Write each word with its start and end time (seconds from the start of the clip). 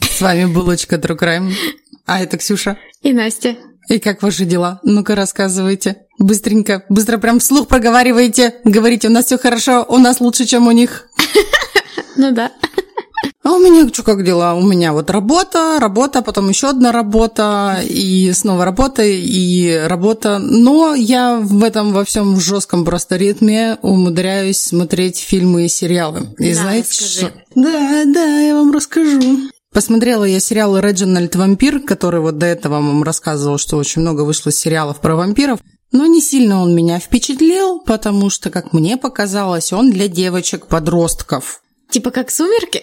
С 0.00 0.20
вами 0.20 0.46
Булочка 0.46 0.96
True 0.96 1.18
Crime. 1.18 1.52
А 2.06 2.20
это 2.20 2.36
Ксюша. 2.38 2.76
И 3.02 3.12
Настя. 3.12 3.56
И 3.88 3.98
как 3.98 4.22
ваши 4.22 4.44
дела? 4.44 4.80
Ну-ка, 4.84 5.14
рассказывайте. 5.14 6.02
Быстренько, 6.18 6.84
быстро 6.88 7.18
прям 7.18 7.40
вслух 7.40 7.66
проговаривайте. 7.66 8.54
Говорите, 8.64 9.08
у 9.08 9.10
нас 9.10 9.26
все 9.26 9.38
хорошо, 9.38 9.84
у 9.88 9.98
нас 9.98 10.20
лучше, 10.20 10.44
чем 10.46 10.66
у 10.66 10.70
них. 10.72 11.08
Ну 12.16 12.32
да. 12.32 12.50
А 13.42 13.52
у 13.52 13.58
меня 13.58 13.88
что, 13.88 14.02
как 14.02 14.24
дела? 14.24 14.54
У 14.54 14.62
меня 14.62 14.92
вот 14.92 15.08
работа, 15.10 15.78
работа, 15.80 16.20
потом 16.20 16.50
еще 16.50 16.68
одна 16.68 16.92
работа, 16.92 17.80
и 17.88 18.30
снова 18.32 18.64
работа, 18.66 19.02
и 19.04 19.74
работа. 19.86 20.38
Но 20.38 20.94
я 20.94 21.36
в 21.40 21.62
этом 21.64 21.92
во 21.92 22.04
всем 22.04 22.38
жестком 22.38 22.84
просто 22.84 23.16
ритме 23.16 23.78
умудряюсь 23.80 24.60
смотреть 24.60 25.18
фильмы 25.18 25.64
и 25.64 25.68
сериалы. 25.68 26.28
И 26.38 26.52
Да, 26.52 26.60
знаете 26.62 26.88
расскажи. 26.90 27.10
что? 27.10 27.32
Да, 27.54 28.02
да, 28.06 28.40
я 28.40 28.54
вам 28.56 28.72
расскажу. 28.72 29.38
Посмотрела 29.72 30.24
я 30.24 30.40
сериал 30.40 30.78
«Реджинальд 30.78 31.36
Вампир», 31.36 31.80
который 31.80 32.20
вот 32.20 32.38
до 32.38 32.46
этого 32.46 32.74
вам 32.74 33.04
рассказывал, 33.04 33.56
что 33.56 33.76
очень 33.76 34.02
много 34.02 34.22
вышло 34.22 34.50
сериалов 34.50 35.00
про 35.00 35.14
вампиров. 35.14 35.60
Но 35.92 36.06
не 36.06 36.20
сильно 36.20 36.60
он 36.60 36.74
меня 36.74 36.98
впечатлил, 36.98 37.80
потому 37.80 38.30
что, 38.30 38.50
как 38.50 38.72
мне 38.72 38.96
показалось, 38.96 39.72
он 39.72 39.90
для 39.90 40.08
девочек-подростков. 40.08 41.62
Типа 41.88 42.10
как 42.10 42.30
сумерки? 42.30 42.82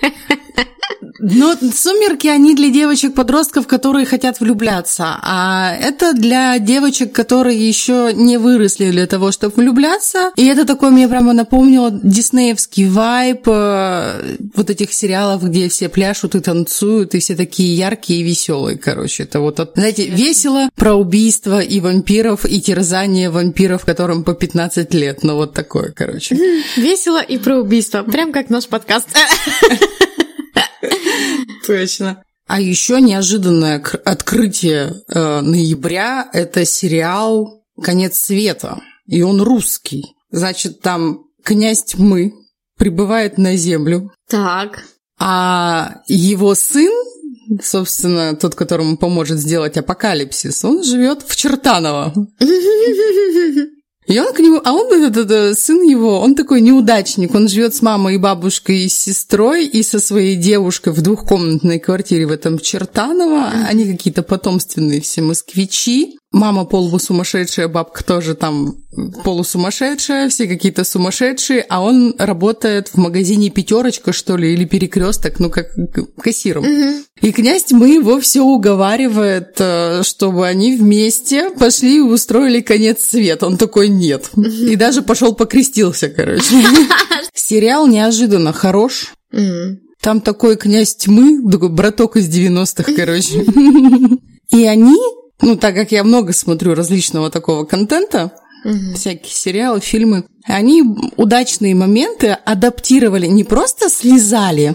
Но 1.18 1.54
«Сумерки», 1.74 2.26
они 2.28 2.54
для 2.54 2.70
девочек-подростков, 2.70 3.66
которые 3.66 4.06
хотят 4.06 4.40
влюбляться. 4.40 5.18
А 5.22 5.74
это 5.74 6.12
для 6.12 6.58
девочек, 6.58 7.12
которые 7.12 7.66
еще 7.68 8.12
не 8.14 8.36
выросли 8.38 8.90
для 8.90 9.06
того, 9.06 9.32
чтобы 9.32 9.54
влюбляться. 9.56 10.32
И 10.36 10.46
это 10.46 10.64
такое 10.64 10.90
мне 10.90 11.08
прямо 11.08 11.32
напомнило 11.32 11.90
диснеевский 11.90 12.88
вайб 12.88 13.42
э, 13.46 14.36
вот 14.54 14.70
этих 14.70 14.92
сериалов, 14.92 15.42
где 15.44 15.68
все 15.68 15.88
пляшут 15.88 16.34
и 16.34 16.40
танцуют, 16.40 17.14
и 17.14 17.18
все 17.20 17.34
такие 17.36 17.76
яркие 17.76 18.20
и 18.20 18.22
веселые, 18.24 18.78
короче. 18.78 19.24
Это 19.24 19.40
вот, 19.40 19.60
от- 19.60 19.74
знаете, 19.74 20.06
весело 20.06 20.68
про 20.76 20.94
убийство 20.94 21.60
и 21.60 21.80
вампиров, 21.80 22.44
и 22.44 22.60
терзание 22.60 23.30
вампиров, 23.30 23.84
которым 23.84 24.24
по 24.24 24.34
15 24.34 24.92
лет. 24.94 25.22
Ну, 25.22 25.36
вот 25.36 25.52
такое, 25.54 25.92
короче. 25.94 26.36
Весело 26.76 27.20
и 27.22 27.38
про 27.38 27.58
убийство. 27.58 28.02
Прям 28.02 28.32
как 28.32 28.50
наш 28.50 28.66
подкаст. 28.66 29.08
Точно. 31.66 32.22
А 32.46 32.60
еще 32.60 33.00
неожиданное 33.00 33.82
открытие 34.04 35.02
э, 35.08 35.40
ноября– 35.40 36.28
это 36.32 36.64
сериал 36.64 37.64
«Конец 37.82 38.18
света», 38.18 38.82
и 39.06 39.22
он 39.22 39.40
русский. 39.40 40.14
Значит, 40.30 40.80
там 40.80 41.24
князь 41.42 41.84
тьмы 41.84 42.34
прибывает 42.76 43.38
на 43.38 43.56
землю, 43.56 44.12
Так. 44.28 44.84
а 45.18 46.02
его 46.06 46.54
сын, 46.54 46.92
собственно, 47.62 48.36
тот, 48.36 48.54
которому 48.54 48.98
поможет 48.98 49.38
сделать 49.38 49.76
апокалипсис, 49.78 50.64
он 50.64 50.82
живет 50.82 51.22
в 51.26 51.34
Чертаново. 51.36 52.12
И 54.06 54.18
он 54.18 54.34
к 54.34 54.38
нему, 54.38 54.60
а 54.62 54.72
он, 54.72 54.92
этот, 54.92 55.16
этот, 55.16 55.58
сын 55.58 55.82
его, 55.82 56.20
он 56.20 56.34
такой 56.34 56.60
неудачник, 56.60 57.34
он 57.34 57.48
живет 57.48 57.74
с 57.74 57.80
мамой 57.80 58.16
и 58.16 58.18
бабушкой 58.18 58.84
и 58.84 58.88
с 58.88 58.94
сестрой 58.94 59.66
и 59.66 59.82
со 59.82 59.98
своей 59.98 60.36
девушкой 60.36 60.92
в 60.92 61.00
двухкомнатной 61.00 61.78
квартире 61.78 62.26
в 62.26 62.30
этом 62.30 62.58
Чертаново. 62.58 63.50
Они 63.66 63.90
какие-то 63.90 64.22
потомственные 64.22 65.00
все 65.00 65.22
москвичи. 65.22 66.18
Мама 66.34 66.64
полусумасшедшая, 66.64 67.68
бабка 67.68 68.02
тоже 68.02 68.34
там 68.34 68.74
полусумасшедшая, 69.22 70.28
все 70.28 70.48
какие-то 70.48 70.82
сумасшедшие, 70.82 71.64
а 71.68 71.80
он 71.80 72.16
работает 72.18 72.88
в 72.88 72.96
магазине 72.96 73.50
пятерочка, 73.50 74.12
что 74.12 74.36
ли, 74.36 74.52
или 74.52 74.64
перекресток, 74.64 75.38
ну 75.38 75.48
как 75.48 75.68
кассиром. 76.20 76.64
И 77.20 77.30
князь 77.30 77.62
тьмы 77.62 77.90
его 77.90 78.18
все 78.20 78.42
уговаривает, 78.42 79.54
э, 79.60 80.02
чтобы 80.02 80.48
они 80.48 80.76
вместе 80.76 81.50
пошли 81.50 81.98
и 81.98 82.00
устроили 82.00 82.62
конец 82.62 83.04
света. 83.04 83.46
Он 83.46 83.56
такой 83.56 83.88
нет. 83.88 84.30
И 84.36 84.74
даже 84.74 85.02
пошел 85.02 85.36
покрестился, 85.36 86.08
короче. 86.08 86.64
Сериал 87.32 87.86
неожиданно 87.86 88.52
хорош. 88.52 89.14
Там 90.00 90.20
такой 90.20 90.56
князь 90.56 90.96
тьмы, 90.96 91.48
такой 91.48 91.68
браток 91.68 92.16
из 92.16 92.28
90-х, 92.28 92.92
короче. 92.92 93.44
И 94.50 94.64
они, 94.64 94.98
ну, 95.40 95.56
так 95.56 95.74
как 95.74 95.92
я 95.92 96.04
много 96.04 96.32
смотрю 96.32 96.74
различного 96.74 97.30
такого 97.30 97.64
контента, 97.64 98.32
всякие 98.94 99.32
сериалы, 99.32 99.80
фильмы, 99.80 100.24
они 100.46 100.82
удачные 101.16 101.74
моменты 101.74 102.28
адаптировали, 102.44 103.26
не 103.26 103.44
просто 103.44 103.88
слезали 103.90 104.74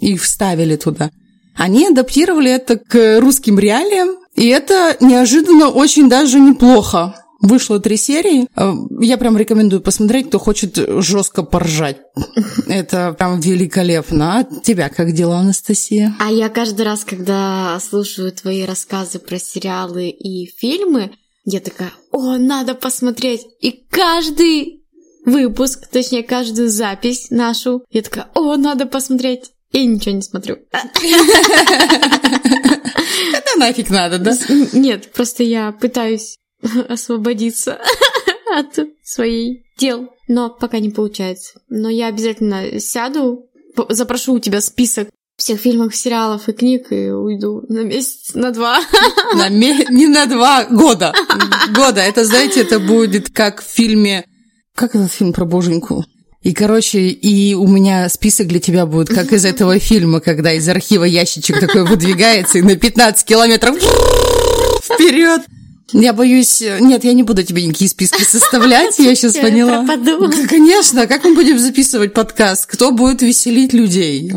и 0.00 0.16
вставили 0.16 0.76
туда, 0.76 1.10
они 1.56 1.86
адаптировали 1.86 2.50
это 2.50 2.76
к 2.76 3.20
русским 3.20 3.58
реалиям, 3.58 4.16
и 4.34 4.48
это 4.48 4.96
неожиданно 5.00 5.68
очень 5.68 6.08
даже 6.08 6.40
неплохо. 6.40 7.23
Вышло 7.44 7.78
три 7.78 7.98
серии. 7.98 8.48
Э, 8.56 8.72
Я 9.02 9.18
прям 9.18 9.36
рекомендую 9.36 9.82
посмотреть, 9.82 10.28
кто 10.28 10.38
хочет 10.38 10.78
жестко 11.02 11.42
поржать. 11.42 11.98
Это 12.68 13.14
прям 13.18 13.38
великолепно. 13.38 14.38
А 14.38 14.44
тебя 14.62 14.88
как 14.88 15.12
дела, 15.12 15.40
Анастасия? 15.40 16.16
А 16.20 16.32
я 16.32 16.48
каждый 16.48 16.86
раз, 16.86 17.04
когда 17.04 17.78
слушаю 17.86 18.32
твои 18.32 18.64
рассказы 18.64 19.18
про 19.18 19.38
сериалы 19.38 20.08
и 20.08 20.46
фильмы, 20.46 21.10
я 21.44 21.60
такая, 21.60 21.92
о, 22.12 22.38
надо 22.38 22.74
посмотреть. 22.74 23.42
И 23.60 23.72
каждый 23.90 24.82
выпуск, 25.26 25.86
точнее, 25.92 26.22
каждую 26.22 26.70
запись 26.70 27.26
нашу, 27.28 27.84
я 27.90 28.00
такая, 28.00 28.28
о, 28.34 28.56
надо 28.56 28.86
посмотреть. 28.86 29.50
И 29.70 29.84
ничего 29.84 30.14
не 30.14 30.22
смотрю. 30.22 30.56
Это 30.72 30.88
нафиг 33.58 33.90
надо, 33.90 34.18
да? 34.18 34.34
Нет, 34.72 35.12
просто 35.12 35.42
я 35.42 35.72
пытаюсь 35.72 36.38
освободиться 36.88 37.78
от 38.56 38.78
своей 39.02 39.64
дел, 39.78 40.10
но 40.28 40.50
пока 40.50 40.78
не 40.78 40.90
получается. 40.90 41.60
Но 41.68 41.88
я 41.88 42.06
обязательно 42.08 42.80
сяду, 42.80 43.46
запрошу 43.88 44.34
у 44.34 44.38
тебя 44.38 44.60
список 44.60 45.08
всех 45.36 45.60
фильмов, 45.60 45.96
сериалов 45.96 46.48
и 46.48 46.52
книг 46.52 46.92
и 46.92 47.10
уйду 47.10 47.62
на 47.68 47.80
месяц, 47.80 48.34
на 48.34 48.52
два. 48.52 48.80
На 49.34 49.48
ме- 49.48 49.86
Не 49.90 50.06
на 50.06 50.26
два 50.26 50.64
года. 50.64 51.12
Года. 51.74 52.00
Это, 52.00 52.24
знаете, 52.24 52.60
это 52.60 52.78
будет 52.78 53.30
как 53.30 53.60
в 53.62 53.66
фильме... 53.66 54.24
Как 54.76 54.94
этот 54.94 55.12
фильм 55.12 55.32
про 55.32 55.44
боженьку? 55.44 56.04
И, 56.42 56.52
короче, 56.52 57.00
и 57.08 57.54
у 57.54 57.66
меня 57.66 58.08
список 58.08 58.48
для 58.48 58.60
тебя 58.60 58.86
будет, 58.86 59.08
как 59.08 59.32
из 59.32 59.44
этого 59.44 59.78
фильма, 59.78 60.20
когда 60.20 60.52
из 60.52 60.68
архива 60.68 61.04
ящичек 61.04 61.58
такой 61.58 61.84
выдвигается 61.84 62.58
и 62.58 62.62
на 62.62 62.76
15 62.76 63.26
километров 63.26 63.76
вперед. 64.82 65.42
Я 65.94 66.12
боюсь... 66.12 66.62
Нет, 66.80 67.04
я 67.04 67.12
не 67.12 67.22
буду 67.22 67.42
тебе 67.42 67.64
никакие 67.64 67.88
списки 67.88 68.22
составлять, 68.28 68.98
я 68.98 69.14
сейчас 69.14 69.36
поняла. 69.36 69.86
Конечно, 70.48 71.06
как 71.06 71.24
мы 71.24 71.34
будем 71.34 71.58
записывать 71.58 72.12
подкаст? 72.12 72.66
Кто 72.66 72.90
будет 72.90 73.22
веселить 73.22 73.72
людей? 73.72 74.32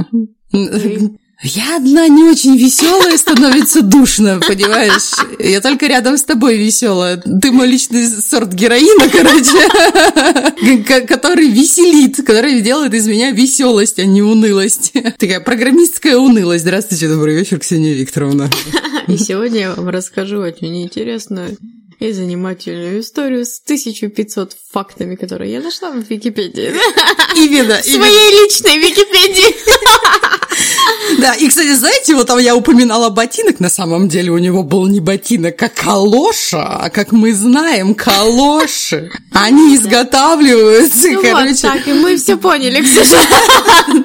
Я 1.44 1.78
одна 1.78 2.08
не 2.08 2.24
очень 2.24 2.58
веселая, 2.58 3.16
становится 3.16 3.84
душно, 3.84 4.40
понимаешь? 4.40 5.14
Я 5.38 5.62
только 5.62 5.86
рядом 5.86 6.18
с 6.18 6.24
тобой 6.24 6.58
веселая. 6.58 7.18
Ты 7.18 7.52
мой 7.52 7.68
личный 7.68 8.08
сорт 8.08 8.54
героина, 8.54 9.08
короче, 9.08 11.06
который 11.08 11.50
веселит, 11.50 12.18
который 12.26 12.62
делает 12.62 12.96
из 12.96 13.08
меня 13.08 13.30
веселость, 13.32 14.00
а 14.00 14.06
не 14.06 14.24
унылость. 14.24 14.94
Такая 15.20 15.40
программистская 15.40 16.18
унылость. 16.18 16.64
Здравствуйте, 16.64 17.08
добрый 17.08 17.36
вечер, 17.36 17.60
Ксения 17.60 17.94
Викторовна. 17.94 18.50
И 19.08 19.18
сегодня 19.18 19.60
я 19.60 19.74
вам 19.76 19.90
расскажу 19.90 20.40
очень 20.40 20.84
интересную 20.84 21.56
и 22.00 22.12
занимательную 22.12 23.02
историю 23.02 23.46
с 23.46 23.60
1500 23.64 24.56
фактами, 24.72 25.16
которые 25.16 25.52
я 25.54 25.62
нашла 25.62 25.92
в 25.92 26.10
Википедии. 26.10 26.74
Именно. 27.36 27.82
Своей 27.82 28.44
личной 28.44 28.78
Википедии. 28.78 29.56
Да, 31.20 31.34
и, 31.34 31.48
кстати, 31.48 31.74
знаете, 31.74 32.16
вот 32.16 32.28
там 32.28 32.38
я 32.40 32.56
упоминала 32.56 33.10
ботинок, 33.10 33.60
на 33.60 33.70
самом 33.70 34.08
деле 34.08 34.32
у 34.32 34.38
него 34.38 34.64
был 34.64 34.88
не 34.88 35.00
ботинок, 35.00 35.62
а 35.62 35.70
калоша, 35.70 36.64
а 36.64 36.90
как 36.90 37.12
мы 37.12 37.34
знаем, 37.34 37.96
калоши, 37.96 39.12
они 39.32 39.76
изготавливаются, 39.76 41.10
ну 41.10 41.22
короче. 41.22 41.50
Вот 41.50 41.62
так, 41.62 41.88
и 41.88 41.94
мы 41.94 42.18
все 42.18 42.38
поняли, 42.38 42.82
Ксюша. 42.82 43.18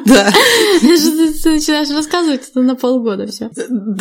Да. 0.07 0.33
Ты 0.81 1.51
начинаешь 1.51 1.91
рассказывать, 1.91 2.43
это 2.49 2.61
на 2.61 2.77
полгода 2.77 3.27
все. 3.27 3.51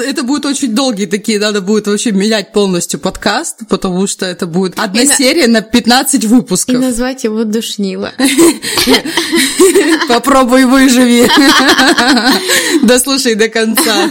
Это 0.05 0.23
будет 0.23 0.45
очень 0.45 0.73
долгие 0.73 1.05
такие, 1.05 1.39
надо 1.39 1.61
будет 1.61 1.87
вообще 1.87 2.11
менять 2.11 2.53
полностью 2.53 2.99
подкаст, 2.99 3.67
потому 3.81 4.05
что 4.07 4.25
это 4.27 4.45
будет 4.45 4.77
одна 4.77 5.01
И 5.01 5.07
серия 5.07 5.47
на 5.47 5.61
15 5.61 6.23
И 6.23 6.27
выпусков. 6.27 6.75
назвать 6.79 7.23
его 7.23 7.43
Душнила. 7.43 8.13
Попробуй 10.07 10.65
выживи. 10.65 11.27
Дослушай 12.85 13.35
до 13.35 13.47
конца. 13.49 14.09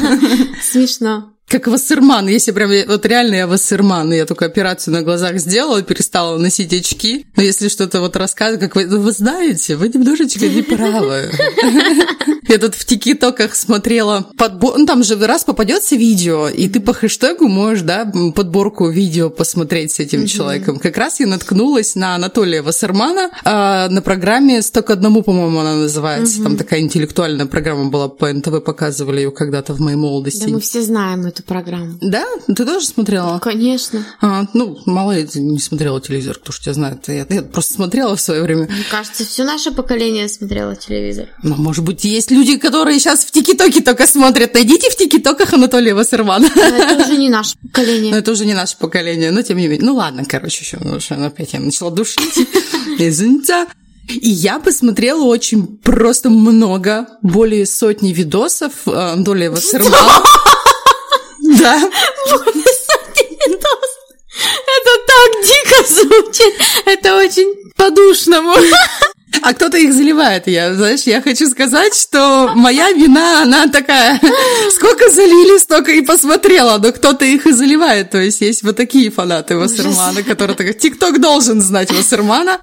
Смешно. 0.62 1.32
Как 1.50 1.66
Вассерман, 1.66 2.28
если 2.28 2.52
прям, 2.52 2.70
вот 2.86 3.04
реально 3.06 3.34
я 3.34 3.46
Вассерман, 3.48 4.12
я 4.12 4.24
только 4.24 4.46
операцию 4.46 4.94
на 4.94 5.02
глазах 5.02 5.38
сделала, 5.38 5.82
перестала 5.82 6.38
носить 6.38 6.72
очки, 6.72 7.26
но 7.34 7.42
если 7.42 7.66
что-то 7.66 8.00
вот 8.00 8.14
рассказывать, 8.14 8.60
как 8.60 8.76
вы, 8.76 8.86
вы 8.86 9.10
знаете, 9.10 9.74
вы 9.74 9.88
немножечко 9.88 10.46
неправы. 10.46 11.32
Я 12.48 12.58
тут 12.58 12.74
в 12.74 12.84
тикитоках 12.84 13.54
смотрела 13.54 14.26
подбор, 14.36 14.78
ну 14.78 14.86
там 14.86 15.02
же 15.02 15.16
раз 15.26 15.44
попадется 15.44 15.96
видео, 15.96 16.48
и 16.48 16.68
ты 16.68 16.80
по 16.80 16.92
хэштегу 16.92 17.48
можешь, 17.48 17.82
да, 17.82 18.10
подборку 18.34 18.88
видео 18.88 19.28
посмотреть 19.30 19.92
с 19.92 20.00
этим 20.00 20.26
человеком. 20.26 20.78
Как 20.78 20.96
раз 20.96 21.20
я 21.20 21.26
наткнулась 21.26 21.96
на 21.96 22.14
Анатолия 22.14 22.62
Вассермана 22.62 23.30
а, 23.44 23.88
на 23.88 24.02
программе 24.02 24.62
«Сто 24.62 24.82
к 24.82 24.90
одному», 24.90 25.22
по-моему, 25.22 25.58
она 25.58 25.74
называется. 25.76 26.42
Там 26.42 26.56
такая 26.56 26.80
интеллектуальная 26.80 27.46
программа 27.46 27.90
была 27.90 28.08
по 28.08 28.32
НТВ, 28.32 28.64
показывали 28.64 29.20
ее 29.20 29.30
когда-то 29.30 29.74
в 29.74 29.80
моей 29.80 29.96
молодости. 29.96 30.44
Да 30.44 30.50
мы 30.50 30.60
все 30.60 30.82
знаем 30.82 31.26
эту 31.26 31.39
программу. 31.42 31.98
Да? 32.00 32.24
Ты 32.46 32.64
тоже 32.64 32.86
смотрела? 32.86 33.38
Конечно. 33.38 34.04
А, 34.20 34.46
ну, 34.54 34.78
мало 34.86 35.12
ли, 35.12 35.24
ты 35.24 35.40
не 35.40 35.58
смотрела 35.58 36.00
телевизор, 36.00 36.36
кто 36.36 36.52
ж 36.52 36.60
тебя 36.60 36.74
знает. 36.74 37.08
Я, 37.08 37.26
я 37.28 37.42
просто 37.42 37.74
смотрела 37.74 38.16
в 38.16 38.20
свое 38.20 38.42
время. 38.42 38.66
Мне 38.70 38.84
кажется, 38.90 39.24
все 39.24 39.44
наше 39.44 39.70
поколение 39.72 40.28
смотрело 40.28 40.76
телевизор. 40.76 41.28
Но, 41.42 41.56
может 41.56 41.84
быть, 41.84 42.04
есть 42.04 42.30
люди, 42.30 42.56
которые 42.56 42.98
сейчас 42.98 43.24
в 43.24 43.30
ТикТоке 43.30 43.80
только 43.80 44.06
смотрят. 44.06 44.54
Найдите 44.54 44.90
в 44.90 44.96
ТикТоках 44.96 45.52
Анатолия 45.52 45.94
Вассермана. 45.94 46.48
Но 46.54 46.62
это 46.62 47.04
уже 47.04 47.16
не 47.16 47.28
наше 47.28 47.54
Но 47.62 47.68
поколение. 47.68 48.14
это 48.14 48.30
уже 48.32 48.46
не 48.46 48.54
наше 48.54 48.76
поколение, 48.76 49.30
но 49.30 49.42
тем 49.42 49.58
не 49.58 49.68
менее. 49.68 49.86
Ну 49.86 49.94
ладно, 49.94 50.24
короче, 50.26 50.64
еще 50.64 50.78
ну, 50.80 51.00
что, 51.00 51.14
опять 51.26 51.52
я 51.52 51.60
начала 51.60 51.90
душить. 51.90 52.48
Извините. 52.98 53.66
И 54.08 54.28
я 54.28 54.58
посмотрела 54.58 55.22
очень 55.22 55.66
просто 55.66 56.30
много, 56.30 57.06
более 57.22 57.64
сотни 57.64 58.12
видосов 58.12 58.72
э, 58.86 58.90
Анатолия 58.90 59.50
Вассермана. 59.52 60.24
Да. 61.60 61.90
Это 64.66 64.92
так 65.06 65.30
дико 65.44 65.78
звучит. 65.88 66.54
Это 66.86 67.16
очень 67.16 67.54
по-душному. 67.76 68.54
А 69.42 69.54
кто-то 69.54 69.78
их 69.78 69.94
заливает. 69.94 70.46
Я, 70.48 70.74
знаешь, 70.74 71.02
я 71.02 71.22
хочу 71.22 71.48
сказать, 71.48 71.94
что 71.94 72.52
моя 72.54 72.90
вина, 72.92 73.42
она 73.42 73.68
такая, 73.68 74.20
сколько 74.70 75.08
залили, 75.10 75.58
столько 75.58 75.92
и 75.92 76.02
посмотрела, 76.02 76.78
но 76.78 76.92
кто-то 76.92 77.24
их 77.24 77.46
и 77.46 77.52
заливает. 77.52 78.10
То 78.10 78.18
есть 78.18 78.40
есть 78.40 78.62
вот 78.62 78.76
такие 78.76 79.10
фанаты 79.10 79.56
Вассермана, 79.56 80.22
которые 80.22 80.56
такой, 80.56 80.74
ТикТок 80.74 81.20
должен 81.20 81.62
знать 81.62 81.92
Вассермана, 81.92 82.58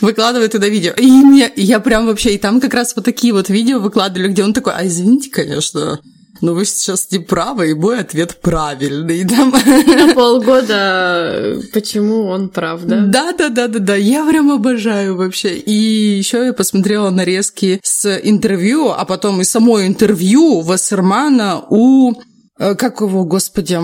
выкладывает 0.00 0.52
туда 0.52 0.68
видео. 0.68 0.92
И 0.96 1.06
мне, 1.06 1.50
я 1.56 1.80
прям 1.80 2.06
вообще, 2.06 2.34
и 2.34 2.38
там 2.38 2.60
как 2.60 2.74
раз 2.74 2.94
вот 2.96 3.04
такие 3.04 3.32
вот 3.32 3.48
видео 3.48 3.78
выкладывали, 3.78 4.28
где 4.28 4.42
он 4.42 4.52
такой, 4.52 4.74
а 4.74 4.86
извините, 4.86 5.30
конечно, 5.30 6.00
но 6.40 6.54
вы 6.54 6.64
сейчас 6.64 7.10
не 7.10 7.18
правы, 7.18 7.70
и 7.70 7.74
мой 7.74 8.00
ответ 8.00 8.40
правильный. 8.40 9.26
Там. 9.28 9.50
На 9.50 10.14
полгода 10.14 11.60
почему 11.72 12.26
он 12.26 12.48
прав, 12.48 12.82
да? 12.84 13.04
Да, 13.06 13.32
да, 13.32 13.48
да, 13.48 13.68
да, 13.68 13.78
да. 13.78 13.94
Я 13.96 14.26
прям 14.28 14.50
обожаю 14.50 15.16
вообще. 15.16 15.56
И 15.56 15.72
еще 15.72 16.46
я 16.46 16.52
посмотрела 16.52 17.10
нарезки 17.10 17.80
с 17.82 18.18
интервью, 18.22 18.90
а 18.90 19.04
потом 19.04 19.40
и 19.40 19.44
само 19.44 19.82
интервью 19.84 20.60
Вассермана 20.60 21.62
у 21.70 22.14
э, 22.58 22.74
как 22.74 23.00
его, 23.00 23.24
господи, 23.24 23.78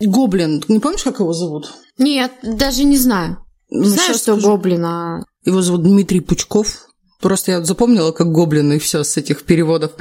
Гоблин. 0.00 0.62
Не 0.68 0.78
помнишь, 0.78 1.02
как 1.02 1.20
его 1.20 1.32
зовут? 1.32 1.72
Нет, 1.98 2.32
даже 2.42 2.84
не 2.84 2.96
знаю. 2.96 3.38
Ну, 3.70 3.84
Знаю, 3.84 4.08
щас 4.08 4.22
что 4.22 4.32
скажу. 4.32 4.48
гоблина. 4.48 5.24
Его 5.44 5.62
зовут 5.62 5.82
Дмитрий 5.82 6.20
Пучков. 6.20 6.86
Просто 7.20 7.52
я 7.52 7.64
запомнила, 7.64 8.12
как 8.12 8.32
гоблин, 8.32 8.72
и 8.72 8.78
все 8.78 9.04
с 9.04 9.16
этих 9.16 9.42
переводов. 9.44 9.92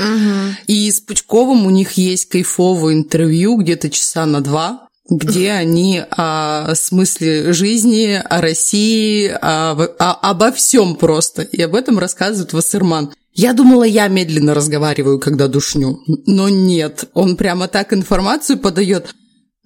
И 0.67 0.89
с 0.91 0.99
Пучковым 1.01 1.65
у 1.65 1.69
них 1.69 1.93
есть 1.93 2.25
кайфовое 2.29 2.93
интервью, 2.93 3.57
где-то 3.57 3.89
часа 3.89 4.25
на 4.25 4.41
два, 4.41 4.87
где 5.09 5.51
они 5.51 6.01
о 6.11 6.73
смысле 6.75 7.51
жизни, 7.51 8.21
о 8.23 8.41
России, 8.41 9.27
о- 9.27 9.71
о- 9.99 10.29
обо 10.29 10.51
всем 10.51 10.95
просто. 10.95 11.41
И 11.41 11.61
об 11.61 11.75
этом 11.75 11.99
рассказывает 11.99 12.53
Вассерман. 12.53 13.11
Я 13.33 13.53
думала, 13.53 13.83
я 13.83 14.07
медленно 14.07 14.53
разговариваю, 14.53 15.19
когда 15.19 15.47
душню. 15.47 15.99
Но 16.25 16.49
нет, 16.49 17.05
он 17.13 17.37
прямо 17.37 17.67
так 17.67 17.93
информацию 17.93 18.57
подает. 18.59 19.13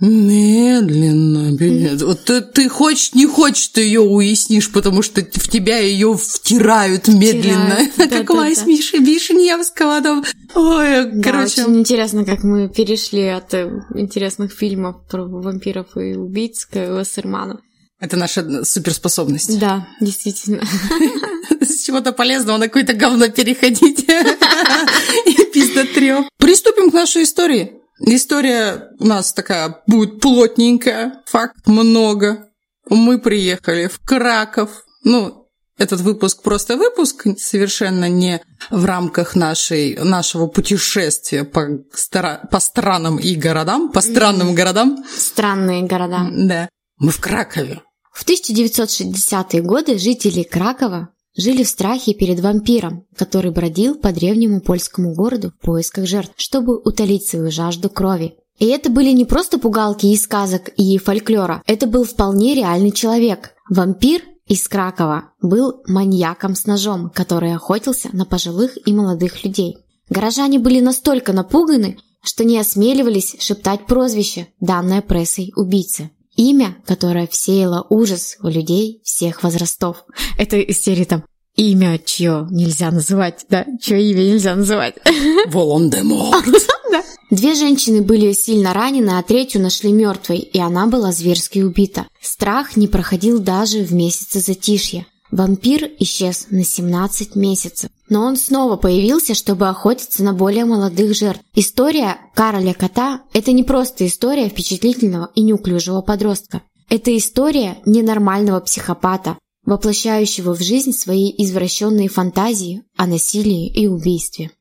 Медленно, 0.06 1.52
медленно. 1.52 2.06
Вот 2.06 2.26
ты, 2.26 2.42
ты 2.42 2.68
хочешь, 2.68 3.14
не 3.14 3.26
хочешь, 3.26 3.70
ты 3.70 3.82
ее 3.84 4.02
уяснишь, 4.02 4.70
потому 4.70 5.02
что 5.02 5.22
в 5.22 5.48
тебя 5.48 5.80
ее 5.80 6.18
втирают 6.18 7.08
медленно. 7.08 7.78
да, 7.98 8.08
Как 8.08 8.28
да, 8.28 8.34
Вайс 8.34 8.60
да. 8.60 8.66
Миши 8.66 8.98
Вишневского 8.98 10.02
там. 10.02 10.26
Ой, 10.56 11.06
Да, 11.06 11.32
короче. 11.32 11.64
очень 11.64 11.80
интересно, 11.80 12.26
как 12.26 12.44
мы 12.44 12.68
перешли 12.68 13.28
от 13.28 13.54
э, 13.54 13.72
интересных 13.96 14.52
фильмов 14.52 15.08
про 15.10 15.24
вампиров 15.26 15.96
и 15.96 16.16
убийц 16.16 16.66
к 16.66 16.76
Вассерману. 16.76 17.62
Это 18.02 18.18
наша 18.18 18.66
суперспособность. 18.66 19.58
Да, 19.58 19.88
действительно. 20.02 20.64
С 21.62 21.86
чего-то 21.86 22.12
полезного 22.12 22.58
на 22.58 22.66
какое-то 22.66 22.94
говно 22.94 23.30
переходить. 23.30 24.06
И 25.26 25.46
пиздотрёп. 25.54 26.26
Приступим 26.38 26.92
к 26.92 26.94
нашей 26.94 27.24
истории. 27.24 27.83
История 28.06 28.90
у 29.00 29.06
нас 29.06 29.34
такая 29.34 29.82
будет 29.88 30.20
плотненькая. 30.20 31.24
Факт 31.28 31.68
много. 31.68 32.50
Мы 32.90 33.20
приехали 33.20 33.88
в 33.88 34.00
Краков. 34.00 34.84
Ну, 35.04 35.48
этот 35.78 36.02
выпуск 36.02 36.44
просто 36.44 36.78
выпуск, 36.78 37.26
совершенно 37.38 38.10
не 38.10 38.42
в 38.70 38.86
рамках 38.86 39.36
нашей, 39.36 39.96
нашего 39.96 40.48
путешествия 40.48 41.44
по, 41.46 41.66
стара- 41.94 42.48
по 42.52 42.60
странам 42.60 43.18
и 43.18 43.36
городам, 43.36 43.92
по 43.92 44.02
странным 44.02 44.54
городам. 44.54 45.04
Странные 45.16 45.84
города. 45.84 46.28
Да. 46.32 46.70
Мы 46.98 47.12
в 47.12 47.20
Кракове. 47.20 47.82
В 48.14 48.26
1960-е 48.26 49.62
годы 49.62 49.98
жители 49.98 50.44
Кракова 50.44 51.13
жили 51.36 51.64
в 51.64 51.68
страхе 51.68 52.14
перед 52.14 52.40
вампиром, 52.40 53.06
который 53.16 53.52
бродил 53.52 53.96
по 53.96 54.12
древнему 54.12 54.62
польскому 54.62 55.14
городу 55.14 55.52
в 55.52 55.66
поисках 55.66 56.06
жертв, 56.06 56.34
чтобы 56.38 56.78
утолить 56.78 57.28
свою 57.28 57.52
жажду 57.52 57.90
крови. 57.90 58.36
И 58.60 58.68
это 58.68 58.90
были 58.90 59.12
не 59.12 59.26
просто 59.26 59.58
пугалки 59.58 60.06
из 60.06 60.24
сказок 60.24 60.70
и 60.78 60.98
фольклора, 60.98 61.64
это 61.66 61.88
был 61.88 62.04
вполне 62.04 62.54
реальный 62.54 62.92
человек. 62.92 63.54
Вампир 63.70 64.22
из 64.48 64.68
Кракова 64.68 65.32
был 65.42 65.82
маньяком 65.88 66.56
с 66.56 66.66
ножом, 66.66 67.10
который 67.10 67.54
охотился 67.56 68.10
на 68.14 68.26
пожилых 68.26 68.78
и 68.86 68.94
молодых 68.94 69.44
людей. 69.44 69.78
Горожане 70.10 70.60
были 70.60 70.80
настолько 70.80 71.34
напуганы, 71.34 71.98
что 72.22 72.44
не 72.44 72.60
осмеливались 72.60 73.36
шептать 73.40 73.86
прозвище, 73.86 74.48
данное 74.60 75.02
прессой 75.02 75.52
убийцы. 75.56 76.12
Имя, 76.36 76.78
которое 76.86 77.28
всеяло 77.28 77.86
ужас 77.90 78.38
у 78.42 78.48
людей 78.48 79.02
всех 79.04 79.44
возрастов. 79.44 80.06
Это 80.38 80.58
из 80.58 80.82
серии 80.82 81.04
там 81.04 81.24
имя, 81.56 82.00
чье 82.04 82.48
нельзя 82.50 82.90
называть, 82.90 83.46
да, 83.50 83.66
чье 83.82 84.02
имя 84.12 84.24
нельзя 84.24 84.56
называть. 84.56 84.96
Волан-де-Морт. 85.48 86.46
Две 87.32 87.56
женщины 87.56 88.02
были 88.02 88.32
сильно 88.34 88.74
ранены, 88.74 89.18
а 89.18 89.24
третью 89.24 89.62
нашли 89.62 89.92
мертвой, 89.92 90.40
и 90.40 90.60
она 90.60 90.88
была 90.88 91.12
зверски 91.12 91.60
убита. 91.60 92.08
Страх 92.22 92.76
не 92.76 92.88
проходил 92.88 93.40
даже 93.40 93.80
в 93.80 93.94
месяце 93.94 94.40
затишья. 94.40 95.08
Вампир 95.32 95.90
исчез 95.98 96.48
на 96.52 96.64
17 96.64 97.36
месяцев. 97.36 97.90
Но 98.14 98.26
он 98.26 98.38
снова 98.38 98.78
появился, 98.78 99.34
чтобы 99.34 99.68
охотиться 99.70 100.24
на 100.24 100.34
более 100.34 100.66
молодых 100.66 101.16
жертв. 101.16 101.42
История 101.56 102.18
Кароля 102.36 102.76
Кота– 102.76 103.24
это 103.34 103.52
не 103.52 103.64
просто 103.64 104.06
история 104.06 104.50
впечатлительного 104.50 105.32
и 105.34 105.42
неуклюжего 105.42 106.04
подростка. 106.04 106.62
Это 106.90 107.18
история 107.18 107.80
ненормального 107.88 108.60
психопата, 108.60 109.40
воплощающего 109.66 110.54
в 110.54 110.62
жизнь 110.62 110.92
свои 110.92 111.34
извращенные 111.40 112.08
фантазии 112.08 112.84
о 112.98 113.08
насилии 113.08 113.68
и 113.74 113.88
убийстве. 113.88 114.52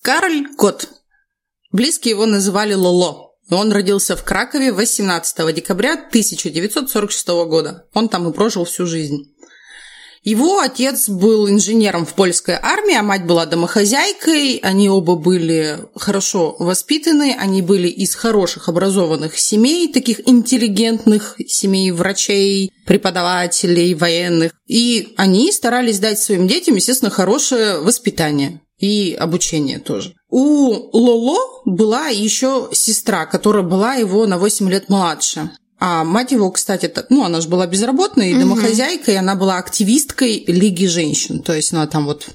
Кароль 0.00 0.48
Кот. 0.56 0.88
Близкие 1.70 2.12
его 2.12 2.24
называли 2.24 2.72
Лоло. 2.72 3.32
Он 3.50 3.72
родился 3.72 4.16
в 4.16 4.24
Кракове 4.24 4.72
18 4.72 5.54
декабря 5.54 5.92
1946 5.92 7.28
года. 7.46 7.86
Он 7.92 8.08
там 8.08 8.26
и 8.26 8.32
прожил 8.32 8.64
всю 8.64 8.86
жизнь. 8.86 9.35
Его 10.26 10.58
отец 10.58 11.08
был 11.08 11.48
инженером 11.48 12.04
в 12.04 12.14
польской 12.14 12.56
армии, 12.60 12.96
а 12.96 13.04
мать 13.04 13.26
была 13.26 13.46
домохозяйкой. 13.46 14.56
Они 14.56 14.90
оба 14.90 15.14
были 15.14 15.78
хорошо 15.94 16.56
воспитаны, 16.58 17.36
они 17.38 17.62
были 17.62 17.86
из 17.86 18.16
хороших 18.16 18.68
образованных 18.68 19.38
семей, 19.38 19.86
таких 19.86 20.28
интеллигентных 20.28 21.36
семей 21.46 21.92
врачей, 21.92 22.72
преподавателей, 22.86 23.94
военных. 23.94 24.50
И 24.66 25.14
они 25.16 25.52
старались 25.52 26.00
дать 26.00 26.18
своим 26.18 26.48
детям, 26.48 26.74
естественно, 26.74 27.12
хорошее 27.12 27.78
воспитание 27.78 28.60
и 28.80 29.16
обучение 29.16 29.78
тоже. 29.78 30.14
У 30.28 30.72
Лоло 30.92 31.38
была 31.66 32.08
еще 32.08 32.68
сестра, 32.72 33.26
которая 33.26 33.62
была 33.62 33.94
его 33.94 34.26
на 34.26 34.38
8 34.38 34.68
лет 34.70 34.88
младше. 34.88 35.52
А 35.78 36.04
мать 36.04 36.32
его, 36.32 36.50
кстати, 36.50 36.92
ну, 37.10 37.24
она 37.24 37.40
же 37.40 37.48
была 37.48 37.66
безработной, 37.66 38.32
угу. 38.32 38.40
домохозяйкой, 38.40 39.14
и 39.14 39.18
она 39.18 39.34
была 39.34 39.58
активисткой 39.58 40.44
Лиги 40.46 40.86
женщин. 40.86 41.42
То 41.42 41.54
есть 41.54 41.72
она 41.72 41.86
там 41.86 42.06
вот 42.06 42.28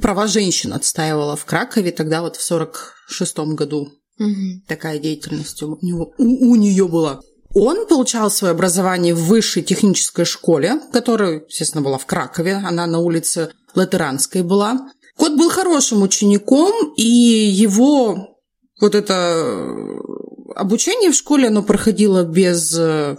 права 0.00 0.26
женщин 0.26 0.72
отстаивала 0.72 1.36
в 1.36 1.44
Кракове 1.44 1.92
тогда 1.92 2.22
вот 2.22 2.36
в 2.36 2.42
46 2.42 3.38
году. 3.54 3.92
Угу. 4.18 4.62
Такая 4.66 4.98
деятельность 4.98 5.62
у, 5.62 5.78
него, 5.82 6.14
у, 6.16 6.52
у 6.52 6.56
нее 6.56 6.88
была. 6.88 7.20
Он 7.54 7.86
получал 7.86 8.30
свое 8.30 8.52
образование 8.52 9.14
в 9.14 9.24
высшей 9.24 9.62
технической 9.62 10.24
школе, 10.24 10.80
которая, 10.92 11.42
естественно, 11.48 11.82
была 11.82 11.98
в 11.98 12.06
Кракове. 12.06 12.54
Она 12.54 12.86
на 12.86 12.98
улице 12.98 13.50
Латеранской 13.74 14.42
была. 14.42 14.90
Кот 15.16 15.36
был 15.36 15.48
хорошим 15.48 16.02
учеником, 16.02 16.92
и 16.96 17.02
его 17.02 18.36
вот 18.80 18.94
это 18.94 19.66
обучение 20.56 21.10
в 21.10 21.14
школе, 21.14 21.48
оно 21.48 21.62
проходило 21.62 22.24
без 22.24 22.76
э, 22.78 23.16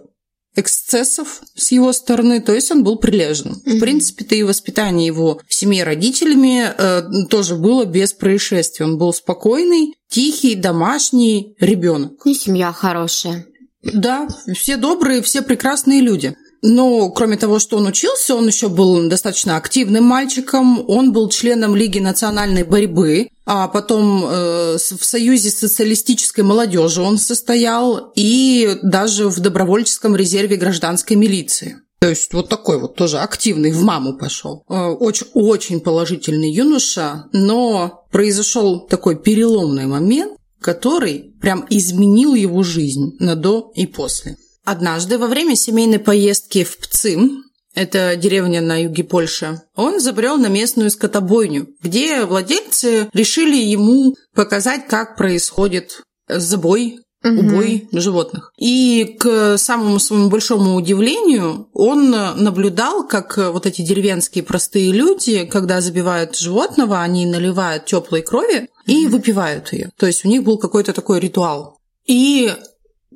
эксцессов 0.55 1.41
с 1.55 1.71
его 1.71 1.93
стороны, 1.93 2.41
то 2.41 2.53
есть 2.53 2.71
он 2.71 2.83
был 2.83 2.97
прилежным. 2.97 3.53
Mm-hmm. 3.53 3.77
В 3.77 3.79
принципе-то 3.79 4.35
и 4.35 4.43
воспитание 4.43 5.07
его 5.07 5.39
в 5.47 5.53
семье 5.53 5.83
родителями 5.83 6.65
э, 6.65 7.27
тоже 7.29 7.55
было 7.55 7.85
без 7.85 8.13
происшествий. 8.13 8.85
Он 8.85 8.97
был 8.97 9.13
спокойный, 9.13 9.93
тихий, 10.09 10.55
домашний 10.55 11.55
ребенок. 11.59 12.25
И 12.25 12.33
семья 12.33 12.71
хорошая. 12.73 13.45
Да, 13.83 14.27
все 14.53 14.77
добрые, 14.77 15.21
все 15.21 15.41
прекрасные 15.41 16.01
люди. 16.01 16.35
Но 16.61 17.09
кроме 17.09 17.37
того, 17.37 17.59
что 17.59 17.77
он 17.77 17.87
учился, 17.87 18.35
он 18.35 18.47
еще 18.47 18.69
был 18.69 19.07
достаточно 19.09 19.57
активным 19.57 20.03
мальчиком. 20.03 20.83
Он 20.89 21.11
был 21.11 21.29
членом 21.29 21.75
Лиги 21.75 21.99
национальной 21.99 22.63
борьбы, 22.63 23.29
а 23.45 23.67
потом 23.67 24.25
э, 24.25 24.77
в 24.77 25.05
Союзе 25.05 25.49
социалистической 25.51 26.43
молодежи 26.43 27.01
он 27.01 27.17
состоял 27.17 28.11
и 28.15 28.77
даже 28.83 29.29
в 29.29 29.39
добровольческом 29.39 30.15
резерве 30.15 30.57
гражданской 30.57 31.15
милиции. 31.15 31.77
То 31.99 32.09
есть 32.09 32.33
вот 32.33 32.47
такой 32.47 32.79
вот 32.79 32.95
тоже 32.95 33.19
активный, 33.19 33.71
в 33.71 33.81
маму 33.81 34.17
пошел. 34.17 34.63
Очень-очень 34.67 35.79
положительный 35.79 36.51
юноша, 36.51 37.25
но 37.33 38.05
произошел 38.11 38.81
такой 38.81 39.15
переломный 39.19 39.87
момент, 39.87 40.37
который 40.61 41.33
прям 41.41 41.65
изменил 41.69 42.35
его 42.35 42.61
жизнь 42.61 43.15
на 43.19 43.35
до 43.35 43.71
и 43.75 43.87
после. 43.87 44.37
Однажды 44.67 45.17
во 45.17 45.27
время 45.27 45.55
семейной 45.55 45.97
поездки 45.97 46.65
в 46.65 46.77
Пцим, 46.77 47.45
это 47.73 48.17
деревня 48.17 48.59
на 48.59 48.83
юге 48.83 49.05
Польши, 49.05 49.61
он 49.77 50.01
забрел 50.01 50.35
на 50.35 50.47
местную 50.47 50.91
скотобойню, 50.91 51.69
где 51.81 52.25
владельцы 52.25 53.07
решили 53.13 53.55
ему 53.55 54.17
показать, 54.35 54.89
как 54.89 55.15
происходит 55.15 56.01
забой 56.27 56.99
убой 57.23 57.87
угу. 57.89 58.01
животных. 58.01 58.51
И 58.57 59.15
к 59.17 59.57
самому 59.57 59.99
своему 59.99 60.27
большому 60.29 60.75
удивлению 60.75 61.69
он 61.71 62.11
наблюдал, 62.11 63.07
как 63.07 63.37
вот 63.37 63.65
эти 63.65 63.83
деревенские 63.83 64.43
простые 64.43 64.91
люди, 64.91 65.45
когда 65.45 65.79
забивают 65.79 66.35
животного, 66.35 67.01
они 67.01 67.25
наливают 67.25 67.85
теплой 67.85 68.21
крови 68.21 68.67
и 68.85 69.07
выпивают 69.07 69.71
ее. 69.71 69.91
То 69.97 70.07
есть 70.07 70.25
у 70.25 70.27
них 70.27 70.43
был 70.43 70.57
какой-то 70.57 70.91
такой 70.91 71.21
ритуал. 71.21 71.77
И 72.05 72.53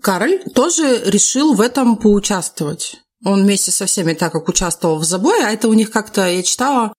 Кароль 0.01 0.41
тоже 0.53 1.01
решил 1.05 1.53
в 1.53 1.61
этом 1.61 1.97
поучаствовать. 1.97 2.97
Он 3.23 3.43
вместе 3.43 3.71
со 3.71 3.85
всеми 3.85 4.13
так 4.13 4.31
как 4.31 4.49
участвовал 4.49 4.97
в 4.97 5.03
забое, 5.03 5.45
а 5.45 5.51
это 5.51 5.67
у 5.67 5.73
них 5.73 5.91
как-то, 5.91 6.27
я 6.27 6.41
читала, 6.41 6.93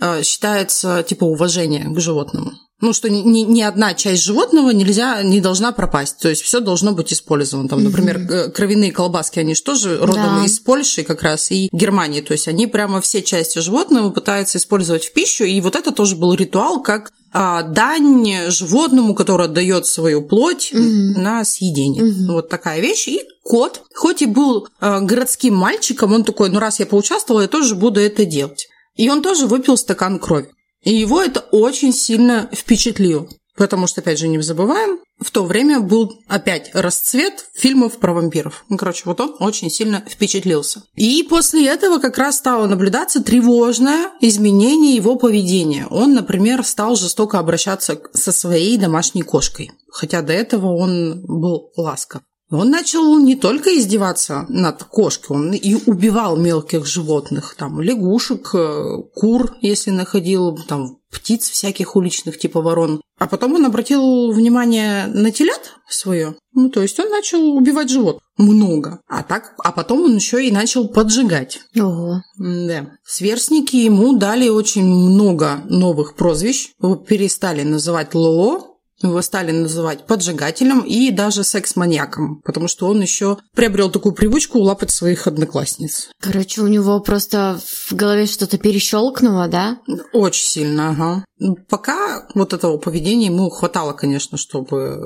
э, 0.00 0.22
считается 0.22 1.02
типа 1.02 1.24
уважение 1.24 1.84
к 1.84 1.98
животному. 1.98 2.52
Ну, 2.82 2.92
что 2.92 3.08
ни, 3.08 3.20
ни 3.20 3.62
одна 3.62 3.94
часть 3.94 4.24
животного 4.24 4.70
нельзя, 4.70 5.22
не 5.22 5.40
должна 5.40 5.70
пропасть. 5.70 6.18
То 6.18 6.28
есть 6.28 6.42
все 6.42 6.58
должно 6.58 6.92
быть 6.92 7.12
использовано. 7.12 7.68
Там, 7.68 7.84
например, 7.84 8.18
mm-hmm. 8.18 8.50
кровяные 8.50 8.90
колбаски, 8.90 9.38
они 9.38 9.54
же 9.54 9.62
тоже 9.62 9.98
родом 9.98 10.40
да. 10.40 10.44
из 10.44 10.58
Польши 10.58 11.04
как 11.04 11.22
раз 11.22 11.52
и 11.52 11.68
Германии. 11.70 12.22
То 12.22 12.32
есть 12.32 12.48
они 12.48 12.66
прямо 12.66 13.00
все 13.00 13.22
части 13.22 13.60
животного 13.60 14.10
пытаются 14.10 14.58
использовать 14.58 15.04
в 15.04 15.12
пищу. 15.12 15.44
И 15.44 15.60
вот 15.60 15.76
это 15.76 15.92
тоже 15.92 16.16
был 16.16 16.34
ритуал, 16.34 16.82
как 16.82 17.12
а, 17.32 17.62
дань 17.62 18.50
животному, 18.50 19.14
который 19.14 19.46
отдает 19.46 19.86
свою 19.86 20.22
плоть 20.22 20.70
mm-hmm. 20.72 21.18
на 21.18 21.44
съедение. 21.44 22.02
Mm-hmm. 22.02 22.32
Вот 22.32 22.48
такая 22.48 22.80
вещь. 22.80 23.08
И 23.08 23.20
кот, 23.42 23.82
хоть 23.94 24.22
и 24.22 24.26
был 24.26 24.68
а, 24.80 25.00
городским 25.00 25.54
мальчиком, 25.54 26.12
он 26.12 26.24
такой, 26.24 26.50
ну 26.50 26.58
раз 26.58 26.80
я 26.80 26.86
поучаствовал, 26.86 27.40
я 27.40 27.48
тоже 27.48 27.74
буду 27.74 28.00
это 28.00 28.24
делать. 28.24 28.68
И 28.96 29.08
он 29.08 29.22
тоже 29.22 29.46
выпил 29.46 29.76
стакан 29.76 30.18
крови. 30.18 30.48
И 30.82 30.94
его 30.94 31.22
это 31.22 31.40
очень 31.52 31.92
сильно 31.92 32.50
впечатлило. 32.52 33.28
Потому 33.56 33.86
что, 33.86 34.00
опять 34.00 34.18
же, 34.18 34.28
не 34.28 34.40
забываем, 34.40 34.98
в 35.20 35.30
то 35.30 35.44
время 35.44 35.80
был 35.80 36.12
опять 36.26 36.70
расцвет 36.72 37.46
фильмов 37.54 37.98
про 37.98 38.14
вампиров. 38.14 38.64
Ну, 38.68 38.78
короче, 38.78 39.02
вот 39.04 39.20
он 39.20 39.36
очень 39.40 39.70
сильно 39.70 40.02
впечатлился. 40.08 40.84
И 40.94 41.22
после 41.28 41.66
этого 41.66 41.98
как 41.98 42.16
раз 42.16 42.38
стало 42.38 42.66
наблюдаться 42.66 43.22
тревожное 43.22 44.10
изменение 44.20 44.96
его 44.96 45.16
поведения. 45.16 45.86
Он, 45.90 46.14
например, 46.14 46.64
стал 46.64 46.96
жестоко 46.96 47.38
обращаться 47.38 48.00
со 48.14 48.32
своей 48.32 48.78
домашней 48.78 49.22
кошкой. 49.22 49.70
Хотя 49.90 50.22
до 50.22 50.32
этого 50.32 50.74
он 50.74 51.22
был 51.26 51.70
ласков. 51.76 52.22
Он 52.52 52.68
начал 52.68 53.18
не 53.18 53.34
только 53.34 53.78
издеваться 53.78 54.44
над 54.50 54.84
кошкой, 54.84 55.36
он 55.36 55.52
и 55.54 55.74
убивал 55.86 56.36
мелких 56.36 56.84
животных, 56.84 57.54
там, 57.56 57.80
лягушек, 57.80 58.54
э, 58.54 58.98
кур, 59.14 59.56
если 59.62 59.90
находил, 59.90 60.58
там, 60.68 60.98
птиц 61.12 61.48
всяких 61.48 61.94
уличных, 61.94 62.38
типа 62.38 62.60
ворон. 62.60 63.00
А 63.18 63.28
потом 63.28 63.54
он 63.54 63.64
обратил 63.64 64.32
внимание 64.32 65.06
на 65.06 65.30
телят 65.30 65.74
свое. 65.88 66.34
Ну, 66.54 66.70
то 66.70 66.82
есть 66.82 66.98
он 66.98 67.10
начал 67.10 67.54
убивать 67.54 67.90
живот. 67.90 68.18
Много. 68.36 69.00
А 69.06 69.22
так, 69.22 69.54
а 69.62 69.70
потом 69.70 70.04
он 70.04 70.16
еще 70.16 70.44
и 70.44 70.50
начал 70.50 70.88
поджигать. 70.88 71.60
Ого. 71.78 72.22
Да. 72.36 72.92
Сверстники 73.04 73.76
ему 73.76 74.16
дали 74.16 74.48
очень 74.48 74.84
много 74.84 75.62
новых 75.66 76.16
прозвищ. 76.16 76.70
Его 76.82 76.96
перестали 76.96 77.62
называть 77.62 78.14
Лоло, 78.14 78.71
его 79.10 79.22
стали 79.22 79.52
называть 79.52 80.06
поджигателем 80.06 80.80
и 80.80 81.10
даже 81.10 81.44
секс-маньяком, 81.44 82.40
потому 82.44 82.68
что 82.68 82.88
он 82.88 83.00
еще 83.00 83.38
приобрел 83.54 83.90
такую 83.90 84.14
привычку 84.14 84.58
лапать 84.58 84.90
своих 84.90 85.26
одноклассниц. 85.26 86.10
Короче, 86.20 86.62
у 86.62 86.66
него 86.66 87.00
просто 87.00 87.60
в 87.88 87.92
голове 87.94 88.26
что-то 88.26 88.58
перещелкнуло, 88.58 89.48
да? 89.48 89.78
Очень 90.12 90.46
сильно, 90.46 90.90
ага. 90.90 91.24
Пока 91.68 92.26
вот 92.34 92.52
этого 92.52 92.78
поведения 92.78 93.26
ему 93.26 93.50
хватало, 93.50 93.92
конечно, 93.92 94.38
чтобы 94.38 95.00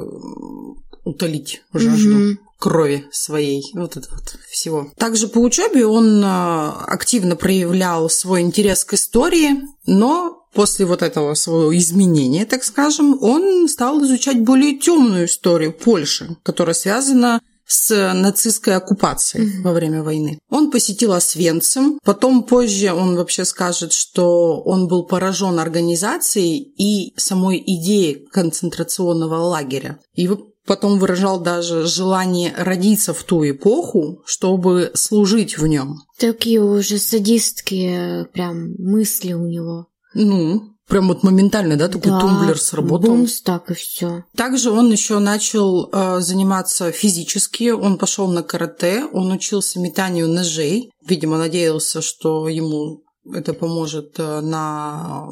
утолить 1.05 1.63
жажду. 1.73 2.19
Mm-hmm 2.19 2.37
крови 2.59 3.07
своей, 3.11 3.63
вот 3.75 3.97
это 3.97 4.09
вот 4.11 4.37
всего. 4.51 4.91
Также 4.97 5.29
по 5.29 5.39
учебе 5.39 5.87
он 5.87 6.23
а, 6.25 6.85
активно 6.87 7.37
проявлял 7.37 8.09
свой 8.09 8.41
интерес 8.41 8.85
к 8.85 8.95
истории, 8.95 9.61
но 9.87 10.46
после 10.57 10.87
вот 10.87 11.03
этого 11.03 11.35
своего 11.35 11.77
изменения, 11.77 12.47
так 12.47 12.65
скажем, 12.65 13.23
он 13.23 13.69
стал 13.69 14.03
изучать 14.05 14.41
более 14.41 14.79
темную 14.79 15.27
историю 15.27 15.73
Польши, 15.73 16.37
которая 16.43 16.75
связана 16.75 17.41
с 17.67 18.13
нацистской 18.15 18.77
оккупацией 18.77 19.45
mm-hmm. 19.45 19.63
во 19.63 19.73
время 19.73 20.03
войны. 20.03 20.39
Он 20.49 20.71
посетил 20.71 21.13
Освенцим, 21.13 21.99
потом 22.05 22.45
позже 22.45 22.93
он 22.93 23.17
вообще 23.17 23.45
скажет, 23.45 23.93
что 23.93 24.63
он 24.63 24.87
был 24.89 25.05
поражен 25.05 25.59
организацией 25.59 26.73
и 26.79 27.13
самой 27.19 27.63
идеей 27.67 28.27
концентрационного 28.33 29.37
лагеря. 29.37 29.99
И 30.15 30.29
потом 30.65 30.99
выражал 30.99 31.41
даже 31.41 31.87
желание 31.87 32.55
родиться 32.57 33.13
в 33.13 33.23
ту 33.25 33.49
эпоху, 33.49 34.23
чтобы 34.25 34.93
служить 34.95 35.59
в 35.59 35.67
нем. 35.67 36.03
Такие 36.19 36.63
уже 36.63 36.99
садистские 36.99 38.27
прям 38.33 38.75
мысли 38.79 39.33
у 39.33 39.47
него. 39.47 39.89
Ну, 40.17 40.77
Прям 40.89 41.09
вот 41.09 41.25
моментально, 41.25 41.77
да, 41.77 41.89
такой 41.89 42.13
да, 42.13 42.21
тумблер 42.21 42.59
сработал. 42.61 43.11
Бумс, 43.11 43.41
так 43.41 43.73
и 43.73 43.75
все. 43.75 44.25
Также 44.37 44.71
он 44.71 44.91
еще 44.93 45.19
начал 45.19 45.91
э, 45.93 46.21
заниматься 46.21 46.93
физически. 46.93 47.71
Он 47.71 47.99
пошел 47.99 48.29
на 48.29 48.45
карате, 48.45 49.05
он 49.13 49.33
учился 49.33 49.81
метанию 49.81 50.29
ножей. 50.29 50.93
Видимо, 51.05 51.39
надеялся, 51.39 52.03
что 52.03 52.49
ему 52.49 53.03
это 53.35 53.53
поможет 53.53 54.15
э, 54.19 54.41
на 54.43 55.27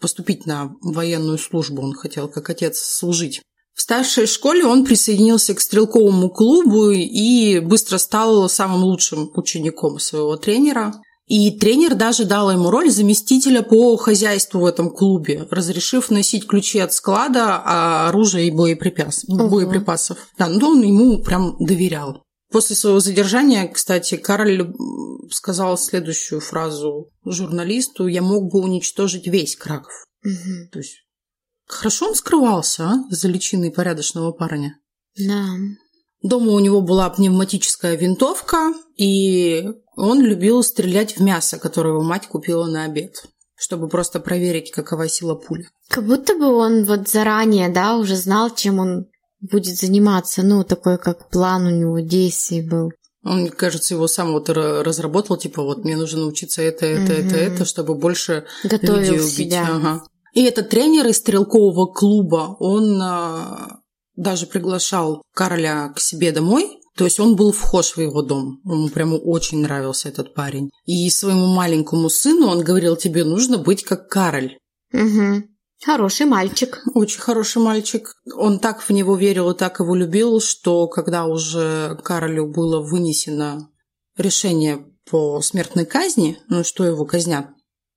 поступить 0.00 0.44
на 0.44 0.74
военную 0.82 1.38
службу. 1.38 1.82
Он 1.82 1.94
хотел, 1.94 2.26
как 2.26 2.50
отец, 2.50 2.78
служить. 2.78 3.42
В 3.74 3.82
старшей 3.82 4.26
школе 4.26 4.64
он 4.64 4.84
присоединился 4.84 5.54
к 5.54 5.60
стрелковому 5.60 6.30
клубу 6.30 6.90
и 6.90 7.60
быстро 7.60 7.98
стал 7.98 8.48
самым 8.48 8.82
лучшим 8.82 9.30
учеником 9.34 10.00
своего 10.00 10.36
тренера. 10.36 10.94
И 11.26 11.50
тренер 11.58 11.96
даже 11.96 12.24
дал 12.24 12.52
ему 12.52 12.70
роль 12.70 12.88
заместителя 12.88 13.62
по 13.62 13.96
хозяйству 13.96 14.60
в 14.60 14.64
этом 14.64 14.90
клубе, 14.90 15.46
разрешив 15.50 16.10
носить 16.10 16.46
ключи 16.46 16.78
от 16.78 16.92
склада, 16.92 17.60
а 17.64 18.08
оружие 18.08 18.46
и 18.46 18.52
боеприпас, 18.52 19.24
угу. 19.24 19.48
боеприпасов. 19.48 20.18
Да, 20.38 20.48
ну 20.48 20.68
он 20.68 20.82
ему 20.82 21.22
прям 21.22 21.56
доверял. 21.58 22.22
После 22.52 22.76
своего 22.76 23.00
задержания, 23.00 23.66
кстати, 23.66 24.16
Кароль 24.16 24.72
сказал 25.32 25.76
следующую 25.76 26.40
фразу 26.40 27.10
журналисту 27.24 28.06
«Я 28.06 28.22
мог 28.22 28.52
бы 28.52 28.60
уничтожить 28.60 29.26
весь 29.26 29.56
Краков». 29.56 30.06
Угу. 30.24 30.70
То 30.70 30.78
есть 30.78 31.04
хорошо 31.66 32.08
он 32.08 32.14
скрывался 32.14 32.84
а, 32.84 32.94
за 33.10 33.26
личиной 33.26 33.72
порядочного 33.72 34.30
парня. 34.30 34.78
Да. 35.18 35.44
Дома 36.22 36.52
у 36.52 36.58
него 36.58 36.80
была 36.80 37.08
пневматическая 37.10 37.96
винтовка, 37.96 38.72
и 38.96 39.68
он 39.96 40.20
любил 40.20 40.62
стрелять 40.62 41.16
в 41.16 41.22
мясо, 41.22 41.58
которое 41.58 41.90
его 41.90 42.02
мать 42.02 42.26
купила 42.26 42.66
на 42.66 42.84
обед, 42.84 43.26
чтобы 43.54 43.88
просто 43.88 44.20
проверить, 44.20 44.70
какова 44.70 45.08
сила 45.08 45.34
пули. 45.34 45.68
Как 45.88 46.06
будто 46.06 46.34
бы 46.36 46.46
он 46.54 46.84
вот 46.84 47.08
заранее, 47.08 47.68
да, 47.68 47.96
уже 47.96 48.16
знал, 48.16 48.54
чем 48.54 48.78
он 48.78 49.06
будет 49.40 49.76
заниматься. 49.76 50.42
Ну, 50.42 50.64
такой 50.64 50.98
как 50.98 51.28
план 51.30 51.66
у 51.66 51.70
него 51.70 52.00
действий 52.00 52.62
был. 52.62 52.90
Он, 53.22 53.48
кажется, 53.48 53.94
его 53.94 54.06
сам 54.06 54.32
вот 54.32 54.48
разработал, 54.48 55.36
типа, 55.36 55.62
вот 55.62 55.84
мне 55.84 55.96
нужно 55.96 56.20
научиться 56.20 56.62
это, 56.62 56.86
это, 56.86 57.12
угу. 57.12 57.20
это, 57.22 57.36
это, 57.36 57.64
чтобы 57.64 57.96
больше 57.96 58.44
Готовил 58.62 58.98
людей 58.98 59.18
убить. 59.18 59.30
Себя. 59.30 59.66
Ага. 59.68 60.04
И 60.32 60.44
этот 60.44 60.68
тренер 60.68 61.06
из 61.06 61.16
стрелкового 61.16 61.86
клуба, 61.86 62.56
он 62.60 63.00
а, 63.02 63.80
даже 64.16 64.46
приглашал 64.46 65.22
Карля 65.34 65.92
к 65.94 66.00
себе 66.00 66.32
домой, 66.32 66.80
то 66.96 67.04
есть 67.04 67.20
он 67.20 67.36
был 67.36 67.52
вхож 67.52 67.96
в 67.96 68.00
его 68.00 68.22
дом. 68.22 68.60
Ему 68.64 68.88
прямо 68.88 69.16
очень 69.16 69.60
нравился 69.60 70.08
этот 70.08 70.34
парень. 70.34 70.70
И 70.86 71.08
своему 71.10 71.46
маленькому 71.46 72.08
сыну 72.08 72.48
он 72.48 72.64
говорил, 72.64 72.96
тебе 72.96 73.24
нужно 73.24 73.58
быть 73.58 73.84
как 73.84 74.08
Кароль. 74.08 74.58
Угу. 74.92 75.44
Хороший 75.84 76.24
мальчик. 76.24 76.82
Очень 76.94 77.20
хороший 77.20 77.60
мальчик. 77.60 78.14
Он 78.34 78.58
так 78.58 78.80
в 78.80 78.90
него 78.90 79.14
верил 79.16 79.50
и 79.50 79.56
так 79.56 79.78
его 79.78 79.94
любил, 79.94 80.40
что 80.40 80.88
когда 80.88 81.26
уже 81.26 81.98
Каролю 82.02 82.46
было 82.46 82.80
вынесено 82.80 83.70
решение 84.16 84.86
по 85.10 85.40
смертной 85.42 85.84
казни, 85.84 86.38
ну 86.48 86.64
что 86.64 86.84
его 86.84 87.04
казнят, 87.04 87.48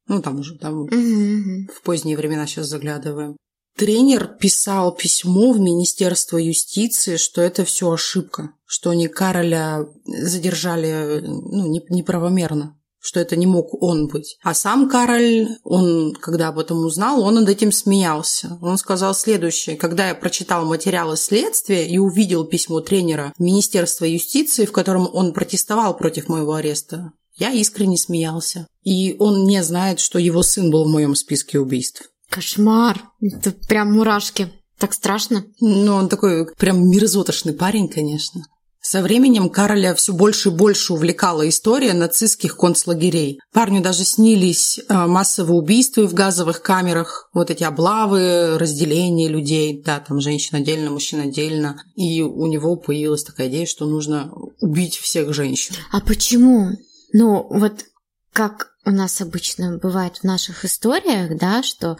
ну 0.07 0.21
там 0.21 0.39
уже 0.39 0.57
там 0.57 0.81
угу, 0.81 0.95
угу. 0.95 1.71
в 1.73 1.81
поздние 1.83 2.17
времена 2.17 2.45
сейчас 2.45 2.67
заглядываем, 2.67 3.37
Тренер 3.79 4.27
писал 4.27 4.93
письмо 4.93 5.53
в 5.53 5.59
Министерство 5.61 6.37
юстиции, 6.37 7.15
что 7.15 7.41
это 7.41 7.63
все 7.63 7.89
ошибка, 7.89 8.51
что 8.65 8.89
они 8.89 9.07
Кароля 9.07 9.87
задержали 10.05 11.21
ну, 11.21 11.81
неправомерно, 11.87 12.77
что 12.99 13.21
это 13.21 13.37
не 13.37 13.47
мог 13.47 13.81
он 13.81 14.07
быть. 14.09 14.37
А 14.43 14.53
сам 14.53 14.89
Кароль, 14.89 15.47
он, 15.63 16.13
когда 16.13 16.49
об 16.49 16.59
этом 16.59 16.85
узнал, 16.85 17.21
он 17.21 17.35
над 17.35 17.47
этим 17.47 17.71
смеялся. 17.71 18.59
Он 18.61 18.77
сказал 18.77 19.15
следующее. 19.15 19.77
Когда 19.77 20.09
я 20.09 20.15
прочитал 20.15 20.65
материалы 20.65 21.15
следствия 21.15 21.87
и 21.87 21.97
увидел 21.99 22.43
письмо 22.43 22.81
тренера 22.81 23.31
в 23.37 23.41
Министерство 23.41 24.03
юстиции, 24.03 24.65
в 24.65 24.73
котором 24.73 25.09
он 25.13 25.31
протестовал 25.31 25.95
против 25.95 26.27
моего 26.27 26.55
ареста, 26.55 27.13
я 27.37 27.53
искренне 27.53 27.97
смеялся. 27.97 28.67
И 28.83 29.15
он 29.19 29.45
не 29.45 29.63
знает, 29.63 30.01
что 30.01 30.19
его 30.19 30.43
сын 30.43 30.69
был 30.69 30.83
в 30.83 30.91
моем 30.91 31.15
списке 31.15 31.59
убийств. 31.59 32.09
Кошмар. 32.29 33.03
Это 33.21 33.51
прям 33.51 33.93
мурашки. 33.93 34.51
Так 34.77 34.93
страшно. 34.93 35.45
Ну, 35.59 35.93
он 35.93 36.09
такой 36.09 36.47
прям 36.55 36.89
мерзотошный 36.89 37.53
парень, 37.53 37.89
конечно. 37.89 38.45
Со 38.81 39.01
временем 39.01 39.49
Кароля 39.49 39.93
все 39.93 40.13
больше 40.13 40.49
и 40.49 40.51
больше 40.53 40.93
увлекала 40.93 41.47
история 41.49 41.93
нацистских 41.93 42.55
концлагерей. 42.55 43.39
Парню 43.51 43.81
даже 43.81 44.05
снились 44.05 44.79
а, 44.87 45.05
массовые 45.05 45.59
убийства 45.59 46.07
в 46.07 46.13
газовых 46.13 46.61
камерах, 46.61 47.29
вот 47.33 47.51
эти 47.51 47.63
облавы, 47.63 48.57
разделение 48.57 49.27
людей, 49.27 49.83
да, 49.83 49.99
там 49.99 50.21
женщина 50.21 50.59
отдельно, 50.59 50.91
мужчина 50.91 51.23
отдельно. 51.23 51.83
И 51.95 52.21
у 52.21 52.47
него 52.47 52.77
появилась 52.77 53.23
такая 53.23 53.49
идея, 53.49 53.65
что 53.65 53.85
нужно 53.85 54.31
убить 54.61 54.95
всех 54.95 55.33
женщин. 55.33 55.75
А 55.91 55.99
почему? 55.99 56.69
Ну, 57.11 57.47
вот 57.49 57.83
как 58.31 58.69
у 58.85 58.91
нас 58.91 59.19
обычно 59.19 59.77
бывает 59.77 60.17
в 60.17 60.23
наших 60.23 60.63
историях, 60.63 61.37
да, 61.37 61.63
что 61.63 61.97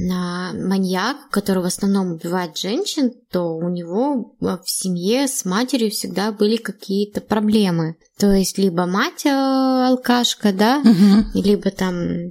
на 0.00 0.52
маньяк, 0.54 1.28
который 1.30 1.60
в 1.60 1.66
основном 1.66 2.12
убивает 2.12 2.56
женщин, 2.56 3.10
то 3.32 3.56
у 3.56 3.68
него 3.68 4.36
в 4.38 4.62
семье 4.64 5.26
с 5.26 5.44
матерью 5.44 5.90
всегда 5.90 6.30
были 6.30 6.56
какие-то 6.56 7.20
проблемы. 7.20 7.96
То 8.16 8.32
есть 8.32 8.58
либо 8.58 8.86
мать 8.86 9.26
э, 9.26 9.30
алкашка, 9.30 10.52
да, 10.52 10.78
угу. 10.78 11.42
либо 11.42 11.72
там 11.72 12.30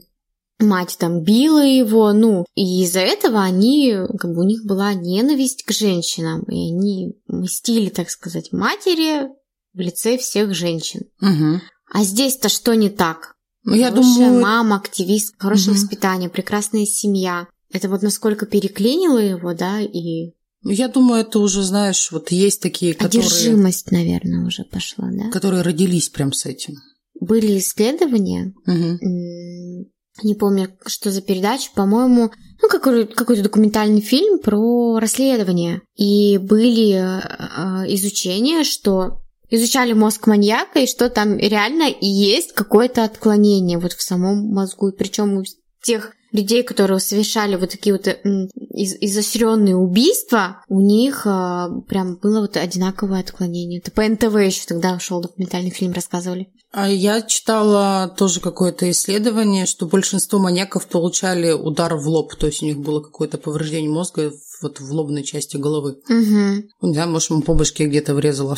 мать 0.60 0.96
там 0.98 1.24
била 1.24 1.64
его, 1.64 2.14
ну, 2.14 2.46
и 2.56 2.84
из-за 2.84 3.02
этого 3.02 3.44
они, 3.44 3.96
как 4.18 4.32
бы 4.34 4.40
у 4.40 4.48
них 4.48 4.64
была 4.66 4.94
ненависть 4.94 5.66
к 5.66 5.74
женщинам, 5.74 6.44
и 6.44 6.72
они 6.72 7.18
мстили, 7.28 7.90
так 7.90 8.10
сказать, 8.10 8.54
матери 8.54 9.28
в 9.74 9.80
лице 9.80 10.18
всех 10.18 10.56
женщин. 10.56 11.02
Угу. 11.22 11.62
А 11.94 12.04
здесь-то 12.04 12.48
что 12.48 12.76
не 12.76 12.90
так? 12.90 13.36
Ну, 13.66 13.76
я 13.76 13.90
Хорошая 13.90 14.28
думаю... 14.28 14.42
мама, 14.42 14.78
активист, 14.78 15.36
хорошее 15.38 15.72
Угу. 15.72 15.82
воспитание, 15.82 16.30
прекрасная 16.30 16.86
семья. 16.86 17.48
Это 17.72 17.90
вот 17.90 18.02
насколько 18.02 18.46
переклинило 18.46 19.20
его, 19.20 19.54
да, 19.54 19.82
и 19.82 20.34
Ну, 20.64 20.72
Я 20.72 20.88
думаю, 20.88 21.22
это 21.22 21.40
уже, 21.40 21.64
знаешь, 21.64 22.12
вот 22.12 22.32
есть 22.32 22.62
такие, 22.62 22.94
которые, 22.94 23.28
одержимость, 23.28 23.92
наверное, 23.92 24.46
уже 24.46 24.64
пошла, 24.64 25.10
да? 25.12 25.30
которые 25.32 25.62
родились 25.62 26.10
прям 26.10 26.34
с 26.34 26.46
этим. 26.46 26.76
Были 27.20 27.58
исследования, 27.60 28.54
Угу. 28.66 29.88
не 30.24 30.36
помню, 30.36 30.70
что 30.86 31.12
за 31.12 31.22
передача, 31.22 31.70
по-моему, 31.76 32.32
ну, 32.62 32.70
какой- 32.70 33.08
какой-то 33.08 33.44
документальный 33.44 34.02
фильм 34.02 34.40
про 34.40 34.98
расследование. 35.00 35.82
И 35.96 36.38
были 36.40 36.94
э, 36.94 37.94
изучения, 37.94 38.64
что 38.64 39.22
изучали 39.50 39.94
мозг 39.94 40.28
маньяка, 40.28 40.80
и 40.80 40.88
что 40.88 41.10
там 41.10 41.38
реально 41.38 41.88
есть 42.02 42.54
какое-то 42.54 43.04
отклонение 43.04 43.78
вот 43.78 43.94
в 43.94 44.02
самом 44.02 44.40
мозгу. 44.54 44.92
Причем 44.92 45.38
у 45.38 45.44
тех 45.84 46.14
людей, 46.32 46.64
которые 46.64 47.00
совершали 47.00 47.56
вот 47.56 47.70
такие 47.70 47.94
вот 47.96 48.08
м, 48.08 48.48
из- 48.74 48.96
изощренные 49.00 49.76
убийства, 49.76 50.64
у 50.68 50.82
них 50.82 51.24
а, 51.26 51.70
прям 51.88 52.18
было 52.18 52.42
вот 52.42 52.58
одинаковое 52.58 53.20
отклонение. 53.22 53.80
Это 53.80 53.92
по 53.92 54.08
НТВ 54.08 54.36
еще 54.36 54.66
тогда 54.68 55.00
шел 55.00 55.22
документальный 55.22 55.72
фильм, 55.72 55.94
рассказывали. 55.94 56.50
А 56.74 56.90
я 56.90 57.22
читала 57.22 58.14
тоже 58.18 58.40
какое-то 58.40 58.90
исследование, 58.92 59.66
что 59.66 59.88
большинство 59.88 60.38
маньяков 60.38 60.88
получали 60.88 61.52
удар 61.52 61.96
в 61.96 62.08
лоб, 62.08 62.36
то 62.36 62.48
есть 62.48 62.62
у 62.62 62.66
них 62.66 62.78
было 62.78 63.02
какое-то 63.02 63.38
повреждение 63.38 63.90
мозга 63.90 64.32
вот 64.62 64.80
в 64.80 64.92
лобной 64.92 65.24
части 65.24 65.56
головы. 65.58 65.98
Угу. 66.10 66.94
Да, 66.94 67.06
может, 67.08 67.30
ему 67.30 67.42
по 67.42 67.54
башке 67.54 67.86
где-то 67.86 68.14
врезало. 68.16 68.58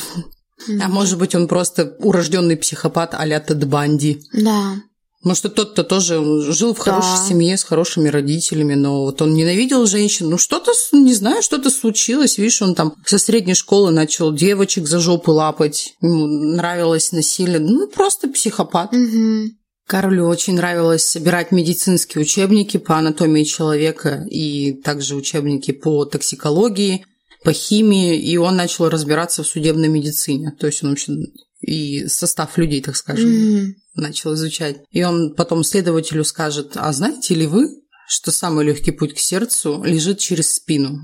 А 0.81 0.89
может 0.89 1.17
быть, 1.17 1.35
он 1.35 1.47
просто 1.47 1.95
урожденный 1.99 2.57
психопат 2.57 3.13
а-ля 3.13 3.39
Тед 3.39 3.65
Банди. 3.67 4.21
Да. 4.33 4.75
Может, 5.23 5.53
тот-то 5.53 5.83
тоже 5.83 6.15
жил 6.51 6.73
в 6.73 6.77
хорошей 6.77 7.17
Да. 7.17 7.27
семье 7.27 7.57
с 7.57 7.63
хорошими 7.63 8.07
родителями, 8.07 8.75
но 8.75 9.03
вот 9.03 9.21
он 9.21 9.33
ненавидел 9.33 9.85
женщин. 9.85 10.29
Ну, 10.29 10.37
что-то, 10.37 10.71
не 10.93 11.13
знаю, 11.13 11.41
что-то 11.41 11.69
случилось. 11.69 12.37
Видишь, 12.37 12.61
он 12.61 12.73
там 12.73 12.93
со 13.05 13.19
средней 13.19 13.53
школы 13.53 13.91
начал 13.91 14.31
девочек 14.33 14.87
за 14.87 14.99
жопу 14.99 15.33
лапать. 15.33 15.95
Ему 16.01 16.25
нравилось 16.27 17.11
насилие. 17.11 17.59
Ну, 17.59 17.87
просто 17.87 18.29
психопат. 18.29 18.93
Угу. 18.93 19.51
Карлю 19.87 20.25
очень 20.25 20.53
нравилось 20.55 21.03
собирать 21.03 21.51
медицинские 21.51 22.21
учебники 22.21 22.77
по 22.77 22.97
анатомии 22.97 23.43
человека 23.43 24.23
и 24.29 24.71
также 24.71 25.15
учебники 25.15 25.71
по 25.71 26.05
токсикологии, 26.05 27.05
по 27.43 27.51
химии, 27.51 28.17
и 28.17 28.37
он 28.37 28.55
начал 28.55 28.87
разбираться 28.87 29.43
в 29.43 29.47
судебной 29.47 29.87
медицине. 29.87 30.53
То 30.57 30.67
есть 30.67 30.83
он 30.83 30.91
вообще 30.91 31.13
и 31.61 32.07
состав 32.07 32.57
людей, 32.57 32.81
так 32.81 32.95
скажем, 32.95 33.75
начал 33.95 34.33
изучать. 34.35 34.77
И 34.91 35.03
он 35.03 35.35
потом 35.35 35.63
следователю 35.63 36.23
скажет, 36.23 36.73
а 36.75 36.91
знаете 36.93 37.35
ли 37.35 37.47
вы, 37.47 37.69
что 38.09 38.31
самый 38.31 38.65
легкий 38.65 38.89
путь 38.89 39.13
к 39.13 39.19
сердцу 39.19 39.83
лежит 39.85 40.17
через 40.17 40.55
спину. 40.55 40.99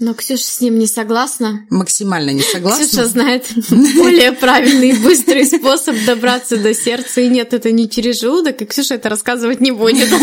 Но 0.00 0.12
Ксюша 0.12 0.42
с 0.42 0.60
ним 0.60 0.76
не 0.80 0.88
согласна. 0.88 1.60
Максимально 1.70 2.30
не 2.30 2.42
согласна. 2.42 2.84
Ксюша 2.84 3.06
знает 3.06 3.46
более 3.70 4.32
правильный 4.32 4.90
и 4.90 4.98
быстрый 4.98 5.46
способ 5.46 5.94
добраться 6.04 6.56
до 6.56 6.74
сердца. 6.74 7.20
И 7.20 7.28
нет, 7.28 7.54
это 7.54 7.70
не 7.70 7.88
через 7.88 8.20
желудок, 8.20 8.60
и 8.60 8.64
Ксюша 8.64 8.94
это 8.94 9.08
рассказывать 9.08 9.60
не 9.60 9.70
будет. 9.70 10.08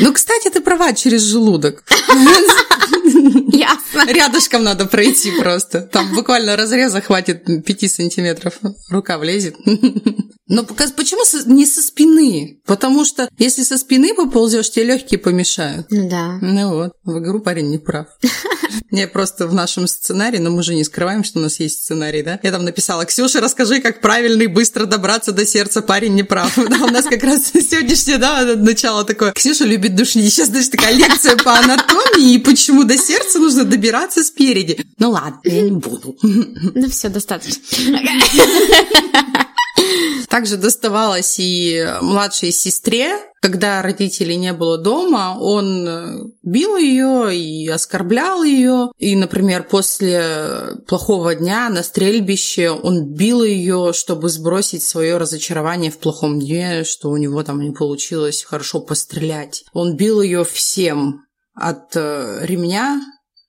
Ну, 0.00 0.12
кстати, 0.12 0.48
ты 0.48 0.60
права, 0.60 0.92
через 0.92 1.22
желудок. 1.22 1.82
Ясно. 3.50 4.04
Рядышком 4.06 4.62
надо 4.62 4.86
пройти 4.86 5.32
просто. 5.40 5.80
Там 5.80 6.14
буквально 6.14 6.56
разреза 6.56 7.00
хватит 7.00 7.44
5 7.64 7.90
сантиметров. 7.90 8.58
Рука 8.90 9.18
влезет. 9.18 9.56
Но 10.48 10.64
почему 10.64 11.22
не 11.46 11.66
со 11.66 11.82
спины? 11.82 12.60
Потому 12.66 13.04
что 13.04 13.28
если 13.38 13.62
со 13.62 13.76
спины 13.76 14.14
поползешь, 14.14 14.70
тебе 14.70 14.86
легкие 14.86 15.18
помешают. 15.18 15.86
Ну 15.90 16.08
да. 16.08 16.38
Ну 16.40 16.74
вот, 16.74 16.92
в 17.04 17.18
игру 17.18 17.40
парень 17.40 17.70
не 17.70 17.78
прав. 17.78 18.06
Не 18.90 19.06
просто 19.06 19.46
в 19.46 19.54
нашем 19.54 19.86
сценарии, 19.86 20.38
но 20.38 20.50
мы 20.50 20.62
же 20.62 20.74
не 20.74 20.84
скрываем, 20.84 21.22
что 21.24 21.38
у 21.38 21.42
нас 21.42 21.60
есть 21.60 21.82
сценарий, 21.82 22.22
да? 22.22 22.38
Я 22.42 22.52
там 22.52 22.64
написала, 22.64 23.04
Ксюша, 23.04 23.40
расскажи, 23.40 23.80
как 23.80 24.00
правильно 24.00 24.42
и 24.42 24.46
быстро 24.46 24.86
добраться 24.86 25.32
до 25.32 25.44
сердца, 25.44 25.82
парень 25.82 26.14
не 26.14 26.22
прав. 26.22 26.56
Да, 26.68 26.84
у 26.84 26.90
нас 26.90 27.06
как 27.06 27.22
раз 27.22 27.50
сегодняшнее, 27.52 28.18
да, 28.18 28.44
начало 28.56 29.04
такое. 29.04 29.32
Ксюша 29.32 29.64
любит 29.64 29.94
душнить. 29.94 30.32
Сейчас, 30.32 30.48
даже 30.48 30.70
такая 30.70 30.92
лекция 30.94 31.36
по 31.36 31.58
анатомии 31.58 32.34
и 32.34 32.38
почему 32.38 32.84
до 32.84 32.96
сердца 32.96 33.37
нужно 33.38 33.64
добираться 33.64 34.22
спереди. 34.22 34.84
Ну 34.98 35.10
ладно, 35.10 35.40
я 35.44 35.62
не 35.62 35.72
буду. 35.72 36.16
Ну 36.22 36.88
все, 36.90 37.08
достаточно. 37.08 37.62
Также 40.28 40.56
доставалось 40.56 41.36
и 41.38 41.86
младшей 42.02 42.52
сестре, 42.52 43.16
когда 43.40 43.82
родителей 43.82 44.36
не 44.36 44.52
было 44.52 44.78
дома, 44.78 45.36
он 45.38 45.88
э, 45.88 46.18
бил 46.42 46.76
ее 46.76 47.36
и 47.36 47.68
оскорблял 47.68 48.42
ее. 48.42 48.90
И, 48.98 49.14
например, 49.14 49.62
после 49.62 50.76
плохого 50.86 51.34
дня 51.34 51.68
на 51.70 51.82
стрельбище 51.82 52.70
он 52.70 53.06
бил 53.14 53.44
ее, 53.44 53.92
чтобы 53.94 54.28
сбросить 54.28 54.82
свое 54.82 55.18
разочарование 55.18 55.90
в 55.90 55.98
плохом 55.98 56.40
дне, 56.40 56.84
что 56.84 57.10
у 57.10 57.16
него 57.16 57.42
там 57.44 57.60
не 57.60 57.70
получилось 57.70 58.42
хорошо 58.42 58.80
пострелять. 58.80 59.64
Он 59.72 59.96
бил 59.96 60.20
ее 60.20 60.44
всем 60.44 61.22
от 61.54 61.94
э, 61.94 62.40
ремня 62.42 63.00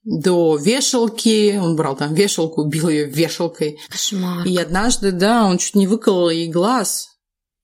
до 0.10 0.58
вешалки. 0.58 1.58
Он 1.62 1.76
брал 1.76 1.96
там 1.96 2.14
вешалку, 2.14 2.66
бил 2.66 2.90
ее 2.90 3.06
вешалкой. 3.06 3.80
Кошмар. 3.90 4.46
И 4.46 4.58
однажды, 4.58 5.12
да, 5.12 5.46
он 5.46 5.60
чуть 5.60 5.76
не 5.76 5.88
выколол 5.88 6.30
ей 6.30 6.50
глаз. 6.50 7.10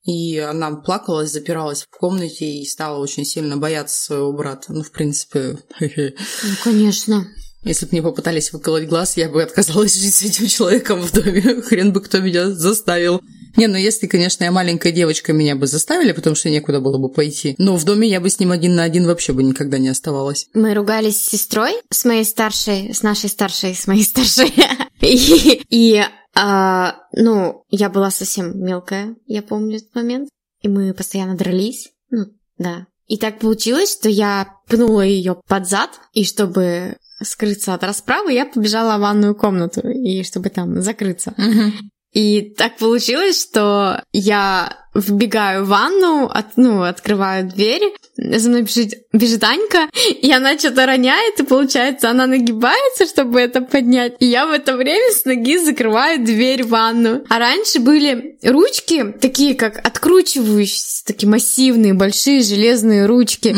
И 0.04 0.38
она 0.38 0.76
плакалась, 0.76 1.32
запиралась 1.32 1.82
в 1.82 1.90
комнате 1.90 2.46
и 2.46 2.66
стала 2.66 3.00
очень 3.00 3.26
сильно 3.26 3.58
бояться 3.58 4.00
своего 4.00 4.32
брата. 4.34 4.72
Ну, 4.72 4.84
в 4.84 4.92
принципе... 4.92 5.58
Ну, 5.80 6.56
конечно. 6.64 7.28
Если 7.64 7.88
бы 7.88 7.94
мне 7.94 8.04
попытались 8.04 8.54
выколоть 8.54 8.88
глаз, 8.88 9.18
я 9.18 9.28
бы 9.28 9.42
отказалась 9.42 9.96
жить 9.96 10.14
с 10.14 10.22
этим 10.22 10.46
человеком 10.46 11.02
в 11.02 11.12
доме. 11.12 11.42
Хрен 11.64 11.92
бы 11.92 12.02
кто 12.02 12.20
меня 12.20 12.52
заставил. 12.52 13.22
Не, 13.56 13.68
ну 13.68 13.78
если, 13.78 14.08
конечно, 14.08 14.44
я 14.44 14.52
маленькая 14.52 14.92
девочка, 14.92 15.34
меня 15.34 15.56
бы 15.56 15.68
заставили, 15.68 16.12
потому 16.12 16.36
что 16.36 16.50
некуда 16.50 16.80
было 16.80 16.98
бы 16.98 17.10
пойти. 17.10 17.56
Но 17.58 17.76
в 17.78 17.84
доме 17.86 18.08
я 18.08 18.20
бы 18.20 18.30
с 18.30 18.40
ним 18.40 18.52
один 18.52 18.76
на 18.76 18.84
один 18.84 19.06
вообще 19.06 19.34
бы 19.34 19.44
никогда 19.44 19.78
не 19.78 19.90
оставалась. 19.90 20.48
Мы 20.54 20.74
ругались 20.74 21.22
с 21.22 21.30
сестрой, 21.30 21.74
с 21.90 22.06
моей 22.06 22.26
старшей, 22.26 22.94
с 22.94 23.04
нашей 23.04 23.30
старшей, 23.30 23.76
с 23.76 23.88
моей 23.88 24.04
старшей. 24.04 24.54
И, 25.02 25.62
и 25.70 26.02
а, 26.34 26.96
ну, 27.12 27.64
я 27.70 27.90
была 27.90 28.10
совсем 28.10 28.60
мелкая, 28.64 29.16
я 29.28 29.44
помню 29.44 29.78
этот 29.78 29.94
момент. 29.94 30.30
И 30.62 30.68
мы 30.68 30.94
постоянно 30.96 31.36
дрались. 31.36 31.92
Ну, 32.10 32.26
да. 32.58 32.88
И 33.08 33.18
так 33.18 33.40
получилось, 33.40 33.92
что 33.92 34.10
я 34.10 34.56
пнула 34.68 35.02
ее 35.02 35.40
под 35.48 35.68
зад, 35.68 35.92
и 36.14 36.24
чтобы 36.26 36.98
скрыться 37.22 37.74
от 37.74 37.84
расправы, 37.84 38.34
я 38.34 38.46
побежала 38.46 38.98
в 38.98 39.02
ванную 39.02 39.36
комнату, 39.36 39.88
и 39.88 40.24
чтобы 40.24 40.50
там 40.50 40.82
закрыться. 40.82 41.34
Угу. 41.38 41.90
И 42.16 42.54
так 42.58 42.78
получилось, 42.78 43.42
что 43.42 44.02
я 44.14 44.85
вбегаю 44.96 45.66
в 45.66 45.68
ванну, 45.68 46.26
от, 46.26 46.58
ну, 46.58 46.84
открываю 46.84 47.48
дверь, 47.48 47.94
за 48.18 48.50
мной 48.50 48.62
бежит, 48.62 48.94
бежит 49.12 49.44
Анька, 49.44 49.90
и 50.10 50.32
она 50.32 50.58
что-то 50.58 50.86
роняет, 50.86 51.40
и 51.40 51.44
получается, 51.44 52.10
она 52.10 52.28
нагибается, 52.28 53.06
чтобы 53.06 53.42
это 53.42 53.62
поднять. 53.62 54.16
И 54.20 54.26
я 54.26 54.46
в 54.48 54.52
это 54.52 54.78
время 54.78 55.12
с 55.12 55.26
ноги 55.26 55.58
закрываю 55.58 56.24
дверь 56.24 56.64
в 56.64 56.70
ванну. 56.70 57.24
А 57.30 57.40
раньше 57.40 57.80
были 57.80 58.38
ручки, 58.44 59.14
такие 59.20 59.56
как 59.56 59.86
откручивающиеся, 59.86 61.06
такие 61.06 61.30
массивные, 61.30 61.94
большие 61.94 62.42
железные 62.42 63.06
ручки. 63.06 63.56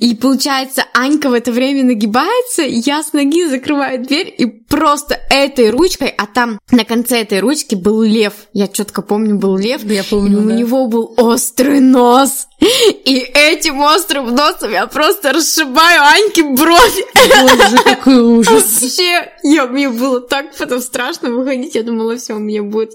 И 0.00 0.14
получается, 0.14 0.84
Анька 0.94 1.28
в 1.28 1.32
это 1.32 1.50
время 1.50 1.84
нагибается, 1.84 2.62
я 2.62 3.02
с 3.02 3.12
ноги 3.12 3.44
закрываю 3.48 4.04
дверь, 4.04 4.32
и 4.36 4.46
просто 4.46 5.18
этой 5.30 5.70
ручкой, 5.70 6.08
а 6.16 6.26
там 6.26 6.60
на 6.70 6.84
конце 6.84 7.22
этой 7.22 7.40
ручки 7.40 7.74
был 7.74 8.02
лев. 8.02 8.34
Я 8.52 8.68
четко 8.68 9.02
помню, 9.02 9.36
был 9.36 9.56
лев. 9.56 9.82
Я 9.84 10.04
помню, 10.04 10.38
и 10.38 10.44
у 10.44 10.48
да. 10.48 10.54
него 10.54 10.67
был 10.68 11.14
острый 11.16 11.80
нос. 11.80 12.48
И 12.60 13.14
этим 13.34 13.80
острым 13.80 14.34
носом 14.34 14.70
я 14.72 14.86
просто 14.86 15.32
расшибаю 15.32 16.02
Аньке 16.02 16.42
бровь. 16.42 17.04
Боже, 17.14 17.76
какой 17.84 18.20
ужас. 18.20 18.82
Вообще, 18.82 19.32
я, 19.44 19.66
мне 19.66 19.88
было 19.88 20.20
так 20.20 20.56
потом 20.56 20.80
страшно 20.80 21.30
выходить. 21.30 21.74
Я 21.74 21.82
думала, 21.84 22.16
все, 22.16 22.34
мне 22.34 22.62
будет, 22.62 22.92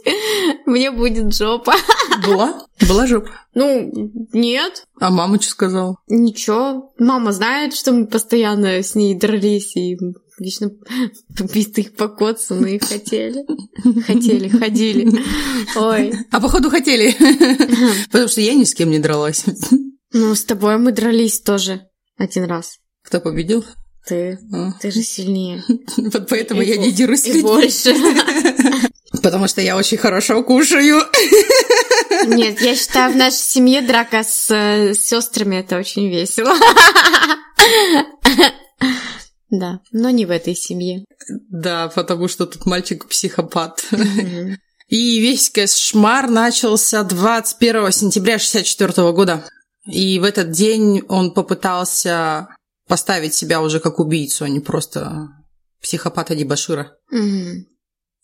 мне 0.66 0.92
будет 0.92 1.34
жопа. 1.34 1.74
Была? 2.26 2.62
Была 2.88 3.08
жопа? 3.08 3.30
Ну, 3.56 3.92
нет, 4.34 4.86
А 5.00 5.10
мама 5.12 5.40
что 5.42 5.52
сказала? 5.52 5.96
ничего. 6.08 6.92
Мама 7.00 7.32
знает, 7.32 7.74
что 7.76 7.92
мы 7.92 8.06
постоянно 8.08 8.82
с 8.84 8.96
ней 8.96 9.16
дрались 9.16 9.76
и 9.76 9.98
лично 10.40 10.72
битых 11.54 11.96
покоцаны 11.96 12.80
хотели. 12.80 13.46
Хотели, 14.06 14.48
ходили. 14.50 15.12
Ой. 15.76 16.14
А 16.32 16.40
походу 16.40 16.70
хотели. 16.70 17.16
Потому 18.12 18.28
что 18.28 18.42
я 18.42 18.54
ни 18.54 18.64
с 18.64 18.74
кем 18.74 18.90
не 18.90 19.00
дралась. 19.00 19.46
Ну, 20.12 20.36
с 20.36 20.44
тобой 20.46 20.78
мы 20.78 20.92
дрались 20.92 21.42
тоже 21.42 21.82
один 22.18 22.46
раз. 22.46 22.78
Кто 23.04 23.20
победил? 23.20 23.66
Ты. 24.06 24.40
А. 24.54 24.72
Ты 24.82 24.92
же 24.92 25.02
сильнее. 25.02 25.64
Вот 25.98 26.28
поэтому 26.28 26.62
И 26.62 26.66
я 26.66 26.78
не 26.78 26.92
дерусь 26.92 27.24
с 27.24 27.28
И 27.28 27.42
больше. 27.42 27.96
Потому 29.22 29.48
что 29.48 29.62
я 29.62 29.78
очень 29.78 29.98
хорошо 29.98 30.44
кушаю. 30.44 31.02
Нет, 32.28 32.62
я 32.62 32.76
считаю, 32.76 33.14
в 33.14 33.16
нашей 33.16 33.36
семье 33.36 33.82
драка 33.82 34.24
с 34.24 34.50
э, 34.50 34.94
сестрами 34.94 35.58
это 35.58 35.78
очень 35.78 36.10
весело. 36.10 36.54
Да, 39.64 39.80
но 39.94 40.10
не 40.10 40.26
в 40.26 40.30
этой 40.30 40.56
семье. 40.56 41.06
Да, 41.50 41.88
потому 41.88 42.28
что 42.28 42.46
тут 42.46 42.66
мальчик 42.66 43.08
психопат. 43.08 43.86
И 44.90 45.20
весь 45.22 45.50
кошмар 45.50 46.30
начался 46.30 47.02
21 47.04 47.94
сентября 47.94 48.40
64 48.40 49.14
года. 49.14 49.46
И 49.86 50.20
в 50.20 50.26
этот 50.26 50.52
день 50.52 51.04
он 51.08 51.34
попытался 51.34 52.50
поставить 52.90 53.36
себя 53.36 53.62
уже 53.62 53.80
как 53.80 54.00
убийцу, 54.00 54.44
а 54.44 54.50
не 54.50 54.60
просто 54.60 55.30
психопата 55.82 56.36
дебашира. 56.36 56.98
Мгм. 57.10 57.66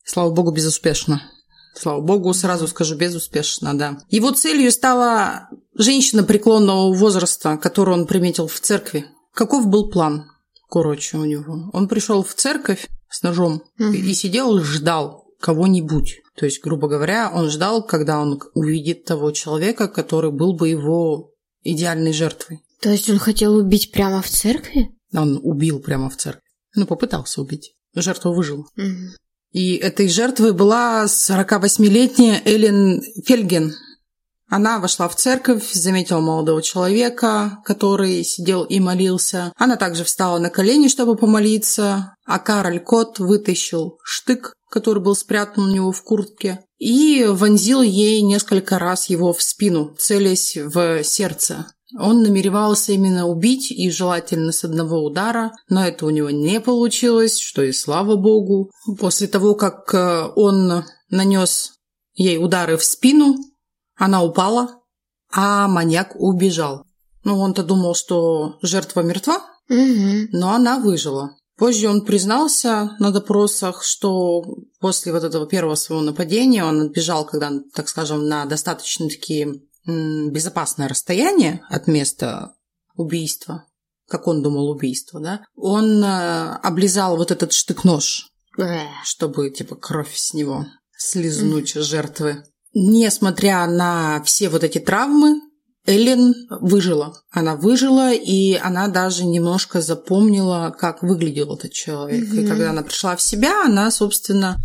Слава 0.04 0.32
богу, 0.32 0.52
безуспешно. 0.52 1.22
Слава 1.74 2.02
богу, 2.02 2.34
сразу 2.34 2.68
скажу, 2.68 2.98
безуспешно, 2.98 3.78
да. 3.78 3.98
Его 4.10 4.32
целью 4.32 4.74
стала 4.74 5.48
женщина 5.74 6.24
преклонного 6.24 6.94
возраста, 6.94 7.56
которую 7.56 8.00
он 8.00 8.08
приметил 8.08 8.48
в 8.48 8.60
церкви. 8.60 9.06
Каков 9.34 9.68
был 9.68 9.90
план, 9.90 10.26
короче, 10.70 11.18
у 11.18 11.26
него? 11.26 11.70
Он 11.74 11.88
пришел 11.88 12.24
в 12.24 12.34
церковь 12.34 12.88
с 13.10 13.24
ножом 13.24 13.64
Мгм. 13.78 13.94
и 13.94 14.14
сидел 14.14 14.60
ждал 14.62 15.26
кого-нибудь. 15.42 16.20
То 16.36 16.46
есть, 16.46 16.62
грубо 16.64 16.88
говоря, 16.88 17.32
он 17.34 17.50
ждал, 17.50 17.86
когда 17.86 18.20
он 18.20 18.40
увидит 18.54 19.06
того 19.06 19.32
человека, 19.32 19.88
который 19.88 20.32
был 20.32 20.54
бы 20.54 20.70
его 20.70 21.32
идеальной 21.64 22.14
жертвой. 22.14 22.60
То 22.82 22.90
есть 22.90 23.10
он 23.10 23.20
хотел 23.20 23.56
убить 23.56 23.92
прямо 23.92 24.22
в 24.22 24.30
церкви? 24.30 24.90
Он 25.14 25.40
убил 25.44 25.80
прямо 25.80 26.10
в 26.10 26.16
церкви. 26.18 26.44
Ну, 26.76 26.86
попытался 26.86 27.42
убить. 27.42 27.74
Жертва 27.96 28.30
выжила. 28.30 28.66
Мгм. 28.76 29.10
И 29.52 29.76
этой 29.76 30.08
жертвой 30.08 30.54
была 30.54 31.08
48-летняя 31.08 32.42
Эллен 32.46 33.02
Фельген. 33.26 33.74
Она 34.50 34.80
вошла 34.80 35.08
в 35.08 35.16
церковь, 35.16 35.72
заметила 35.72 36.20
молодого 36.20 36.62
человека, 36.62 37.60
который 37.64 38.24
сидел 38.24 38.64
и 38.64 38.80
молился. 38.80 39.54
Она 39.56 39.76
также 39.76 40.04
встала 40.04 40.40
на 40.40 40.50
колени, 40.50 40.88
чтобы 40.88 41.16
помолиться, 41.16 42.16
а 42.26 42.40
Кароль 42.40 42.80
Кот 42.80 43.20
вытащил 43.20 44.00
штык, 44.04 44.54
который 44.70 45.04
был 45.04 45.16
спрятан 45.16 45.66
у 45.66 45.72
него 45.72 45.92
в 45.92 46.02
куртке, 46.04 46.62
и 46.80 47.26
вонзил 47.28 47.82
ей 47.82 48.22
несколько 48.22 48.80
раз 48.80 49.10
его 49.10 49.34
в 49.34 49.42
спину, 49.44 49.96
целясь 50.00 50.58
в 50.58 51.04
сердце. 51.04 51.68
Он 51.98 52.22
намеревался 52.22 52.92
именно 52.92 53.28
убить, 53.28 53.72
и 53.72 53.90
желательно 53.90 54.52
с 54.52 54.64
одного 54.64 55.04
удара, 55.04 55.52
но 55.70 55.86
это 55.86 56.06
у 56.06 56.12
него 56.12 56.30
не 56.30 56.60
получилось, 56.60 57.40
что 57.40 57.64
и 57.64 57.72
слава 57.72 58.16
богу. 58.16 58.72
После 59.00 59.28
того, 59.28 59.56
как 59.56 59.94
э, 59.94 60.28
он 60.36 60.84
нанес 61.10 61.72
ей 62.14 62.38
удары 62.38 62.78
в 62.78 62.84
спину, 62.84 63.38
она 64.00 64.24
упала, 64.24 64.82
а 65.32 65.68
маньяк 65.68 66.16
убежал. 66.16 66.86
Ну, 67.24 67.38
он-то 67.40 67.64
думал, 67.64 67.94
что 67.94 68.58
жертва 68.64 69.02
мертва, 69.02 69.44
Угу. 69.70 70.30
но 70.32 70.54
она 70.54 70.80
выжила. 70.80 71.36
Позже 71.56 71.90
он 71.90 72.04
признался 72.04 72.96
на 73.00 73.12
допросах, 73.12 73.84
что 73.84 74.44
после 74.80 75.12
вот 75.12 75.24
этого 75.24 75.46
первого 75.46 75.76
своего 75.76 76.04
нападения 76.04 76.64
он 76.64 76.82
отбежал, 76.82 77.26
когда, 77.26 77.52
так 77.76 77.88
скажем, 77.88 78.28
на 78.28 78.46
достаточно 78.46 79.08
такие 79.10 79.62
безопасное 79.86 80.88
расстояние 80.88 81.62
от 81.70 81.88
места 81.88 82.56
убийства, 82.96 83.66
как 84.08 84.28
он 84.28 84.42
думал 84.42 84.70
убийство, 84.70 85.20
да, 85.20 85.42
он 85.56 86.04
э, 86.04 86.56
облизал 86.64 87.18
вот 87.18 87.30
этот 87.30 87.54
штык-нож, 87.54 88.30
чтобы, 89.04 89.50
типа, 89.52 89.76
кровь 89.76 90.16
с 90.16 90.34
него 90.34 90.66
слизнуть 90.98 91.74
жертвы. 91.74 92.44
Несмотря 92.82 93.68
на 93.68 94.24
все 94.24 94.48
вот 94.48 94.64
эти 94.64 94.78
травмы, 94.80 95.42
Эллен 95.86 96.34
выжила. 96.62 97.14
Она 97.32 97.56
выжила, 97.56 98.14
и 98.14 98.54
она 98.54 98.88
даже 98.88 99.26
немножко 99.26 99.82
запомнила, 99.82 100.74
как 100.78 101.04
выглядел 101.04 101.56
этот 101.56 101.74
человек. 101.74 102.24
И 102.34 102.40
Мгм. 102.40 102.48
когда 102.48 102.70
она 102.70 102.82
пришла 102.84 103.16
в 103.18 103.22
себя, 103.22 103.66
она, 103.66 103.92
собственно, 103.92 104.58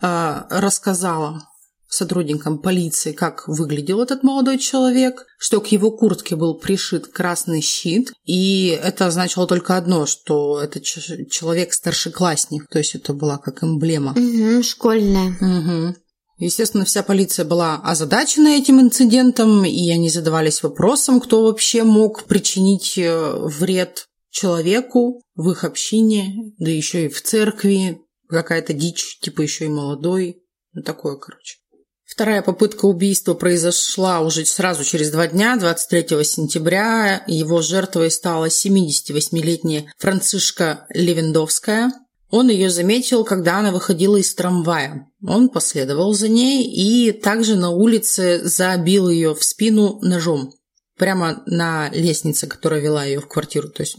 э, 0.00 0.42
рассказала 0.50 1.42
сотрудникам 1.88 2.58
полиции, 2.58 3.12
как 3.12 3.48
выглядел 3.48 4.02
этот 4.02 4.22
молодой 4.22 4.58
человек, 4.58 5.24
что 5.38 5.60
к 5.60 5.68
его 5.68 5.90
куртке 5.90 6.36
был 6.36 6.54
пришит 6.54 7.06
красный 7.08 7.62
щит, 7.62 8.12
и 8.24 8.78
это 8.82 9.06
означало 9.06 9.46
только 9.46 9.76
одно, 9.76 10.04
что 10.06 10.60
это 10.60 10.80
человек 10.80 11.72
старшеклассник, 11.72 12.68
то 12.68 12.78
есть 12.78 12.94
это 12.94 13.12
была 13.14 13.38
как 13.38 13.64
эмблема. 13.64 14.12
Угу, 14.12 14.62
школьная. 14.62 15.36
Мгм. 15.40 15.96
Естественно, 16.38 16.84
вся 16.84 17.02
полиция 17.02 17.44
была 17.46 17.76
озадачена 17.82 18.48
этим 18.48 18.80
инцидентом, 18.80 19.64
и 19.64 19.90
они 19.90 20.10
задавались 20.10 20.62
вопросом, 20.62 21.20
кто 21.20 21.42
вообще 21.42 21.82
мог 21.82 22.24
причинить 22.24 22.98
э, 22.98 23.32
вред 23.38 24.06
человеку 24.30 25.22
в 25.34 25.50
их 25.50 25.64
общине, 25.64 26.52
да 26.58 26.70
еще 26.70 27.06
и 27.06 27.08
в 27.08 27.22
церкви, 27.22 28.00
какая-то 28.28 28.74
дичь, 28.74 29.18
типа 29.20 29.40
еще 29.40 29.64
и 29.64 29.68
молодой, 29.68 30.42
ну 30.74 30.82
такое, 30.82 31.16
короче. 31.16 31.56
Вторая 32.04 32.42
попытка 32.42 32.84
убийства 32.84 33.34
произошла 33.34 34.20
уже 34.20 34.44
сразу 34.44 34.84
через 34.84 35.10
два 35.10 35.26
дня, 35.26 35.56
23 35.56 36.22
сентября. 36.22 37.24
Его 37.26 37.62
жертвой 37.62 38.10
стала 38.10 38.46
78-летняя 38.46 39.92
Францишка 39.98 40.86
Левендовская. 40.90 41.92
Он 42.30 42.48
ее 42.48 42.70
заметил, 42.70 43.24
когда 43.24 43.58
она 43.58 43.70
выходила 43.70 44.16
из 44.16 44.34
трамвая. 44.34 45.08
Он 45.26 45.48
последовал 45.48 46.12
за 46.12 46.28
ней 46.28 46.64
и 46.64 47.12
также 47.12 47.56
на 47.56 47.70
улице 47.70 48.40
забил 48.42 49.08
ее 49.08 49.34
в 49.34 49.44
спину 49.44 50.00
ножом. 50.02 50.52
Прямо 50.98 51.42
на 51.46 51.88
лестнице, 51.90 52.46
которая 52.46 52.80
вела 52.80 53.04
ее 53.04 53.20
в 53.20 53.28
квартиру. 53.28 53.68
То 53.68 53.82
есть 53.82 53.96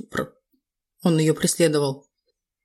он 1.03 1.17
ее 1.19 1.33
преследовал. 1.33 2.07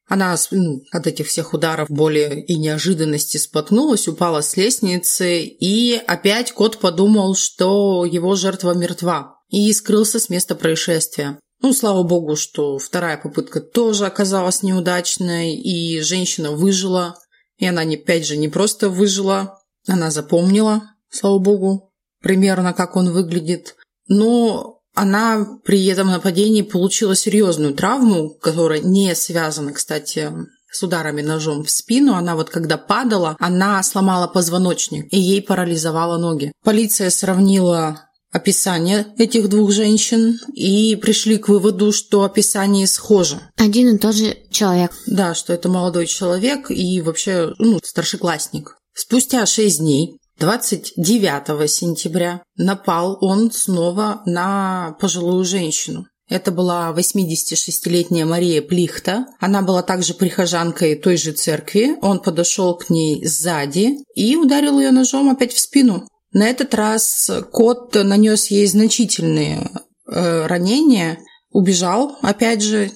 Она 0.08 0.36
ну, 0.50 0.82
от 0.90 1.06
этих 1.06 1.28
всех 1.28 1.54
ударов, 1.54 1.88
боли 1.88 2.44
и 2.46 2.56
неожиданности 2.56 3.36
споткнулась, 3.36 4.08
упала 4.08 4.40
с 4.42 4.56
лестницы, 4.56 5.42
и 5.42 5.94
опять 6.06 6.52
кот 6.52 6.78
подумал, 6.78 7.34
что 7.34 8.04
его 8.04 8.34
жертва 8.34 8.74
мертва, 8.74 9.36
и 9.48 9.72
скрылся 9.72 10.18
с 10.18 10.28
места 10.28 10.54
происшествия. 10.54 11.38
Ну, 11.62 11.72
слава 11.72 12.02
богу, 12.02 12.34
что 12.34 12.78
вторая 12.78 13.16
попытка 13.16 13.60
тоже 13.60 14.06
оказалась 14.06 14.64
неудачной, 14.64 15.54
и 15.54 16.00
женщина 16.00 16.50
выжила. 16.50 17.16
И 17.56 17.66
она, 17.66 17.82
опять 17.82 18.26
же, 18.26 18.36
не 18.36 18.48
просто 18.48 18.88
выжила, 18.88 19.60
она 19.86 20.10
запомнила, 20.10 20.82
слава 21.08 21.38
богу, 21.38 21.92
примерно 22.20 22.72
как 22.72 22.96
он 22.96 23.12
выглядит. 23.12 23.76
Но 24.08 24.80
она 24.94 25.46
при 25.64 25.86
этом 25.86 26.08
нападении 26.08 26.62
получила 26.62 27.14
серьезную 27.14 27.74
травму, 27.74 28.30
которая 28.30 28.80
не 28.80 29.14
связана, 29.14 29.72
кстати, 29.72 30.32
с 30.68 30.82
ударами 30.82 31.22
ножом 31.22 31.62
в 31.62 31.70
спину. 31.70 32.14
Она 32.14 32.34
вот 32.34 32.50
когда 32.50 32.76
падала, 32.76 33.36
она 33.38 33.80
сломала 33.84 34.26
позвоночник, 34.26 35.06
и 35.12 35.18
ей 35.18 35.42
парализовала 35.42 36.18
ноги. 36.18 36.50
Полиция 36.64 37.10
сравнила 37.10 38.08
описание 38.32 39.06
этих 39.18 39.48
двух 39.48 39.70
женщин 39.70 40.38
и 40.54 40.96
пришли 40.96 41.38
к 41.38 41.48
выводу, 41.48 41.92
что 41.92 42.24
описание 42.24 42.86
схоже. 42.86 43.40
Один 43.56 43.94
и 43.94 43.98
тот 43.98 44.14
же 44.14 44.36
человек. 44.50 44.92
Да, 45.06 45.34
что 45.34 45.52
это 45.52 45.68
молодой 45.68 46.06
человек 46.06 46.70
и 46.70 47.00
вообще 47.00 47.52
ну, 47.58 47.78
старшеклассник. 47.84 48.76
Спустя 48.94 49.46
шесть 49.46 49.78
дней 49.78 50.18
29 50.38 51.70
сентября 51.70 52.42
напал 52.56 53.18
он 53.20 53.52
снова 53.52 54.22
на 54.26 54.96
пожилую 55.00 55.44
женщину. 55.44 56.06
Это 56.28 56.50
была 56.50 56.94
86-летняя 56.96 58.24
Мария 58.24 58.62
Плихта. 58.62 59.26
Она 59.38 59.60
была 59.60 59.82
также 59.82 60.14
прихожанкой 60.14 60.94
той 60.94 61.18
же 61.18 61.32
церкви. 61.32 61.96
Он 62.00 62.20
подошел 62.20 62.74
к 62.74 62.88
ней 62.88 63.22
сзади 63.26 63.98
и 64.14 64.34
ударил 64.36 64.80
ее 64.80 64.92
ножом 64.92 65.28
опять 65.30 65.52
в 65.52 65.60
спину. 65.60 66.08
На 66.32 66.48
этот 66.48 66.74
раз 66.74 67.30
кот 67.50 67.94
нанес 67.94 68.46
ей 68.46 68.66
значительные 68.66 69.70
э, 70.06 70.46
ранения, 70.46 71.18
убежал, 71.50 72.16
опять 72.22 72.62
же, 72.62 72.90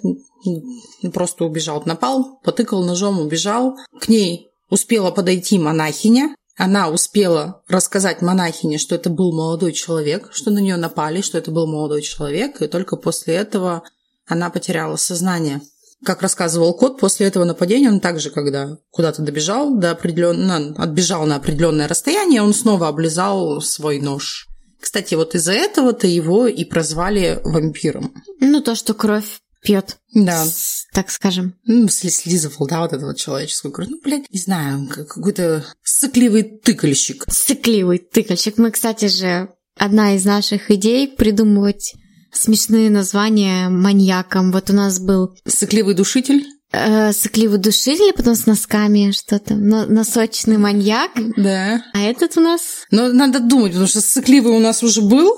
просто 1.12 1.44
убежал, 1.44 1.82
напал, 1.84 2.40
потыкал 2.42 2.84
ножом, 2.84 3.20
убежал. 3.20 3.76
К 4.00 4.08
ней 4.08 4.50
успела 4.70 5.10
подойти 5.10 5.58
монахиня, 5.58 6.34
она 6.56 6.88
успела 6.88 7.62
рассказать 7.68 8.22
монахине, 8.22 8.78
что 8.78 8.94
это 8.94 9.10
был 9.10 9.32
молодой 9.32 9.72
человек, 9.72 10.30
что 10.32 10.50
на 10.50 10.58
нее 10.58 10.76
напали, 10.76 11.20
что 11.20 11.36
это 11.36 11.50
был 11.50 11.66
молодой 11.66 12.00
человек, 12.00 12.62
и 12.62 12.66
только 12.66 12.96
после 12.96 13.34
этого 13.34 13.82
она 14.26 14.48
потеряла 14.48 14.96
сознание. 14.96 15.60
Как 16.04 16.22
рассказывал 16.22 16.74
кот, 16.74 17.00
после 17.00 17.26
этого 17.26 17.44
нападения 17.44 17.88
он 17.90 18.00
также, 18.00 18.30
когда 18.30 18.76
куда-то 18.90 19.22
добежал, 19.22 19.74
до 19.76 19.92
определенно, 19.92 20.74
отбежал 20.76 21.26
на 21.26 21.36
определенное 21.36 21.88
расстояние, 21.88 22.42
он 22.42 22.52
снова 22.54 22.88
облизал 22.88 23.60
свой 23.62 23.98
нож. 24.00 24.46
Кстати, 24.80 25.14
вот 25.14 25.34
из-за 25.34 25.52
этого-то 25.52 26.06
его 26.06 26.46
и 26.46 26.64
прозвали 26.64 27.40
вампиром. 27.44 28.12
Ну, 28.40 28.60
то, 28.60 28.74
что 28.74 28.92
кровь 28.94 29.40
пьет, 29.62 29.96
Да. 30.14 30.44
так 30.92 31.10
скажем. 31.10 31.54
Ну, 31.64 31.86
сли- 31.88 32.10
слизывал, 32.10 32.66
да, 32.68 32.82
вот 32.82 32.92
эту 32.92 33.06
вот 33.06 33.16
человеческую 33.16 33.72
кровь. 33.72 33.88
Ну, 33.90 33.98
блядь, 34.04 34.30
не 34.30 34.38
знаю, 34.38 34.86
как- 34.88 35.08
какой-то 35.08 35.64
сыкливый 35.82 36.42
тыкальщик. 36.44 37.24
Сыкливый 37.28 37.98
тыкальщик. 37.98 38.58
Мы, 38.58 38.70
кстати 38.70 39.06
же, 39.06 39.48
одна 39.76 40.14
из 40.14 40.24
наших 40.24 40.70
идей 40.70 41.08
придумывать 41.08 41.94
смешные 42.36 42.90
названия 42.90 43.68
маньякам. 43.68 44.52
Вот 44.52 44.70
у 44.70 44.72
нас 44.72 44.98
был 45.00 45.34
Сыкливый 45.46 45.94
душитель. 45.94 46.46
э, 46.72 47.12
сыкливый 47.12 47.58
душитель, 47.58 48.12
потом 48.16 48.34
с 48.34 48.46
носками 48.46 49.10
что-то, 49.12 49.54
но- 49.54 49.86
носочный 49.86 50.58
маньяк. 50.58 51.12
Да. 51.36 51.82
А 51.94 52.00
этот 52.02 52.36
у 52.36 52.40
нас 52.40 52.60
Но 52.90 53.08
надо 53.08 53.40
думать, 53.40 53.72
потому 53.72 53.86
что 53.88 54.00
сыкливый 54.00 54.52
у 54.52 54.58
нас 54.60 54.82
уже 54.82 55.00
был. 55.02 55.32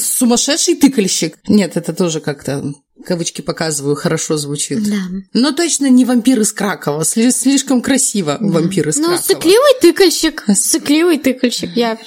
Сумасшедший 0.00 0.74
тыкальщик. 0.74 1.36
Нет, 1.48 1.76
это 1.76 1.92
тоже 1.92 2.20
как-то, 2.20 2.72
кавычки 3.06 3.40
показываю, 3.40 3.94
хорошо 3.94 4.36
звучит. 4.36 4.82
Да. 4.82 4.96
Но 5.32 5.52
точно 5.52 5.86
не 5.88 6.04
вампир 6.04 6.40
из 6.40 6.52
Кракова. 6.52 7.02
Сли- 7.02 7.30
слишком 7.30 7.80
красиво 7.80 8.36
вампир 8.40 8.88
из 8.88 8.96
Ну, 8.96 9.08
Кракова. 9.08 9.22
сыкливый 9.24 9.80
тыкальщик. 9.80 10.44
Сыкливый 10.54 11.18
тыкальщик. 11.18 11.70
Я 11.76 11.98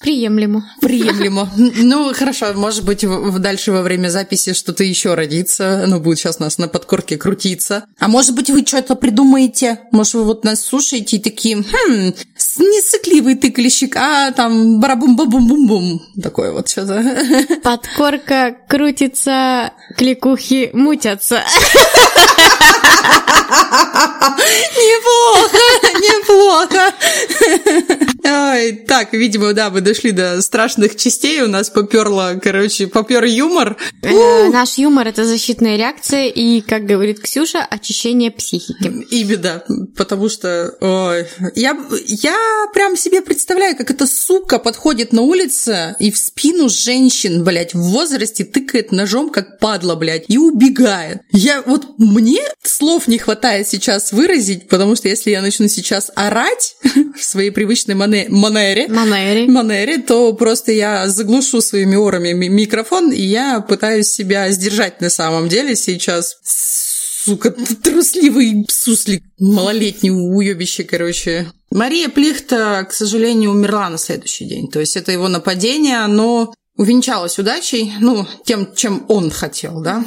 приемлемо. 0.00 0.64
Приемлемо. 0.80 1.48
Ну, 1.56 2.12
хорошо, 2.14 2.52
может 2.54 2.84
быть, 2.84 3.04
дальше 3.38 3.72
во 3.72 3.82
время 3.82 4.08
записи 4.08 4.54
что-то 4.54 4.82
еще 4.82 5.14
родится. 5.14 5.84
Оно 5.84 6.00
будет 6.00 6.18
сейчас 6.18 6.36
у 6.40 6.42
нас 6.42 6.58
на 6.58 6.68
подкорке 6.68 7.16
крутиться. 7.16 7.84
А 7.98 8.08
может 8.08 8.34
быть, 8.34 8.50
вы 8.50 8.64
что-то 8.66 8.94
придумаете? 8.94 9.80
Может, 9.92 10.14
вы 10.14 10.24
вот 10.24 10.44
нас 10.44 10.64
слушаете 10.64 11.16
и 11.16 11.20
такие, 11.20 11.56
хм, 11.56 12.12
не 12.58 12.80
сыкливый 12.80 13.34
тыкальщик, 13.34 13.96
а 13.96 14.32
там 14.32 14.80
барабум-бабум-бум-бум. 14.80 16.02
Такое 16.22 16.52
вот 16.52 16.68
что-то. 16.68 17.04
Подкорка 17.62 18.56
крутится, 18.68 19.72
кликухи 19.96 20.70
мутятся. 20.72 21.42
Неплохо, 24.90 25.58
неплохо. 26.00 26.94
Ой, 28.22 28.72
так, 28.86 29.12
видимо, 29.12 29.52
да, 29.52 29.70
мы 29.70 29.80
дошли 29.80 30.12
до 30.12 30.40
страшных 30.42 30.96
частей. 30.96 31.42
У 31.42 31.48
нас 31.48 31.70
поперло, 31.70 32.38
короче, 32.42 32.86
попер 32.86 33.24
юмор. 33.24 33.76
Э, 34.02 34.48
Наш 34.50 34.78
юмор 34.78 35.08
это 35.08 35.24
защитная 35.24 35.76
реакция 35.76 36.26
и, 36.28 36.60
как 36.60 36.84
говорит 36.84 37.20
Ксюша, 37.20 37.60
очищение 37.62 38.30
психики. 38.30 39.06
Именно, 39.10 39.64
потому 39.96 40.28
что 40.28 40.74
ой, 40.80 41.26
я, 41.54 41.76
я 42.06 42.36
прям 42.74 42.96
себе 42.96 43.22
представляю, 43.22 43.76
как 43.76 43.90
эта 43.90 44.06
сука 44.06 44.58
подходит 44.58 45.12
на 45.12 45.22
улице 45.22 45.96
и 45.98 46.10
в 46.10 46.18
спину 46.18 46.68
женщин, 46.68 47.44
блядь, 47.44 47.74
в 47.74 47.80
возрасте 47.80 48.44
тыкает 48.44 48.92
ножом, 48.92 49.30
как 49.30 49.58
падла, 49.58 49.94
блядь, 49.94 50.24
и 50.28 50.38
убегает. 50.38 51.22
Я 51.32 51.62
вот, 51.62 51.98
мне 51.98 52.42
слов 52.80 53.08
не 53.08 53.18
хватает 53.18 53.68
сейчас 53.68 54.10
выразить, 54.10 54.68
потому 54.68 54.96
что 54.96 55.06
если 55.08 55.30
я 55.30 55.42
начну 55.42 55.68
сейчас 55.68 56.10
орать 56.16 56.76
в 57.14 57.22
своей 57.22 57.50
привычной 57.50 57.94
мане- 57.94 58.28
манере, 58.30 58.88
манере, 58.88 59.46
манере, 59.46 59.98
то 59.98 60.32
просто 60.32 60.72
я 60.72 61.06
заглушу 61.08 61.60
своими 61.60 61.96
орами 61.96 62.32
ми- 62.32 62.48
микрофон, 62.48 63.12
и 63.12 63.20
я 63.20 63.60
пытаюсь 63.60 64.08
себя 64.08 64.50
сдержать 64.50 65.02
на 65.02 65.10
самом 65.10 65.50
деле 65.50 65.76
сейчас. 65.76 66.36
Сука, 67.22 67.50
трусливый 67.50 68.66
суслик, 68.70 69.22
малолетний 69.38 70.10
уебище, 70.10 70.84
короче. 70.84 71.52
Мария 71.70 72.08
Плихта, 72.08 72.86
к 72.88 72.94
сожалению, 72.94 73.50
умерла 73.50 73.90
на 73.90 73.98
следующий 73.98 74.46
день. 74.46 74.70
То 74.70 74.80
есть 74.80 74.96
это 74.96 75.12
его 75.12 75.28
нападение, 75.28 75.98
оно 75.98 76.54
увенчалось 76.78 77.38
удачей, 77.38 77.92
ну, 78.00 78.26
тем, 78.46 78.74
чем 78.74 79.04
он 79.08 79.30
хотел, 79.30 79.82
да. 79.82 80.02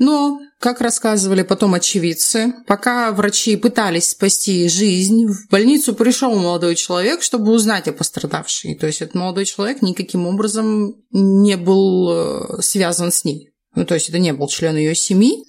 Но, 0.00 0.40
как 0.58 0.80
рассказывали 0.80 1.42
потом 1.42 1.74
очевидцы, 1.74 2.52
пока 2.66 3.12
врачи 3.12 3.56
пытались 3.56 4.10
спасти 4.10 4.68
жизнь, 4.68 5.26
в 5.26 5.48
больницу 5.50 5.94
пришел 5.94 6.34
молодой 6.34 6.74
человек, 6.74 7.22
чтобы 7.22 7.52
узнать 7.52 7.86
о 7.86 7.92
пострадавшей. 7.92 8.74
То 8.74 8.86
есть 8.86 9.00
этот 9.00 9.14
молодой 9.14 9.44
человек 9.44 9.82
никаким 9.82 10.26
образом 10.26 10.96
не 11.12 11.56
был 11.56 12.10
э, 12.10 12.62
связан 12.62 13.12
с 13.12 13.24
ней. 13.24 13.50
Ну, 13.74 13.84
то 13.84 13.94
есть 13.94 14.08
это 14.08 14.18
не 14.18 14.32
был 14.32 14.48
член 14.48 14.76
ее 14.76 14.94
семьи. 14.94 15.44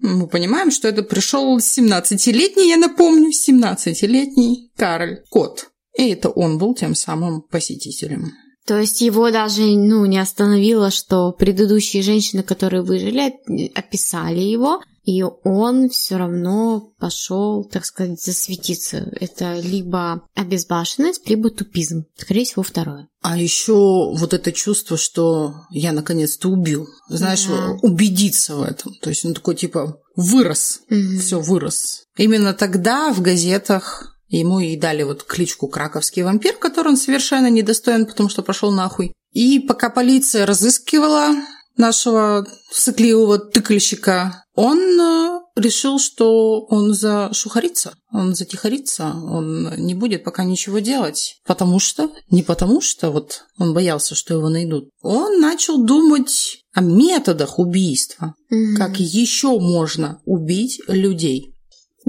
Мы 0.00 0.26
понимаем, 0.28 0.70
что 0.70 0.88
это 0.88 1.02
пришел 1.02 1.58
17-летний, 1.58 2.68
я 2.68 2.76
напомню, 2.78 3.30
17-летний 3.30 4.70
Кароль 4.76 5.22
Кот. 5.28 5.68
И 5.98 6.08
это 6.08 6.30
он 6.30 6.58
был 6.58 6.74
тем 6.74 6.94
самым 6.94 7.42
посетителем. 7.42 8.32
То 8.68 8.78
есть 8.78 9.00
его 9.00 9.30
даже 9.30 9.62
ну, 9.62 10.04
не 10.04 10.18
остановило, 10.18 10.90
что 10.90 11.32
предыдущие 11.32 12.02
женщины, 12.02 12.42
которые 12.42 12.82
выжили, 12.82 13.28
оп- 13.30 13.72
описали 13.74 14.40
его, 14.40 14.82
и 15.04 15.22
он 15.22 15.88
все 15.88 16.18
равно 16.18 16.92
пошел, 16.98 17.64
так 17.64 17.86
сказать, 17.86 18.22
засветиться. 18.22 19.10
Это 19.18 19.54
либо 19.58 20.20
обезбашенность, 20.34 21.26
либо 21.30 21.48
тупизм. 21.48 22.04
Скорее 22.18 22.44
всего, 22.44 22.62
второе. 22.62 23.08
А 23.22 23.38
еще 23.38 23.72
вот 23.74 24.34
это 24.34 24.52
чувство, 24.52 24.98
что 24.98 25.54
я 25.70 25.92
наконец-то 25.92 26.50
убил. 26.50 26.86
Знаешь, 27.08 27.46
Да. 27.46 27.70
убедиться 27.80 28.54
в 28.56 28.62
этом. 28.62 28.92
То 29.00 29.08
есть 29.08 29.24
он 29.24 29.32
такой 29.32 29.54
типа 29.54 29.96
вырос, 30.14 30.80
Мгм. 30.90 31.18
все 31.20 31.40
вырос. 31.40 32.02
Именно 32.18 32.52
тогда 32.52 33.10
в 33.14 33.22
газетах 33.22 34.14
ему 34.28 34.60
и 34.60 34.76
дали 34.76 35.02
вот 35.02 35.24
кличку 35.24 35.68
Краковский 35.68 36.22
вампир, 36.22 36.54
который 36.56 36.88
он 36.88 36.96
совершенно 36.96 37.48
недостоин, 37.50 38.06
потому 38.06 38.28
что 38.28 38.42
пошел 38.42 38.70
нахуй. 38.70 39.12
И 39.32 39.58
пока 39.60 39.90
полиция 39.90 40.46
разыскивала 40.46 41.34
нашего 41.76 42.46
сыкливого 42.72 43.38
тыкальщика, 43.38 44.44
он 44.54 44.78
э, 45.00 45.40
решил, 45.54 46.00
что 46.00 46.62
он 46.64 46.92
зашухарится, 46.92 47.94
он 48.12 48.34
затихарится, 48.34 49.14
он 49.14 49.74
не 49.76 49.94
будет 49.94 50.24
пока 50.24 50.42
ничего 50.44 50.80
делать. 50.80 51.36
Потому 51.46 51.78
что, 51.78 52.10
не 52.30 52.42
потому 52.42 52.80
что 52.80 53.10
вот 53.10 53.44
он 53.58 53.74
боялся, 53.74 54.16
что 54.16 54.34
его 54.34 54.48
найдут. 54.48 54.88
Он 55.02 55.40
начал 55.40 55.78
думать 55.84 56.64
о 56.74 56.80
методах 56.80 57.58
убийства, 57.60 58.34
Мгм. 58.50 58.76
как 58.76 58.98
еще 58.98 59.58
можно 59.60 60.20
убить 60.24 60.80
людей. 60.88 61.54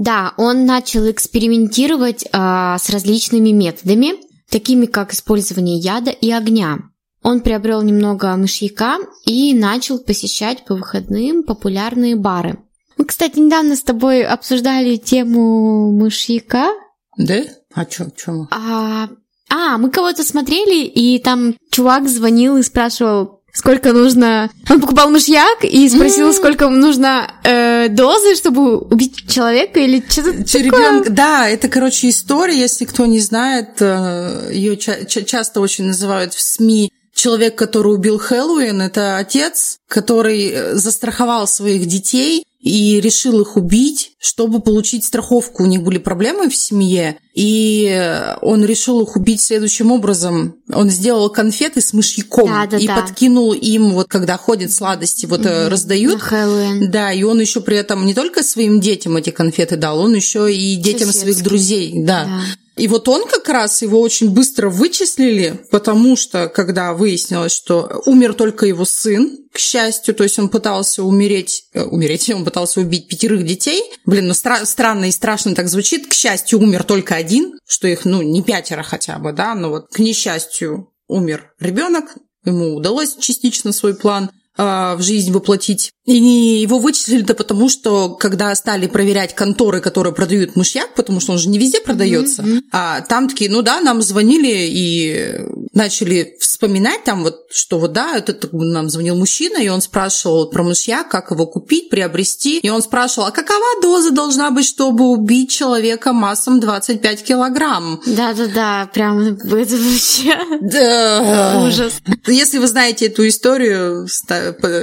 Да, 0.00 0.32
он 0.38 0.64
начал 0.64 1.10
экспериментировать 1.10 2.24
а, 2.32 2.78
с 2.78 2.88
различными 2.88 3.50
методами, 3.50 4.14
такими 4.48 4.86
как 4.86 5.12
использование 5.12 5.76
яда 5.76 6.10
и 6.10 6.30
огня. 6.30 6.78
Он 7.22 7.40
приобрел 7.40 7.82
немного 7.82 8.34
мышьяка 8.36 8.96
и 9.26 9.52
начал 9.52 9.98
посещать 9.98 10.64
по 10.64 10.74
выходным 10.74 11.42
популярные 11.42 12.16
бары. 12.16 12.60
Мы, 12.96 13.04
кстати, 13.04 13.40
недавно 13.40 13.76
с 13.76 13.82
тобой 13.82 14.24
обсуждали 14.24 14.96
тему 14.96 15.92
мышьяка. 15.92 16.70
Да? 17.18 17.42
А 17.74 17.84
чё, 17.84 18.06
чё? 18.16 18.46
А, 18.52 19.10
а, 19.50 19.76
мы 19.76 19.90
кого-то 19.90 20.24
смотрели, 20.24 20.86
и 20.86 21.18
там 21.18 21.56
чувак 21.70 22.08
звонил 22.08 22.56
и 22.56 22.62
спрашивал, 22.62 23.42
сколько 23.52 23.92
нужно... 23.92 24.48
Он 24.70 24.80
покупал 24.80 25.10
мышьяк 25.10 25.62
и 25.62 25.90
спросил, 25.90 26.32
сколько 26.32 26.70
нужно 26.70 27.34
э, 27.44 27.69
дозы, 27.88 28.36
чтобы 28.36 28.78
убить 28.78 29.28
человека 29.28 29.80
или 29.80 30.04
что-то. 30.08 30.58
Ребенок, 30.58 31.12
да, 31.12 31.48
это, 31.48 31.68
короче, 31.68 32.08
история, 32.08 32.58
если 32.58 32.84
кто 32.84 33.06
не 33.06 33.20
знает, 33.20 33.80
ее 33.80 34.76
часто 34.76 35.60
очень 35.60 35.86
называют 35.86 36.34
в 36.34 36.40
СМИ 36.40 36.90
человек, 37.20 37.56
который 37.56 37.94
убил 37.94 38.18
Хэллоуин, 38.18 38.80
это 38.80 39.18
отец, 39.18 39.78
который 39.88 40.50
э, 40.50 40.74
застраховал 40.74 41.46
своих 41.46 41.86
детей 41.86 42.44
и 42.60 43.00
решил 43.00 43.40
их 43.40 43.56
убить, 43.56 44.12
чтобы 44.18 44.60
получить 44.60 45.04
страховку. 45.04 45.62
У 45.62 45.66
них 45.66 45.82
были 45.82 45.98
проблемы 45.98 46.50
в 46.50 46.56
семье, 46.56 47.18
и 47.34 48.34
он 48.42 48.64
решил 48.64 49.00
их 49.00 49.16
убить 49.16 49.40
следующим 49.40 49.90
образом. 49.90 50.56
Он 50.70 50.90
сделал 50.90 51.30
конфеты 51.30 51.80
с 51.80 51.92
мышьяком 51.94 52.48
Да-да-да. 52.48 52.78
и 52.78 52.86
подкинул 52.86 53.54
им, 53.54 53.94
вот 53.94 54.08
когда 54.08 54.36
ходят 54.36 54.72
сладости, 54.72 55.24
вот 55.24 55.46
э, 55.46 55.68
раздают. 55.68 56.14
На 56.14 56.20
Хэллоуин. 56.20 56.90
Да, 56.90 57.12
и 57.12 57.22
он 57.22 57.40
еще 57.40 57.62
при 57.62 57.78
этом 57.78 58.04
не 58.04 58.14
только 58.14 58.42
своим 58.42 58.80
детям 58.80 59.16
эти 59.16 59.30
конфеты 59.30 59.76
дал, 59.76 59.98
он 59.98 60.14
еще 60.14 60.52
и 60.52 60.76
детям 60.76 61.10
своих 61.12 61.36
Соседским. 61.36 61.44
друзей, 61.44 61.92
да. 61.96 62.24
Да. 62.24 62.40
И 62.80 62.88
вот 62.88 63.08
он 63.08 63.28
как 63.28 63.46
раз 63.50 63.82
его 63.82 64.00
очень 64.00 64.30
быстро 64.30 64.70
вычислили, 64.70 65.60
потому 65.70 66.16
что 66.16 66.48
когда 66.48 66.94
выяснилось, 66.94 67.52
что 67.52 68.00
умер 68.06 68.32
только 68.32 68.64
его 68.64 68.86
сын, 68.86 69.36
к 69.52 69.58
счастью, 69.58 70.14
то 70.14 70.24
есть 70.24 70.38
он 70.38 70.48
пытался 70.48 71.02
умереть, 71.04 71.64
э, 71.74 71.82
умереть, 71.82 72.30
он 72.34 72.42
пытался 72.42 72.80
убить 72.80 73.06
пятерых 73.06 73.44
детей. 73.44 73.82
Блин, 74.06 74.28
ну 74.28 74.32
стра- 74.32 74.64
странно 74.64 75.10
и 75.10 75.10
страшно 75.10 75.54
так 75.54 75.68
звучит. 75.68 76.06
К 76.06 76.14
счастью, 76.14 76.58
умер 76.58 76.84
только 76.84 77.16
один, 77.16 77.58
что 77.66 77.86
их, 77.86 78.06
ну, 78.06 78.22
не 78.22 78.42
пятеро 78.42 78.82
хотя 78.82 79.18
бы, 79.18 79.34
да, 79.34 79.54
но 79.54 79.68
вот 79.68 79.88
к 79.92 79.98
несчастью 79.98 80.90
умер 81.06 81.52
ребенок, 81.60 82.16
ему 82.46 82.76
удалось 82.76 83.14
частично 83.16 83.72
свой 83.72 83.94
план 83.94 84.30
а, 84.56 84.96
в 84.96 85.02
жизнь 85.02 85.32
воплотить. 85.32 85.92
И 86.10 86.60
его 86.62 86.78
вычислили-то 86.78 87.34
потому, 87.34 87.68
что 87.68 88.10
когда 88.10 88.52
стали 88.54 88.88
проверять 88.88 89.34
конторы, 89.34 89.80
которые 89.80 90.12
продают 90.12 90.56
мышьяк, 90.56 90.94
потому 90.94 91.20
что 91.20 91.32
он 91.32 91.38
же 91.38 91.48
не 91.48 91.58
везде 91.58 91.80
продается, 91.80 92.44
а 92.72 93.00
там 93.02 93.28
такие, 93.28 93.50
ну 93.50 93.62
да, 93.62 93.80
нам 93.80 94.02
звонили 94.02 94.66
и 94.68 95.40
начали 95.72 96.36
вспоминать 96.40 97.04
там 97.04 97.22
вот, 97.22 97.46
что 97.52 97.78
вот 97.78 97.92
да, 97.92 98.16
это 98.16 98.36
нам 98.52 98.90
звонил 98.90 99.14
мужчина, 99.16 99.58
и 99.58 99.68
он 99.68 99.80
спрашивал 99.80 100.50
про 100.50 100.64
мышьяк, 100.64 101.08
как 101.08 101.30
его 101.30 101.46
купить, 101.46 101.90
приобрести, 101.90 102.58
и 102.58 102.68
он 102.70 102.82
спрашивал, 102.82 103.28
а 103.28 103.30
какова 103.30 103.80
доза 103.80 104.10
должна 104.10 104.50
быть, 104.50 104.66
чтобы 104.66 105.04
убить 105.10 105.50
человека 105.50 106.12
массом 106.12 106.58
25 106.58 107.22
килограмм? 107.22 108.00
Да-да-да, 108.04 108.90
прям 108.92 109.20
это 109.20 109.46
вообще 109.46 110.36
Да. 110.60 111.62
ужас. 111.66 112.00
Если 112.26 112.58
вы 112.58 112.66
знаете 112.66 113.06
эту 113.06 113.28
историю, 113.28 114.08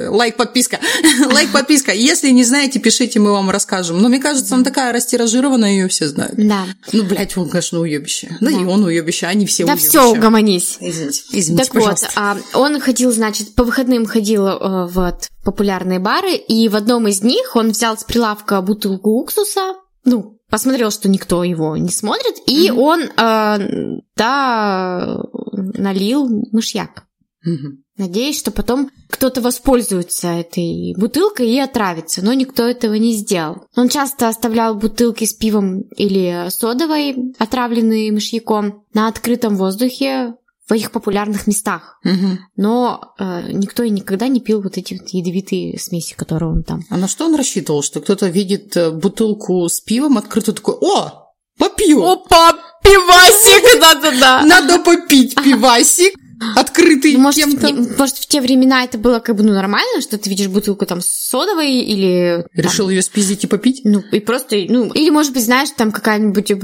лайк, 0.10 0.38
подписка. 0.38 0.80
лайк, 1.34 1.52
подписка. 1.52 1.92
Если 1.94 2.30
не 2.30 2.44
знаете, 2.44 2.80
пишите, 2.80 3.20
мы 3.20 3.32
вам 3.32 3.50
расскажем. 3.50 4.02
Но 4.02 4.10
мне 4.10 4.20
кажется, 4.20 4.56
она 4.56 4.64
такая 4.64 4.92
растиражированная, 4.94 5.72
ее 5.72 5.88
все 5.88 6.08
знают. 6.08 6.36
Да. 6.38 6.66
Ну, 6.94 7.04
блядь, 7.04 7.36
он, 7.38 7.50
конечно, 7.50 7.80
уебище. 7.80 8.36
Да, 8.42 8.52
и 8.52 8.64
он 8.66 8.84
уебище, 8.84 9.26
они 9.28 9.46
все 9.46 9.66
Да 9.66 9.74
уебища. 9.74 9.90
все, 9.90 10.12
угомонись. 10.12 10.78
Извините, 10.80 11.22
извините, 11.32 11.64
Так 11.66 11.74
вот, 11.74 11.82
пожалуйста. 11.84 12.10
а, 12.16 12.38
он 12.54 12.80
ходил, 12.80 13.12
значит, 13.12 13.56
по 13.56 13.64
выходным 13.64 14.06
ходил 14.06 14.48
э, 14.48 14.88
вот, 14.88 15.28
в 15.42 15.44
популярные 15.46 16.00
бары, 16.00 16.36
и 16.36 16.68
в 16.70 16.76
одном 16.76 17.08
из 17.08 17.22
них 17.24 17.56
он 17.56 17.70
взял 17.72 17.98
с 17.98 18.04
прилавка 18.04 18.62
бутылку 18.62 19.12
уксуса, 19.22 19.76
ну, 20.06 20.40
посмотрел, 20.50 20.92
что 20.92 21.10
никто 21.10 21.44
его 21.44 21.76
не 21.78 21.90
смотрит, 21.90 22.36
и 22.48 22.70
Мгм. 22.72 22.80
он, 22.80 23.02
э, 23.04 24.00
да, 24.16 25.18
налил 25.54 26.28
мышьяк. 26.52 27.04
Мгм. 27.44 27.84
Надеюсь, 27.98 28.38
что 28.38 28.52
потом 28.52 28.92
кто-то 29.10 29.42
воспользуется 29.42 30.28
этой 30.28 30.94
бутылкой 30.98 31.50
и 31.50 31.60
отравится, 31.60 32.24
но 32.24 32.34
никто 32.34 32.64
этого 32.64 32.94
не 32.94 33.14
сделал. 33.14 33.66
Он 33.76 33.90
часто 33.90 34.28
оставлял 34.28 34.76
бутылки 34.76 35.26
с 35.26 35.34
пивом 35.34 35.82
или 35.96 36.50
содовой, 36.50 37.34
отравленные 37.40 38.12
мышьяком, 38.12 38.84
на 38.94 39.08
открытом 39.08 39.56
воздухе 39.56 40.36
в 40.68 40.74
этих 40.74 40.92
популярных 40.92 41.48
местах. 41.48 41.98
Мгм. 42.04 42.40
Но 42.58 43.14
э, 43.18 43.52
никто 43.54 43.84
и 43.84 43.90
никогда 43.90 44.28
не 44.28 44.42
пил 44.42 44.62
вот 44.62 44.78
эти 44.78 44.96
вот 44.96 45.10
ядовитые 45.10 45.80
смеси, 45.80 46.14
которые 46.14 46.52
он 46.52 46.64
там. 46.64 46.82
А 46.90 46.98
на 46.98 47.08
что 47.08 47.26
он 47.26 47.36
рассчитывал? 47.36 47.82
Что 47.82 48.02
кто-то 48.02 48.28
видит 48.28 48.76
э, 48.76 48.92
бутылку 48.92 49.68
с 49.70 49.80
пивом 49.80 50.18
открытую, 50.18 50.56
такой, 50.56 50.76
о, 50.82 51.32
попью! 51.58 52.04
Опа, 52.04 52.54
пивасик, 52.84 53.80
да-да-да. 53.82 54.44
Надо 54.46 54.80
попить 54.80 55.36
пивасик, 55.36 56.14
открытый 56.56 57.14
Ну, 57.14 57.20
Может, 57.20 57.44
кем-то. 57.44 57.68
в, 57.74 57.98
может, 58.00 58.18
в 58.18 58.28
те 58.28 58.42
времена 58.42 58.84
это 58.84 58.98
было 58.98 59.20
как 59.20 59.36
бы 59.36 59.44
ну, 59.44 59.54
нормально, 59.54 60.02
что 60.02 60.18
ты 60.18 60.30
видишь 60.30 60.48
бутылку 60.48 60.86
там 60.86 61.00
содовой 61.02 61.72
или... 61.82 62.46
там, 62.56 62.64
Решил 62.66 62.90
ее 62.90 63.02
спиздить 63.02 63.44
и 63.44 63.48
попить? 63.48 63.82
Ну, 63.84 64.02
и 64.12 64.20
просто, 64.20 64.56
ну, 64.70 64.92
или, 64.94 65.10
может 65.10 65.34
быть, 65.34 65.44
знаешь, 65.46 65.70
там 65.76 65.92
какая-нибудь 65.92 66.52
э, 66.52 66.56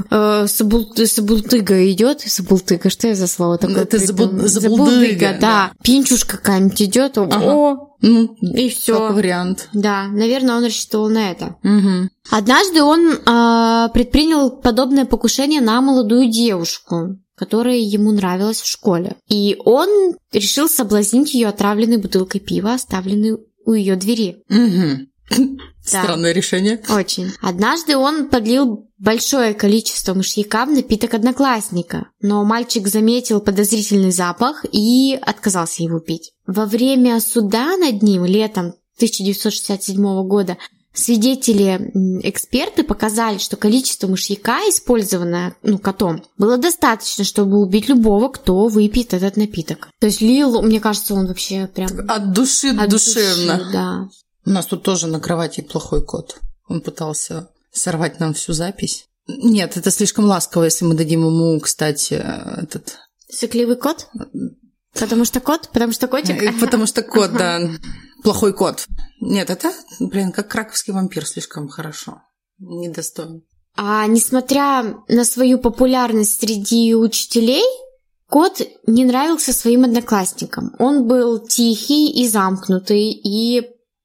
сабул- 0.46 0.94
сабултыга 1.06 1.90
идет. 1.90 2.20
Сабултыга, 2.20 2.90
что 2.90 3.08
это 3.08 3.16
за 3.18 3.26
слово 3.26 3.58
такое? 3.58 3.82
Это 3.82 3.96
забу- 3.98 4.28
придумала? 4.28 4.48
забулдыга, 4.48 5.28
да. 5.32 5.38
да. 5.40 5.72
Пинчушка 5.82 6.36
какая-нибудь 6.38 6.82
идет, 6.82 7.18
Ага. 7.18 7.36
о, 7.42 7.96
Ну, 8.00 8.36
и 8.40 8.68
все. 8.68 8.98
как 9.08 9.16
вариант. 9.16 9.68
Да, 9.72 10.04
наверное, 10.08 10.56
он 10.56 10.64
рассчитывал 10.64 11.08
на 11.08 11.30
это. 11.30 11.56
Мгм. 11.62 12.10
Однажды 12.30 12.82
он 12.82 13.12
э, 13.12 13.88
предпринял 13.92 14.50
подобное 14.50 15.04
покушение 15.04 15.60
на 15.60 15.80
молодую 15.80 16.30
девушку. 16.30 17.16
Которая 17.36 17.76
ему 17.76 18.12
нравилась 18.12 18.60
в 18.60 18.66
школе. 18.66 19.16
И 19.28 19.56
он 19.64 20.16
решил 20.32 20.68
соблазнить 20.68 21.34
ее 21.34 21.48
отравленной 21.48 21.98
бутылкой 21.98 22.40
пива, 22.40 22.74
оставленной 22.74 23.38
у 23.64 23.72
ее 23.72 23.96
двери. 23.96 24.42
Угу. 24.48 25.58
Да. 25.92 26.02
Странное 26.02 26.32
решение. 26.32 26.80
Очень. 26.88 27.32
Однажды 27.42 27.98
он 27.98 28.30
подлил 28.30 28.88
большое 28.96 29.52
количество 29.52 30.14
мышьяка 30.14 30.64
в 30.64 30.70
напиток 30.70 31.12
одноклассника, 31.12 32.08
но 32.22 32.42
мальчик 32.42 32.88
заметил 32.88 33.42
подозрительный 33.42 34.10
запах 34.10 34.64
и 34.72 35.18
отказался 35.20 35.82
его 35.82 36.00
пить. 36.00 36.32
Во 36.46 36.64
время 36.64 37.20
суда 37.20 37.76
над 37.76 38.02
ним 38.02 38.24
летом 38.24 38.76
1967 38.96 40.26
года 40.26 40.56
свидетели, 40.94 41.90
эксперты 42.22 42.84
показали, 42.84 43.38
что 43.38 43.56
количество 43.56 44.06
мышьяка, 44.06 44.60
использованное 44.68 45.56
ну, 45.62 45.78
котом, 45.78 46.24
было 46.38 46.56
достаточно, 46.56 47.24
чтобы 47.24 47.58
убить 47.58 47.88
любого, 47.88 48.28
кто 48.28 48.68
выпьет 48.68 49.12
этот 49.12 49.36
напиток. 49.36 49.88
То 50.00 50.06
есть 50.06 50.20
Лил, 50.20 50.62
мне 50.62 50.80
кажется, 50.80 51.14
он 51.14 51.26
вообще 51.26 51.66
прям... 51.66 51.88
От 52.08 52.32
души 52.32 52.68
от 52.68 52.88
душевно. 52.88 53.58
души, 53.58 53.72
да. 53.72 54.08
У 54.46 54.50
нас 54.50 54.66
тут 54.66 54.82
тоже 54.82 55.08
на 55.08 55.20
кровати 55.20 55.60
плохой 55.60 56.02
кот. 56.02 56.38
Он 56.68 56.80
пытался 56.80 57.50
сорвать 57.72 58.20
нам 58.20 58.34
всю 58.34 58.52
запись. 58.52 59.06
Нет, 59.26 59.76
это 59.76 59.90
слишком 59.90 60.26
ласково, 60.26 60.64
если 60.64 60.84
мы 60.84 60.94
дадим 60.94 61.26
ему, 61.26 61.58
кстати, 61.60 62.14
этот... 62.14 62.98
Сыкливый 63.28 63.76
кот? 63.76 64.06
Потому 64.98 65.24
что 65.24 65.40
кот? 65.40 65.68
Потому 65.72 65.92
что 65.92 66.06
котик? 66.08 66.60
Потому 66.60 66.86
что 66.86 67.02
кот, 67.02 67.32
да. 67.32 67.60
Плохой 68.22 68.54
кот. 68.54 68.86
Нет, 69.20 69.50
это, 69.50 69.72
блин, 70.00 70.32
как 70.32 70.48
краковский 70.48 70.92
вампир 70.92 71.26
слишком 71.26 71.68
хорошо. 71.68 72.22
Недостоин. 72.58 73.42
А 73.76 74.06
несмотря 74.06 74.84
на 75.08 75.24
свою 75.24 75.58
популярность 75.58 76.40
среди 76.40 76.94
учителей, 76.94 77.64
кот 78.28 78.62
не 78.86 79.04
нравился 79.04 79.52
своим 79.52 79.84
одноклассникам. 79.84 80.74
Он 80.78 81.06
был 81.06 81.40
тихий 81.40 82.10
и 82.10 82.28
замкнутый, 82.28 83.10
и 83.10 83.62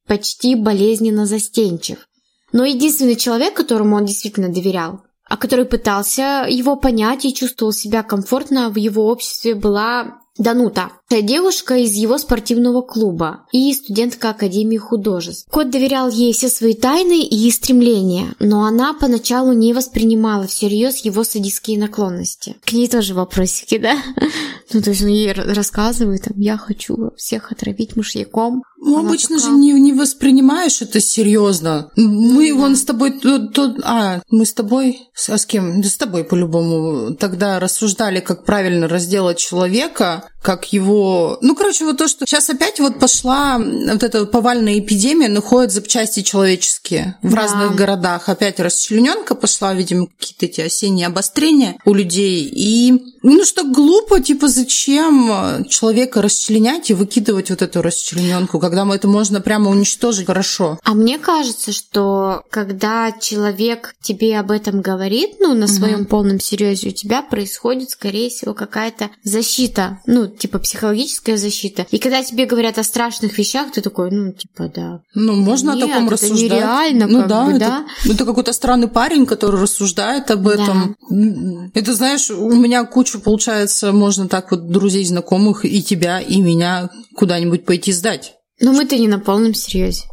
почти 0.08 0.56
болезненно 0.56 1.26
застенчив. 1.26 2.08
Но 2.52 2.66
единственный 2.66 3.16
человек, 3.16 3.54
которому 3.54 3.96
он 3.96 4.06
действительно 4.06 4.50
доверял, 4.50 5.04
а 5.30 5.38
который 5.38 5.66
пытался 5.66 6.48
его 6.50 6.76
понять 6.76 7.26
и 7.26 7.34
чувствовал 7.34 7.72
себя 7.72 8.02
комфортно 8.02 8.72
в 8.72 8.76
его 8.78 9.06
обществе, 9.06 9.54
была 9.54 10.20
Данута. 10.40 10.99
Девушка 11.12 11.76
из 11.76 11.94
его 11.94 12.20
спортивного 12.20 12.82
клуба 12.84 13.42
и 13.52 13.74
студентка 13.74 14.30
Академии 14.30 14.78
художеств. 14.78 15.48
Кот 15.50 15.72
доверял 15.72 16.08
ей 16.08 16.34
все 16.34 16.50
свои 16.50 16.76
тайны 16.76 17.24
и 17.24 17.50
стремления, 17.50 18.36
но 18.40 18.64
она 18.64 18.94
поначалу 18.94 19.54
не 19.54 19.74
воспринимала 19.74 20.46
всерьез 20.46 20.98
его 20.98 21.24
садистские 21.24 21.80
наклонности. 21.80 22.58
К 22.64 22.74
ней 22.74 22.88
тоже 22.88 23.16
вопросики, 23.16 23.80
да? 23.80 23.98
Ну, 24.72 24.84
то 24.84 24.92
есть 24.92 25.02
он 25.02 25.08
ей 25.08 25.32
рассказывает, 25.34 26.26
там, 26.26 26.40
я 26.40 26.56
хочу 26.56 27.10
всех 27.18 27.52
отравить 27.52 27.96
мышьяком. 27.96 28.62
Ну, 28.78 29.00
Она 29.00 29.10
обычно 29.10 29.38
же 29.40 29.46
такая, 29.46 29.58
не, 29.60 29.72
не 29.74 29.94
воспринимаешь 29.94 30.82
это 30.84 31.02
серьезно. 31.02 31.90
Мы 31.96 32.54
вон 32.54 32.76
с 32.76 32.84
тобой 32.84 33.20
тут, 33.20 33.54
тут- 33.54 33.80
а, 33.84 34.22
мы 34.30 34.46
с 34.46 34.54
тобой, 34.54 35.00
с- 35.16 35.30
а 35.30 35.38
с 35.40 35.46
кем? 35.48 35.82
Да 35.82 35.90
с 35.90 35.96
тобой 35.98 36.24
по-любому. 36.24 37.16
Тогда 37.16 37.60
рассуждали, 37.60 38.20
как 38.20 38.46
правильно 38.46 38.88
разделать 38.88 39.38
человека, 39.40 40.30
как 40.42 40.72
его... 40.72 41.38
Ну, 41.42 41.56
короче, 41.56 41.84
вот 41.84 41.98
то, 41.98 42.08
что 42.08 42.26
сейчас 42.26 42.50
опять 42.50 42.80
вот 42.80 42.98
пошла 42.98 43.58
вот 43.60 44.04
эта 44.04 44.26
повальная 44.26 44.80
эпидемия, 44.80 45.28
находят 45.28 45.72
запчасти 45.72 46.22
человеческие 46.22 47.18
в 47.22 47.32
Да. 47.32 47.42
разных 47.42 47.76
городах. 47.76 48.30
Опять 48.30 48.60
расчлененка 48.60 49.36
пошла, 49.36 49.74
видимо, 49.74 50.08
какие-то 50.08 50.46
эти 50.46 50.62
осенние 50.62 51.08
обострения 51.08 51.78
у 51.84 51.94
людей. 51.94 52.50
И, 52.52 53.18
ну, 53.22 53.44
что 53.44 53.64
глупо, 53.64 54.20
типа, 54.20 54.48
зачем 54.48 55.32
э, 55.32 55.64
человека 55.68 56.22
расчленять 56.22 56.90
и 56.90 56.94
выкидывать 56.94 57.50
вот 57.50 57.62
эту 57.62 57.82
расчлененку, 57.82 58.60
когда 58.60 58.86
мы 58.86 58.96
это 58.96 59.08
можно 59.08 59.42
прямо 59.42 59.70
уничтожить 59.70 60.28
хорошо. 60.28 60.80
А 60.84 60.94
мне 60.94 61.18
кажется, 61.20 61.72
что 61.72 62.44
когда 62.50 63.12
человек 63.12 63.96
тебе 64.02 64.40
об 64.40 64.52
этом 64.52 64.82
говорит, 64.82 65.40
ну, 65.40 65.54
на 65.54 65.68
своем 65.68 66.06
полном 66.06 66.40
серьезе, 66.40 66.90
у 66.90 66.92
тебя 66.92 67.22
происходит, 67.22 67.90
скорее 67.90 68.30
всего, 68.30 68.54
какая-то 68.54 69.10
защита, 69.24 70.00
ну, 70.06 70.28
типа 70.28 70.60
психологическая 70.60 71.38
защита. 71.38 71.88
И 71.92 72.00
когда 72.00 72.24
тебе 72.24 72.46
говорят 72.46 72.78
о 72.78 72.84
страшных 72.84 73.38
вещах, 73.38 73.72
ты 73.72 73.82
такой, 73.82 74.12
ну, 74.12 74.32
типа, 74.32 74.72
да. 74.74 75.02
Ну, 75.14 75.36
можно 75.36 75.72
Нет, 75.72 75.84
о 75.84 75.88
таком 75.88 76.06
это 76.06 76.14
рассуждать. 76.14 76.40
нереально, 76.40 77.08
ну 77.08 77.28
да, 77.28 77.46
бы, 77.46 77.52
это, 77.52 77.60
да. 77.60 77.86
это 78.12 78.26
какой-то 78.26 78.54
странный 78.54 78.88
парень, 78.88 79.26
который 79.26 79.62
рассуждает 79.62 80.32
об 80.32 80.48
этом. 80.48 80.96
Это, 81.74 81.94
знаешь, 81.94 82.30
у 82.30 82.52
меня 82.52 82.84
куча, 82.86 83.09
получается, 83.18 83.92
можно 83.92 84.28
так 84.28 84.52
вот 84.52 84.70
друзей, 84.70 85.04
знакомых, 85.06 85.66
и 85.66 85.82
тебя, 85.82 86.20
и 86.20 86.40
меня 86.40 86.92
куда-нибудь 87.16 87.66
пойти 87.66 87.92
сдать. 87.92 88.36
Но 88.60 88.74
мы-то 88.74 88.98
не 88.98 89.08
на 89.08 89.20
полном 89.20 89.56
серьезе. 89.56 90.04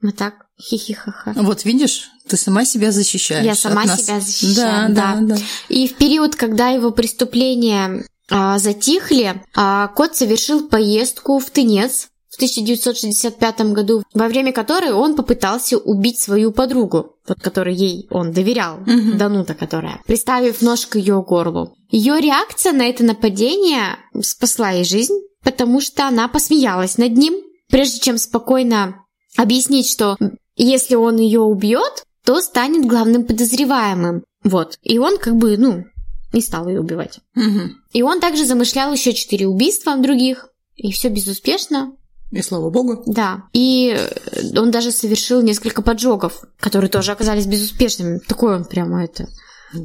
Мы 0.00 0.12
так, 0.12 0.46
хихихаха. 0.58 1.34
Вот 1.36 1.64
видишь, 1.66 2.08
ты 2.26 2.36
сама 2.36 2.64
себя 2.64 2.92
защищаешь. 2.92 3.44
Я 3.44 3.54
сама 3.54 3.84
себя 3.84 4.20
защищаю, 4.20 4.94
Да, 4.94 5.16
да, 5.16 5.20
да. 5.20 5.34
да. 5.34 5.42
И 5.68 5.88
в 5.88 5.96
период, 5.96 6.36
когда 6.36 6.68
его 6.68 6.92
преступления 6.92 8.06
а, 8.30 8.58
затихли, 8.58 9.42
а, 9.54 9.88
кот 9.88 10.16
совершил 10.16 10.68
поездку 10.68 11.38
в 11.38 11.50
Тынец 11.50 12.08
1965 12.40 13.60
году, 13.72 14.02
во 14.14 14.28
время 14.28 14.52
которой 14.52 14.92
он 14.92 15.14
попытался 15.14 15.76
убить 15.76 16.18
свою 16.18 16.52
подругу, 16.52 17.16
вот 17.28 17.40
которой 17.40 17.74
ей 17.74 18.06
он 18.10 18.32
доверял, 18.32 18.78
Мгм. 18.78 19.18
Данута 19.18 19.54
которая, 19.54 20.00
приставив 20.06 20.62
нож 20.62 20.86
к 20.86 20.96
ее 20.96 21.22
горлу. 21.22 21.74
Ее 21.90 22.20
реакция 22.20 22.72
на 22.72 22.88
это 22.88 23.04
нападение 23.04 23.98
спасла 24.20 24.70
ей 24.70 24.84
жизнь, 24.84 25.18
потому 25.42 25.80
что 25.80 26.06
она 26.06 26.28
посмеялась 26.28 26.98
над 26.98 27.16
ним, 27.16 27.34
прежде 27.68 28.00
чем 28.00 28.18
спокойно 28.18 29.04
объяснить, 29.36 29.88
что 29.88 30.16
если 30.56 30.94
он 30.94 31.18
ее 31.18 31.40
убьет, 31.40 32.04
то 32.24 32.40
станет 32.40 32.86
главным 32.86 33.24
подозреваемым. 33.24 34.24
Вот. 34.44 34.78
И 34.82 34.98
он 34.98 35.18
как 35.18 35.36
бы, 35.36 35.56
ну, 35.56 35.84
не 36.32 36.40
стал 36.40 36.68
ее 36.68 36.80
убивать. 36.80 37.20
Мгм. 37.34 37.76
И 37.92 38.02
он 38.02 38.20
также 38.20 38.46
замышлял 38.46 38.92
еще 38.92 39.12
четыре 39.12 39.46
убийства 39.46 39.96
других. 39.96 40.48
И 40.76 40.92
все 40.92 41.08
безуспешно, 41.08 41.92
И 42.30 42.42
слава 42.42 42.70
богу. 42.70 43.02
да. 43.06 43.44
И 43.52 43.88
э, 43.96 44.58
он 44.58 44.70
даже 44.70 44.92
совершил 44.92 45.42
несколько 45.42 45.82
поджогов, 45.82 46.44
которые 46.60 46.90
тоже 46.90 47.12
оказались 47.12 47.46
безуспешными. 47.46 48.18
Такой 48.18 48.54
он 48.54 48.64
прямо 48.64 49.02
это. 49.04 49.28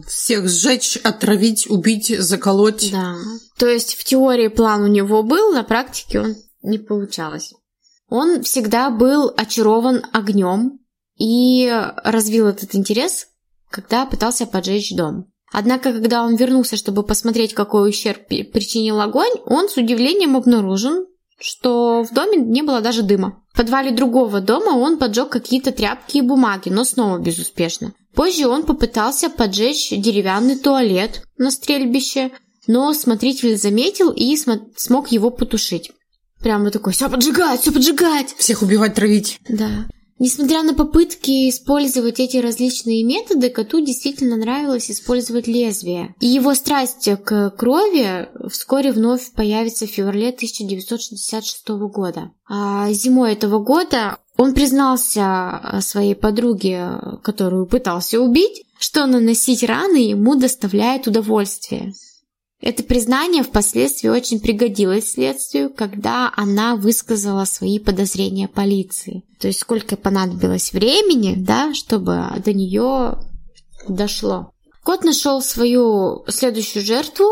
Всех 0.07 0.47
сжечь, 0.47 0.97
отравить, 0.97 1.69
убить, 1.69 2.15
заколоть. 2.19 2.91
Да. 2.91 3.15
То 3.57 3.67
есть 3.67 3.95
в 3.95 4.03
теории 4.03 4.47
план 4.47 4.83
у 4.83 4.87
него 4.87 5.23
был, 5.23 5.53
на 5.53 5.63
практике 5.63 6.21
он 6.21 6.35
не 6.61 6.77
получалось. 6.77 7.53
Он 8.09 8.43
всегда 8.43 8.89
был 8.89 9.31
очарован 9.35 10.03
огнем 10.13 10.79
и 11.17 11.71
развил 12.03 12.47
этот 12.47 12.75
интерес, 12.75 13.27
когда 13.69 14.05
пытался 14.05 14.45
поджечь 14.45 14.95
дом. 14.95 15.31
Однако, 15.51 15.93
когда 15.93 16.23
он 16.23 16.35
вернулся, 16.35 16.75
чтобы 16.75 17.03
посмотреть, 17.03 17.53
какой 17.53 17.89
ущерб 17.89 18.27
причинил 18.27 18.99
огонь, 18.99 19.31
он 19.45 19.69
с 19.69 19.77
удивлением 19.77 20.35
обнаружил, 20.35 21.07
что 21.39 22.03
в 22.03 22.13
доме 22.13 22.38
не 22.38 22.61
было 22.61 22.81
даже 22.81 23.03
дыма. 23.03 23.41
В 23.53 23.57
подвале 23.57 23.91
другого 23.91 24.41
дома 24.41 24.77
он 24.77 24.97
поджег 24.97 25.29
какие-то 25.29 25.71
тряпки 25.71 26.17
и 26.17 26.21
бумаги, 26.21 26.69
но 26.69 26.83
снова 26.83 27.17
безуспешно. 27.19 27.93
Позже 28.13 28.47
он 28.47 28.63
попытался 28.63 29.29
поджечь 29.29 29.89
деревянный 29.91 30.57
туалет 30.57 31.23
на 31.38 31.51
стрельбище, 31.51 32.31
но 32.67 32.93
смотритель 32.93 33.57
заметил 33.57 34.11
и 34.11 34.36
смо- 34.36 34.61
смог 34.75 35.09
его 35.11 35.29
потушить. 35.29 35.91
Прямо 36.41 36.71
такой, 36.71 36.93
все 36.93 37.09
поджигать, 37.09 37.61
все 37.61 37.71
поджигать. 37.71 38.36
Всех 38.38 38.61
убивать, 38.61 38.95
травить. 38.95 39.39
Да. 39.49 39.88
Несмотря 40.18 40.63
на 40.63 40.74
попытки 40.74 41.49
использовать 41.49 42.22
эти 42.22 42.38
различные 42.38 43.03
методы, 43.03 43.49
коту 43.49 43.82
действительно 43.82 44.38
нравилось 44.38 44.89
использовать 44.89 45.47
лезвие. 45.47 46.16
И 46.22 46.28
его 46.28 46.53
страсть 46.53 47.09
к 47.26 47.49
крови 47.51 48.30
вскоре 48.49 48.93
вновь 48.93 49.32
появится 49.34 49.86
в 49.86 49.89
феврале 49.89 50.30
1966 50.30 51.68
года. 51.91 52.32
А 52.47 52.91
зимой 52.93 53.34
этого 53.34 53.59
года 53.59 54.20
он 54.38 54.53
признался 54.53 55.80
своей 55.82 56.16
подруге, 56.16 56.91
которую 57.22 57.66
пытался 57.68 58.22
убить, 58.22 58.63
что 58.80 59.05
наносить 59.07 59.63
раны 59.63 59.97
ему 59.97 60.36
доставляет 60.36 61.07
удовольствие. 61.07 61.93
Это 62.66 62.82
признание 62.84 63.43
впоследствии 63.43 64.09
очень 64.09 64.39
пригодилось 64.39 65.11
следствию, 65.11 65.72
когда 65.72 66.34
она 66.36 66.76
высказала 66.76 67.45
свои 67.45 67.78
подозрения 67.78 68.47
полиции. 68.47 69.24
То 69.39 69.45
есть 69.45 69.59
сколько 69.59 69.95
понадобилось 69.95 70.74
времени, 70.74 71.36
да, 71.38 71.76
чтобы 71.76 72.26
до 72.43 72.53
нее 72.53 73.20
дошло. 73.88 74.49
Кот 74.84 75.03
нашел 75.03 75.43
свою 75.43 76.26
следующую 76.28 76.84
жертву 76.84 77.26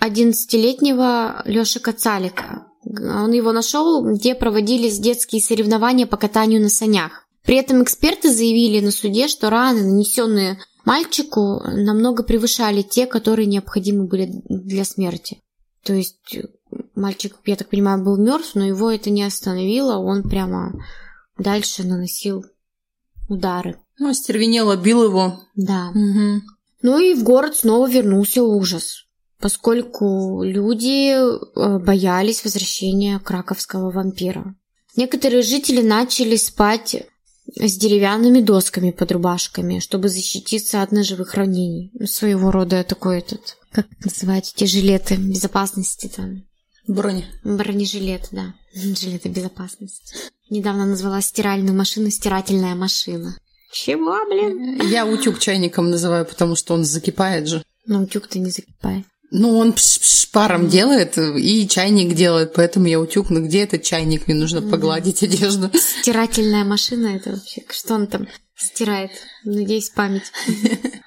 11-летнего 0.00 1.42
Лёши 1.46 1.80
Кацалика. 1.80 2.68
Он 2.84 3.32
его 3.32 3.50
нашел, 3.50 4.04
где 4.04 4.36
проводились 4.36 5.00
детские 5.00 5.42
соревнования 5.42 6.06
по 6.06 6.16
катанию 6.16 6.62
на 6.62 6.68
санях. 6.68 7.26
При 7.44 7.56
этом 7.56 7.82
эксперты 7.82 8.32
заявили 8.32 8.78
на 8.78 8.92
суде, 8.92 9.26
что 9.26 9.50
раны, 9.50 9.82
нанесенные 9.82 10.60
мальчику 10.84 11.62
намного 11.64 12.22
превышали 12.22 12.82
те, 12.82 13.06
которые 13.06 13.46
необходимы 13.46 14.06
были 14.06 14.42
для 14.48 14.84
смерти. 14.84 15.40
То 15.82 15.92
есть 15.92 16.38
мальчик, 16.94 17.36
я 17.44 17.56
так 17.56 17.68
понимаю, 17.68 18.02
был 18.02 18.16
мертв, 18.16 18.54
но 18.54 18.64
его 18.64 18.90
это 18.90 19.10
не 19.10 19.22
остановило, 19.22 19.98
он 19.98 20.22
прямо 20.22 20.72
дальше 21.38 21.84
наносил 21.84 22.44
удары. 23.28 23.78
Ну, 23.98 24.10
остервенело, 24.10 24.76
бил 24.76 25.04
его. 25.04 25.40
Да. 25.54 25.90
Угу. 25.90 26.42
Ну 26.82 26.98
и 26.98 27.14
в 27.14 27.22
город 27.22 27.56
снова 27.56 27.88
вернулся 27.88 28.42
ужас, 28.42 29.06
поскольку 29.40 30.42
люди 30.42 31.12
э, 31.12 31.78
боялись 31.78 32.44
возвращения 32.44 33.18
краковского 33.18 33.90
вампира. 33.90 34.54
Некоторые 34.96 35.42
жители 35.42 35.80
начали 35.80 36.36
спать 36.36 37.06
с 37.46 37.76
деревянными 37.76 38.40
досками 38.40 38.90
под 38.90 39.12
рубашками, 39.12 39.78
чтобы 39.78 40.08
защититься 40.08 40.82
от 40.82 40.92
ножевых 40.92 41.34
ранений. 41.34 41.92
Своего 42.06 42.50
рода 42.50 42.82
такой 42.84 43.18
этот, 43.18 43.56
как 43.70 43.86
называть 44.04 44.52
эти 44.56 44.64
жилеты 44.64 45.16
безопасности 45.16 46.10
там. 46.14 46.44
Брони. 46.86 47.26
Бронежилет, 47.44 48.28
да. 48.30 48.54
Жилеты 48.74 49.28
безопасности. 49.28 50.16
Недавно 50.50 50.86
назвала 50.86 51.20
стиральную 51.20 51.76
машину 51.76 52.10
стирательная 52.10 52.74
машина. 52.74 53.36
Чего, 53.72 54.24
блин? 54.26 54.88
Я 54.88 55.06
утюг 55.06 55.38
чайником 55.38 55.90
называю, 55.90 56.24
потому 56.26 56.54
что 56.54 56.74
он 56.74 56.84
закипает 56.84 57.48
же. 57.48 57.64
Но 57.86 58.02
утюг-то 58.02 58.38
не 58.38 58.50
закипает. 58.50 59.04
Ну, 59.36 59.58
он 59.58 59.72
пш 59.72 59.98
-пш 59.98 60.28
паром 60.30 60.68
делает, 60.68 61.18
и 61.18 61.66
чайник 61.66 62.14
делает, 62.14 62.54
поэтому 62.54 62.86
я 62.86 63.00
утюг. 63.00 63.30
Ну, 63.30 63.44
где 63.44 63.64
этот 63.64 63.82
чайник? 63.82 64.28
Мне 64.28 64.36
нужно 64.36 64.62
погладить 64.62 65.24
одежду. 65.24 65.70
Стирательная 66.00 66.64
машина 66.64 67.16
это 67.16 67.30
вообще, 67.30 67.62
что 67.68 67.94
он 67.94 68.06
там 68.06 68.28
стирает? 68.54 69.10
Надеюсь, 69.44 69.90
память. 69.90 70.30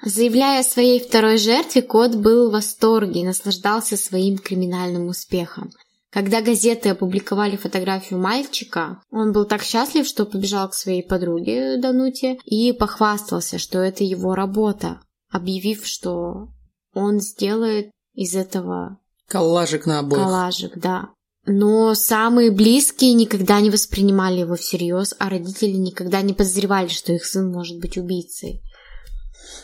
Заявляя 0.04 0.60
о 0.60 0.64
своей 0.64 1.00
второй 1.00 1.38
жертве, 1.38 1.80
кот 1.80 2.16
был 2.16 2.50
в 2.50 2.52
восторге 2.52 3.20
и 3.20 3.24
наслаждался 3.24 3.96
своим 3.96 4.36
криминальным 4.36 5.08
успехом. 5.08 5.72
Когда 6.10 6.42
газеты 6.42 6.90
опубликовали 6.90 7.56
фотографию 7.56 8.20
мальчика, 8.20 9.00
он 9.10 9.32
был 9.32 9.46
так 9.46 9.62
счастлив, 9.62 10.06
что 10.06 10.26
побежал 10.26 10.68
к 10.68 10.74
своей 10.74 11.02
подруге 11.02 11.78
Дануте 11.78 12.36
и 12.44 12.72
похвастался, 12.72 13.58
что 13.58 13.78
это 13.78 14.04
его 14.04 14.34
работа, 14.34 15.00
объявив, 15.30 15.86
что 15.86 16.48
он 16.92 17.20
сделает 17.20 17.90
из 18.18 18.34
этого 18.34 18.98
Коллажик 19.28 19.86
на 19.86 20.00
обоих. 20.00 20.22
коллажик, 20.22 20.76
да. 20.76 21.10
Но 21.46 21.94
самые 21.94 22.50
близкие 22.50 23.12
никогда 23.12 23.60
не 23.60 23.70
воспринимали 23.70 24.40
его 24.40 24.56
всерьез, 24.56 25.14
а 25.18 25.30
родители 25.30 25.76
никогда 25.76 26.20
не 26.20 26.34
подозревали, 26.34 26.88
что 26.88 27.12
их 27.12 27.24
сын 27.24 27.50
может 27.50 27.78
быть 27.78 27.96
убийцей. 27.96 28.60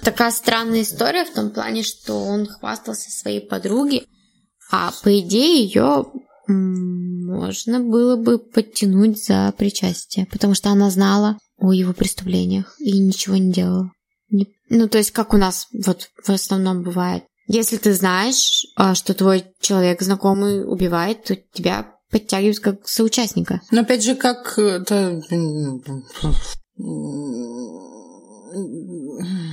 Такая 0.02 0.30
странная 0.30 0.82
история 0.82 1.24
в 1.24 1.34
том 1.34 1.50
плане, 1.50 1.82
что 1.82 2.14
он 2.14 2.46
хвастался 2.46 3.10
своей 3.10 3.40
подруге, 3.40 4.04
а 4.70 4.92
по 5.02 5.18
идее 5.18 5.64
ее 5.64 6.06
можно 6.46 7.80
было 7.80 8.16
бы 8.16 8.38
подтянуть 8.38 9.24
за 9.24 9.52
причастие, 9.58 10.26
потому 10.26 10.54
что 10.54 10.70
она 10.70 10.90
знала 10.90 11.38
о 11.58 11.72
его 11.72 11.92
преступлениях 11.92 12.76
и 12.78 12.98
ничего 13.00 13.36
не 13.36 13.52
делала. 13.52 13.90
Ну, 14.70 14.88
то 14.88 14.98
есть, 14.98 15.10
как 15.10 15.34
у 15.34 15.38
нас 15.38 15.66
вот 15.72 16.10
в 16.22 16.30
основном 16.30 16.82
бывает. 16.82 17.24
Если 17.46 17.76
ты 17.76 17.92
знаешь, 17.92 18.66
а, 18.76 18.94
что 18.94 19.14
твой 19.14 19.44
человек 19.60 20.00
знакомый 20.00 20.64
убивает, 20.64 21.24
то 21.24 21.36
тебя 21.36 21.94
подтягивают 22.10 22.60
как 22.60 22.88
соучастника. 22.88 23.60
Но 23.70 23.82
опять 23.82 24.04
же, 24.04 24.14
как 24.14 24.58
это... 24.58 25.20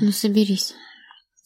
Ну, 0.03 0.11
соберись. 0.11 0.73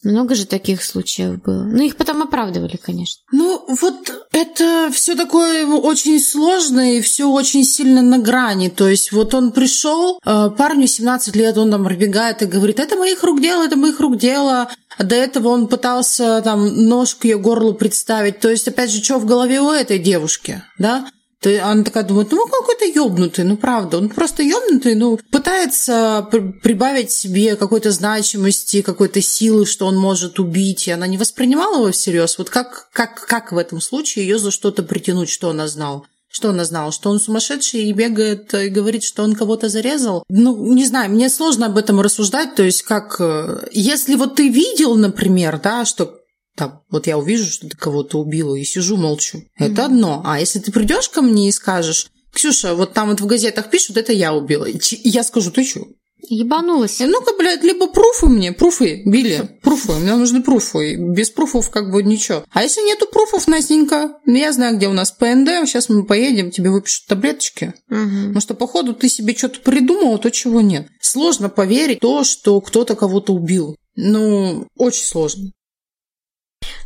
Много 0.06 0.36
же 0.36 0.46
таких 0.46 0.84
случаев 0.84 1.42
было. 1.42 1.64
Ну, 1.64 1.82
их 1.82 1.96
потом 1.96 2.22
оправдывали, 2.22 2.76
конечно. 2.76 3.22
Ну, 3.32 3.64
вот 3.80 4.28
это 4.30 4.88
все 4.92 5.16
такое 5.16 5.66
очень 5.66 6.20
сложное 6.20 6.94
и 6.94 7.00
все 7.00 7.28
очень 7.28 7.64
сильно 7.64 8.02
на 8.02 8.18
грани. 8.18 8.68
То 8.68 8.88
есть 8.88 9.10
вот 9.10 9.34
он 9.34 9.50
пришел, 9.50 10.20
э, 10.24 10.50
парню 10.56 10.86
17 10.86 11.34
лет, 11.34 11.58
он 11.58 11.72
там 11.72 11.82
пробегает 11.82 12.40
и 12.40 12.46
говорит, 12.46 12.78
это 12.78 12.94
моих 12.94 13.24
рук 13.24 13.40
дело, 13.40 13.64
это 13.64 13.74
моих 13.76 13.98
рук 13.98 14.16
дело. 14.16 14.68
А 14.96 15.02
до 15.02 15.16
этого 15.16 15.48
он 15.48 15.66
пытался 15.66 16.40
там 16.40 16.86
нож 16.86 17.16
к 17.16 17.24
ее 17.24 17.38
горлу 17.38 17.74
представить. 17.74 18.38
То 18.38 18.48
есть, 18.48 18.68
опять 18.68 18.92
же, 18.92 19.02
что 19.02 19.18
в 19.18 19.26
голове 19.26 19.60
у 19.60 19.72
этой 19.72 19.98
девушки, 19.98 20.62
да? 20.78 21.10
Есть 21.50 21.62
она 21.62 21.84
такая 21.84 22.04
думает, 22.04 22.30
ну 22.30 22.46
какой-то 22.46 22.84
ёбнутый, 22.84 23.44
ну 23.44 23.56
правда, 23.56 23.98
он 23.98 24.08
просто 24.08 24.42
ёбнутый, 24.42 24.94
ну 24.94 25.18
пытается 25.30 26.26
при- 26.30 26.52
прибавить 26.52 27.10
себе 27.10 27.56
какой-то 27.56 27.90
значимости, 27.90 28.82
какой-то 28.82 29.20
силы, 29.20 29.66
что 29.66 29.86
он 29.86 29.96
может 29.96 30.38
убить, 30.38 30.88
и 30.88 30.90
она 30.90 31.06
не 31.06 31.18
воспринимала 31.18 31.76
его 31.76 31.92
всерьез. 31.92 32.38
Вот 32.38 32.50
как, 32.50 32.88
как, 32.92 33.26
как 33.26 33.52
в 33.52 33.58
этом 33.58 33.80
случае 33.80 34.26
ее 34.26 34.38
за 34.38 34.50
что-то 34.50 34.82
притянуть, 34.82 35.28
что 35.28 35.50
она 35.50 35.68
знала? 35.68 36.02
Что 36.28 36.50
она 36.50 36.64
знала? 36.66 36.92
Что 36.92 37.08
он 37.08 37.18
сумасшедший 37.18 37.84
и 37.84 37.92
бегает 37.92 38.52
и 38.52 38.68
говорит, 38.68 39.04
что 39.04 39.22
он 39.22 39.34
кого-то 39.34 39.68
зарезал? 39.70 40.22
Ну, 40.28 40.74
не 40.74 40.84
знаю, 40.84 41.10
мне 41.10 41.30
сложно 41.30 41.66
об 41.66 41.78
этом 41.78 42.00
рассуждать. 42.00 42.54
То 42.54 42.62
есть, 42.62 42.82
как... 42.82 43.16
э, 43.20 43.68
Если 43.72 44.16
вот 44.16 44.34
ты 44.34 44.48
видел, 44.48 44.96
например, 44.96 45.58
да, 45.62 45.86
что 45.86 46.18
там, 46.56 46.82
вот 46.90 47.06
я 47.06 47.18
увижу, 47.18 47.50
что 47.50 47.68
ты 47.68 47.76
кого-то 47.76 48.18
убила, 48.18 48.56
и 48.56 48.64
сижу 48.64 48.96
молчу. 48.96 49.44
Это 49.56 49.84
одно. 49.84 50.22
А 50.24 50.40
если 50.40 50.58
ты 50.58 50.72
придешь 50.72 51.08
ко 51.08 51.22
мне 51.22 51.48
и 51.48 51.52
скажешь, 51.52 52.08
Ксюша, 52.32 52.74
вот 52.74 52.92
там 52.92 53.08
вот 53.08 53.20
в 53.20 53.26
газетах 53.26 53.70
пишут, 53.70 53.96
это 53.96 54.12
я 54.12 54.34
убила. 54.34 54.66
И 54.66 54.76
и 54.76 55.08
я 55.08 55.22
скажу, 55.22 55.50
ты 55.50 55.64
что? 55.64 55.86
Ебанулась. 56.28 56.98
Ну-ка, 57.00 57.32
блядь, 57.38 57.62
либо 57.62 57.86
пруфы 57.86 58.26
мне, 58.26 58.52
пруфы, 58.52 59.02
Билли, 59.04 59.58
пруфы, 59.62 59.92
мне 59.92 60.14
нужны 60.16 60.42
пруфы. 60.42 60.92
И 60.92 60.96
Без 60.96 61.30
пруфов 61.30 61.70
как 61.70 61.90
бы 61.90 62.02
ничего. 62.02 62.44
А 62.50 62.62
если 62.62 62.80
нету 62.82 63.06
пруфов, 63.06 63.46
Настенька, 63.46 64.18
ну, 64.24 64.34
я 64.34 64.52
знаю, 64.52 64.76
где 64.76 64.88
у 64.88 64.92
нас 64.92 65.12
ПНД, 65.12 65.66
сейчас 65.66 65.88
мы 65.88 66.04
поедем, 66.04 66.50
тебе 66.50 66.70
выпишут 66.70 67.06
таблеточки. 67.06 67.74
Мгм. 67.88 68.28
Потому 68.28 68.40
что, 68.40 68.54
походу, 68.54 68.94
ты 68.94 69.08
себе 69.08 69.34
что-то 69.34 69.60
придумала, 69.60 70.18
то, 70.18 70.30
чего 70.30 70.60
нет. 70.60 70.88
Сложно 71.00 71.48
поверить 71.48 72.00
то, 72.00 72.24
что 72.24 72.60
кто-то 72.60 72.96
кого-то 72.96 73.32
убил. 73.32 73.76
Ну, 73.94 74.66
очень 74.76 75.04
сложно. 75.04 75.50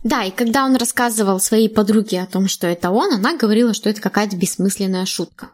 Да, 0.02 0.24
и 0.24 0.30
когда 0.30 0.64
он 0.64 0.76
рассказывал 0.76 1.40
своей 1.40 1.68
подруге 1.68 2.22
о 2.22 2.26
том, 2.26 2.48
что 2.48 2.66
это 2.66 2.90
он, 2.90 3.12
она 3.12 3.36
говорила, 3.36 3.74
что 3.74 3.90
это 3.90 4.00
какая-то 4.00 4.36
бессмысленная 4.36 5.04
шутка. 5.04 5.50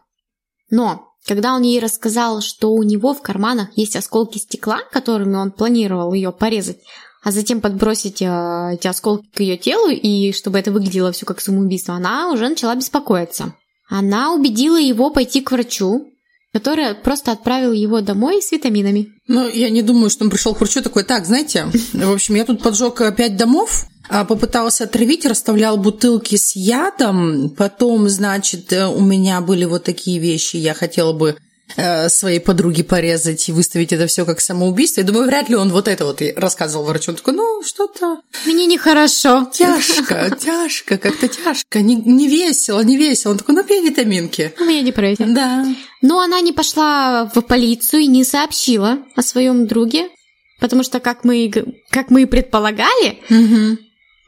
Но 0.69 1.07
когда 1.25 1.53
он 1.53 1.63
ей 1.63 1.79
рассказал, 1.79 2.41
что 2.41 2.71
у 2.71 2.83
него 2.83 3.13
в 3.13 3.21
карманах 3.21 3.69
есть 3.75 3.95
осколки 3.95 4.37
стекла, 4.37 4.79
которыми 4.91 5.35
он 5.35 5.51
планировал 5.51 6.13
ее 6.13 6.31
порезать, 6.31 6.79
а 7.23 7.31
затем 7.31 7.59
подбросить 7.59 8.21
э, 8.21 8.75
эти 8.75 8.87
осколки 8.87 9.27
к 9.35 9.39
ее 9.41 9.57
телу, 9.57 9.89
и 9.89 10.31
чтобы 10.31 10.59
это 10.59 10.71
выглядело 10.71 11.11
все 11.11 11.25
как 11.25 11.41
самоубийство, 11.41 11.95
она 11.95 12.31
уже 12.31 12.47
начала 12.47 12.75
беспокоиться. 12.75 13.53
Она 13.89 14.33
убедила 14.33 14.79
его 14.79 15.09
пойти 15.09 15.41
к 15.41 15.51
врачу, 15.51 16.07
который 16.53 16.95
просто 16.95 17.33
отправил 17.33 17.73
его 17.73 17.99
домой 17.99 18.41
с 18.41 18.51
витаминами. 18.51 19.09
Ну, 19.27 19.49
я 19.49 19.69
не 19.69 19.81
думаю, 19.81 20.09
что 20.09 20.23
он 20.23 20.29
пришел 20.29 20.55
к 20.55 20.59
врачу 20.59 20.81
такой, 20.81 21.03
так, 21.03 21.25
знаете, 21.25 21.67
в 21.93 22.11
общем, 22.11 22.35
я 22.35 22.45
тут 22.45 22.63
поджег 22.63 23.01
э, 23.01 23.13
пять 23.13 23.35
домов, 23.35 23.85
попытался 24.09 24.85
отравить, 24.85 25.25
расставлял 25.25 25.77
бутылки 25.77 26.35
с 26.35 26.55
ядом, 26.55 27.49
потом, 27.49 28.09
значит, 28.09 28.71
э, 28.73 28.87
у 28.87 29.01
меня 29.01 29.41
были 29.41 29.65
вот 29.65 29.83
такие 29.83 30.19
вещи, 30.19 30.55
я 30.57 30.73
хотела 30.73 31.13
бы 31.13 31.35
э, 31.75 32.07
своей 32.09 32.39
подруге 32.39 32.83
порезать 32.85 33.49
и 33.49 33.51
выставить 33.51 33.91
это 33.91 34.07
все 34.07 34.25
как 34.25 34.39
самоубийство. 34.39 35.01
Я 35.01 35.07
думаю, 35.07 35.25
вряд 35.27 35.49
ли 35.49 35.55
он 35.55 35.69
вот 35.69 35.87
это 35.89 36.05
вот 36.05 36.21
рассказывал 36.37 36.85
врачу. 36.85 37.11
Он 37.11 37.17
такой, 37.17 37.33
ну, 37.33 37.61
что-то 37.65 38.21
Мне 38.45 38.65
нехорошо. 38.65 39.49
тяжко, 39.53 40.35
тяжко, 40.41 40.97
как-то 40.97 41.27
тяжко, 41.27 41.81
не, 41.81 41.95
не 41.95 42.27
весело, 42.29 42.79
не 42.81 42.95
весело. 42.97 43.33
Он 43.33 43.37
такой, 43.39 43.55
ну, 43.55 43.63
пей 43.63 43.81
витаминки. 43.81 44.53
У 44.59 44.63
меня 44.63 44.83
депрессия. 44.83 45.25
Да. 45.25 45.65
Но 46.01 46.21
она 46.21 46.39
не 46.39 46.53
пошла 46.53 47.29
в 47.35 47.41
полицию 47.41 48.03
и 48.03 48.07
не 48.07 48.23
сообщила 48.23 48.99
о 49.15 49.21
своем 49.21 49.67
друге, 49.67 50.07
потому 50.61 50.83
что, 50.83 50.99
как 51.01 51.23
мы, 51.25 51.51
как 51.89 52.09
мы 52.09 52.21
и 52.21 52.25
предполагали, 52.25 53.19
Мгм. 53.29 53.79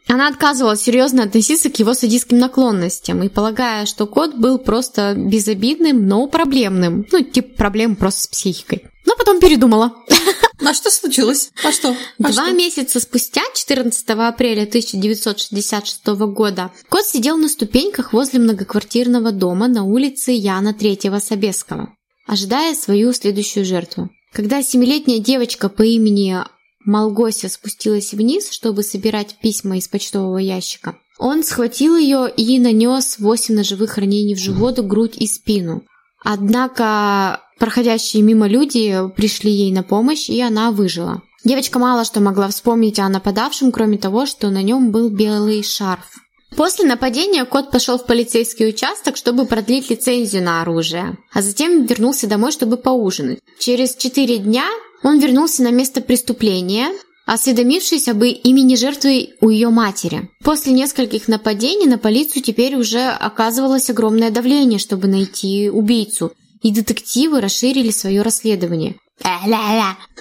Она 0.10 0.28
отказывалась 0.28 0.82
серьезно 0.82 1.24
относиться 1.24 1.70
к 1.70 1.78
его 1.78 1.93
садистским 1.93 2.39
наклонностям 2.39 3.22
и 3.24 3.30
полагая, 3.30 3.86
что 3.86 4.07
кот 4.07 4.36
был 4.36 4.57
просто 4.57 5.14
безобидным, 5.16 6.07
но 6.07 6.26
проблемным. 6.28 7.05
Ну, 7.12 7.22
типа 7.22 7.55
проблем 7.55 7.95
просто 7.95 8.22
с 8.22 8.28
психикой. 8.28 8.86
Но 9.05 9.16
потом 9.16 9.39
передумала. 9.39 9.93
А 10.62 10.74
что 10.74 10.91
случилось? 10.91 11.51
А 11.64 11.72
что? 11.72 11.95
А 12.22 12.32
Два 12.32 12.47
что? 12.47 12.51
месяца 12.51 12.99
спустя, 12.99 13.41
14 13.55 14.10
апреля 14.10 14.64
1966 14.64 16.05
года, 16.07 16.72
кот 16.89 17.05
сидел 17.05 17.38
на 17.38 17.47
ступеньках 17.47 18.12
возле 18.12 18.39
многоквартирного 18.39 19.32
дома 19.32 19.68
на 19.68 19.84
улице 19.84 20.32
Яна 20.32 20.74
Третьего 20.74 21.20
Собесского, 21.20 21.95
ожидая 22.28 22.76
свою 22.76 23.14
следующую 23.14 23.66
жертву. 23.66 24.10
Когда 24.34 24.62
семилетняя 24.62 25.20
девочка 25.20 25.70
по 25.70 25.84
имени 25.84 26.38
Малгося 26.86 27.49
спустилась 27.49 28.13
вниз, 28.13 28.49
чтобы 28.51 28.84
собирать 28.84 29.38
письма 29.41 29.77
из 29.77 29.88
почтового 29.88 30.38
ящика, 30.38 30.95
он 31.19 31.43
схватил 31.43 31.97
ее 31.97 32.32
и 32.36 32.57
нанес 32.59 33.19
8 33.19 33.53
ножевых 33.53 33.97
ранений 33.97 34.36
в 34.36 34.39
живот, 34.39 34.80
грудь 34.80 35.17
и 35.17 35.27
спину. 35.27 35.84
Однако 36.23 37.41
проходящие 37.59 38.23
мимо 38.23 38.47
люди 38.47 38.95
пришли 39.17 39.51
ей 39.51 39.73
на 39.73 39.84
помощь, 39.84 40.30
и 40.30 40.39
она 40.41 40.71
выжила. 40.71 41.21
Девочка 41.43 41.77
мало 41.77 42.05
что 42.05 42.21
могла 42.21 42.47
вспомнить 42.47 42.99
о 42.99 43.09
нападавшем, 43.09 43.73
кроме 43.73 43.97
того, 43.97 44.25
что 44.25 44.49
на 44.49 44.61
нем 44.61 44.91
был 44.91 45.09
белый 45.09 45.61
шарф. 45.61 46.09
После 46.55 46.86
нападения 46.86 47.45
кот 47.45 47.69
пошел 47.69 47.97
в 47.97 48.05
полицейский 48.05 48.69
участок, 48.69 49.17
чтобы 49.17 49.45
продлить 49.45 49.89
лицензию 49.89 50.43
на 50.43 50.61
оружие, 50.61 51.17
а 51.34 51.41
затем 51.41 51.86
вернулся 51.86 52.27
домой, 52.27 52.51
чтобы 52.51 52.77
поужинать. 52.77 53.39
Через 53.59 53.95
четыре 53.95 54.38
дня 54.38 54.65
он 55.03 55.19
вернулся 55.19 55.63
на 55.63 55.71
место 55.71 56.01
преступления, 56.01 56.89
осведомившись 57.25 58.07
об 58.07 58.23
имени 58.23 58.75
жертвы 58.75 59.29
у 59.39 59.49
ее 59.49 59.69
матери. 59.69 60.29
После 60.43 60.73
нескольких 60.73 61.27
нападений 61.27 61.85
на 61.85 61.97
полицию 61.97 62.41
теперь 62.41 62.75
уже 62.75 63.05
оказывалось 63.05 63.89
огромное 63.89 64.31
давление, 64.31 64.79
чтобы 64.79 65.07
найти 65.07 65.69
убийцу, 65.69 66.33
и 66.61 66.71
детективы 66.71 67.39
расширили 67.39 67.91
свое 67.91 68.21
расследование, 68.21 68.95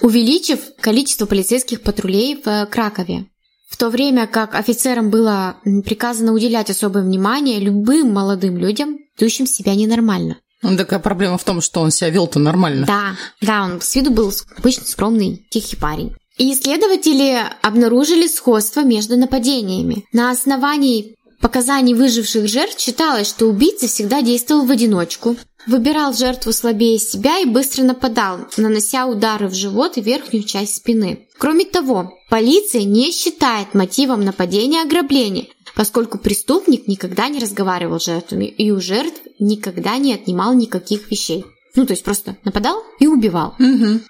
увеличив 0.01 0.59
количество 0.79 1.25
полицейских 1.25 1.81
патрулей 1.81 2.39
в 2.43 2.67
Кракове. 2.67 3.25
В 3.69 3.77
то 3.77 3.89
время 3.89 4.27
как 4.27 4.55
офицерам 4.55 5.09
было 5.09 5.57
приказано 5.85 6.33
уделять 6.33 6.69
особое 6.69 7.03
внимание 7.03 7.59
любым 7.59 8.13
молодым 8.13 8.57
людям, 8.57 8.97
ведущим 9.17 9.45
себя 9.45 9.75
ненормально. 9.75 10.37
Ну, 10.61 10.75
такая 10.77 10.99
проблема 10.99 11.37
в 11.37 11.43
том, 11.43 11.61
что 11.61 11.81
он 11.81 11.91
себя 11.91 12.09
вел-то 12.09 12.39
нормально. 12.39 12.85
Да, 12.85 13.15
да, 13.41 13.63
он 13.63 13.81
с 13.81 13.95
виду 13.95 14.11
был 14.11 14.33
обычно 14.57 14.85
скромный, 14.85 15.45
тихий 15.49 15.77
парень. 15.77 16.13
И 16.37 16.53
исследователи 16.53 17.37
обнаружили 17.61 18.27
сходство 18.27 18.81
между 18.81 19.17
нападениями. 19.17 20.05
На 20.13 20.31
основании 20.31 21.15
показаний 21.41 21.93
выживших 21.93 22.47
жертв 22.47 22.79
считалось, 22.79 23.27
что 23.27 23.45
убийца 23.45 23.87
всегда 23.87 24.21
действовал 24.21 24.65
в 24.65 24.71
одиночку, 24.71 25.37
выбирал 25.67 26.13
жертву 26.13 26.51
слабее 26.51 26.99
себя 26.99 27.39
и 27.39 27.45
быстро 27.45 27.83
нападал, 27.83 28.39
нанося 28.57 29.05
удары 29.05 29.47
в 29.47 29.53
живот 29.53 29.97
и 29.97 30.01
верхнюю 30.01 30.43
часть 30.43 30.77
спины. 30.77 31.27
Кроме 31.37 31.65
того, 31.65 32.13
полиция 32.29 32.83
не 32.83 33.11
считает 33.11 33.73
мотивом 33.73 34.23
нападения 34.23 34.81
ограбление, 34.81 35.47
поскольку 35.79 36.17
преступник 36.17 36.89
никогда 36.89 37.29
не 37.29 37.39
разговаривал 37.39 38.01
с 38.01 38.03
жертвами 38.03 38.43
и 38.43 38.69
у 38.69 38.81
жертв 38.81 39.21
никогда 39.39 39.95
не 39.97 40.13
отнимал 40.13 40.53
никаких 40.53 41.09
вещей. 41.09 41.45
Ну, 41.73 41.85
то 41.85 41.93
есть 41.93 42.03
просто 42.03 42.35
нападал 42.43 42.83
и 42.99 43.07
убивал. 43.07 43.55
Угу. 43.59 44.01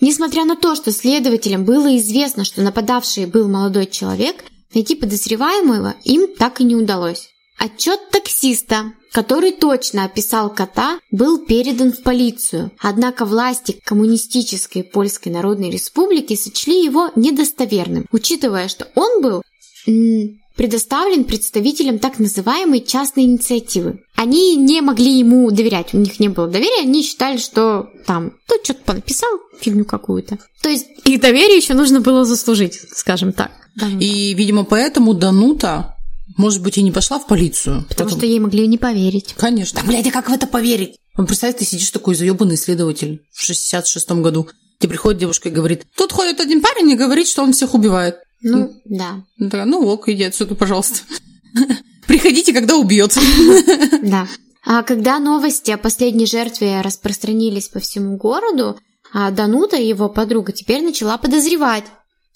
Несмотря 0.00 0.44
на 0.44 0.54
то, 0.54 0.76
что 0.76 0.92
следователям 0.92 1.64
было 1.64 1.96
известно, 1.96 2.44
что 2.44 2.62
нападавший 2.62 3.26
был 3.26 3.48
молодой 3.48 3.86
человек, 3.86 4.44
найти 4.72 4.94
подозреваемого 4.94 5.96
им 6.04 6.36
так 6.36 6.60
и 6.60 6.64
не 6.64 6.76
удалось. 6.76 7.30
Отчет 7.58 7.98
таксиста, 8.12 8.92
который 9.10 9.50
точно 9.50 10.04
описал 10.04 10.54
кота, 10.54 11.00
был 11.10 11.44
передан 11.44 11.90
в 11.90 12.04
полицию. 12.04 12.70
Однако 12.78 13.24
власти 13.24 13.80
коммунистической 13.84 14.84
Польской 14.84 15.32
Народной 15.32 15.70
Республики 15.70 16.36
сочли 16.36 16.84
его 16.84 17.10
недостоверным, 17.16 18.06
учитывая, 18.12 18.68
что 18.68 18.86
он 18.94 19.20
был 19.20 19.42
предоставлен 20.58 21.22
представителям 21.22 22.00
так 22.00 22.18
называемой 22.18 22.80
частной 22.80 23.22
инициативы. 23.22 24.00
Они 24.16 24.56
не 24.56 24.80
могли 24.80 25.20
ему 25.20 25.50
доверять, 25.52 25.94
у 25.94 25.98
них 25.98 26.18
не 26.18 26.28
было 26.28 26.48
доверия, 26.48 26.82
они 26.82 27.04
считали, 27.04 27.38
что 27.38 27.86
там, 28.06 28.32
ну, 28.48 28.56
что-то 28.62 28.94
написал, 28.94 29.30
фигню 29.60 29.84
какую-то. 29.84 30.38
То 30.60 30.68
есть 30.68 30.86
их 31.04 31.20
доверие 31.20 31.56
еще 31.56 31.74
нужно 31.74 32.00
было 32.00 32.24
заслужить, 32.24 32.80
скажем 32.90 33.32
так. 33.32 33.52
И, 34.00 34.34
видимо, 34.34 34.64
поэтому 34.64 35.14
Данута 35.14 35.94
может 36.36 36.62
быть, 36.62 36.76
и 36.76 36.82
не 36.82 36.92
пошла 36.92 37.18
в 37.18 37.26
полицию. 37.26 37.84
Потому 37.88 38.10
потом... 38.10 38.18
что 38.18 38.26
ей 38.26 38.38
могли 38.38 38.66
не 38.66 38.78
поверить. 38.78 39.34
Конечно. 39.36 39.80
Да, 39.80 39.86
блядь, 39.86 40.06
а 40.06 40.10
как 40.10 40.28
в 40.28 40.32
это 40.32 40.46
поверить? 40.46 40.96
Он 41.16 41.26
представь, 41.26 41.56
ты 41.56 41.64
сидишь 41.64 41.90
такой 41.90 42.14
заебанный 42.14 42.54
исследователь 42.56 43.22
в 43.32 43.48
66-м 43.48 44.22
году. 44.22 44.48
Тебе 44.78 44.90
приходит 44.90 45.20
девушка 45.20 45.48
и 45.48 45.52
говорит, 45.52 45.84
тут 45.96 46.12
ходит 46.12 46.38
один 46.38 46.60
парень 46.60 46.90
и 46.90 46.96
говорит, 46.96 47.26
что 47.26 47.42
он 47.42 47.52
всех 47.52 47.74
убивает. 47.74 48.16
Ну, 48.42 48.72
да. 48.84 49.24
Да, 49.38 49.64
ну 49.64 49.86
ок, 49.86 50.08
иди 50.08 50.24
отсюда, 50.24 50.54
пожалуйста. 50.54 51.00
Приходите, 52.06 52.52
когда 52.52 52.76
убьет. 52.76 53.16
Да. 54.02 54.26
А 54.64 54.82
когда 54.82 55.18
новости 55.18 55.70
о 55.70 55.78
последней 55.78 56.26
жертве 56.26 56.80
распространились 56.82 57.68
по 57.68 57.80
всему 57.80 58.16
городу, 58.16 58.78
а 59.12 59.30
Данута, 59.30 59.76
его 59.76 60.08
подруга, 60.08 60.52
теперь 60.52 60.82
начала 60.82 61.16
подозревать, 61.16 61.84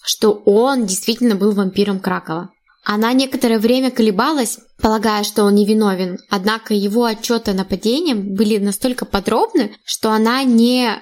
что 0.02 0.30
он 0.46 0.86
действительно 0.86 1.34
был 1.34 1.52
вампиром 1.52 2.00
Кракова. 2.00 2.50
Она 2.84 3.12
некоторое 3.12 3.58
время 3.58 3.90
колебалась, 3.90 4.58
полагая, 4.80 5.22
что 5.22 5.44
он 5.44 5.54
невиновен, 5.54 6.18
однако 6.30 6.74
его 6.74 7.04
отчеты 7.04 7.52
о 7.52 7.54
нападении 7.54 8.14
были 8.14 8.58
настолько 8.58 9.04
подробны, 9.04 9.76
что 9.84 10.10
она 10.10 10.42
не 10.42 10.98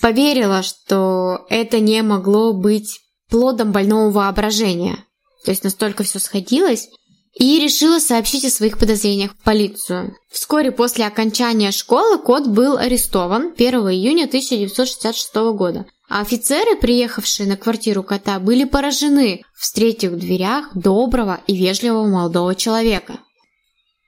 поверила, 0.00 0.62
что 0.62 1.46
это 1.48 1.80
не 1.80 2.02
могло 2.02 2.52
быть 2.52 3.00
плодом 3.34 3.72
больного 3.72 4.12
воображения. 4.12 5.04
То 5.44 5.50
есть 5.50 5.64
настолько 5.64 6.04
все 6.04 6.20
сходилось, 6.20 6.88
и 7.36 7.58
решила 7.58 7.98
сообщить 7.98 8.44
о 8.44 8.50
своих 8.50 8.78
подозрениях 8.78 9.32
в 9.32 9.42
полицию. 9.42 10.14
Вскоре 10.30 10.70
после 10.70 11.04
окончания 11.04 11.72
школы 11.72 12.18
кот 12.18 12.46
был 12.46 12.76
арестован 12.76 13.52
1 13.56 13.74
июня 13.90 14.26
1966 14.26 15.34
года. 15.56 15.84
А 16.08 16.20
офицеры, 16.20 16.76
приехавшие 16.76 17.48
на 17.48 17.56
квартиру 17.56 18.04
кота, 18.04 18.38
были 18.38 18.62
поражены, 18.62 19.42
встретив 19.58 20.12
в 20.12 20.16
дверях 20.16 20.70
доброго 20.76 21.40
и 21.48 21.56
вежливого 21.56 22.06
молодого 22.06 22.54
человека. 22.54 23.18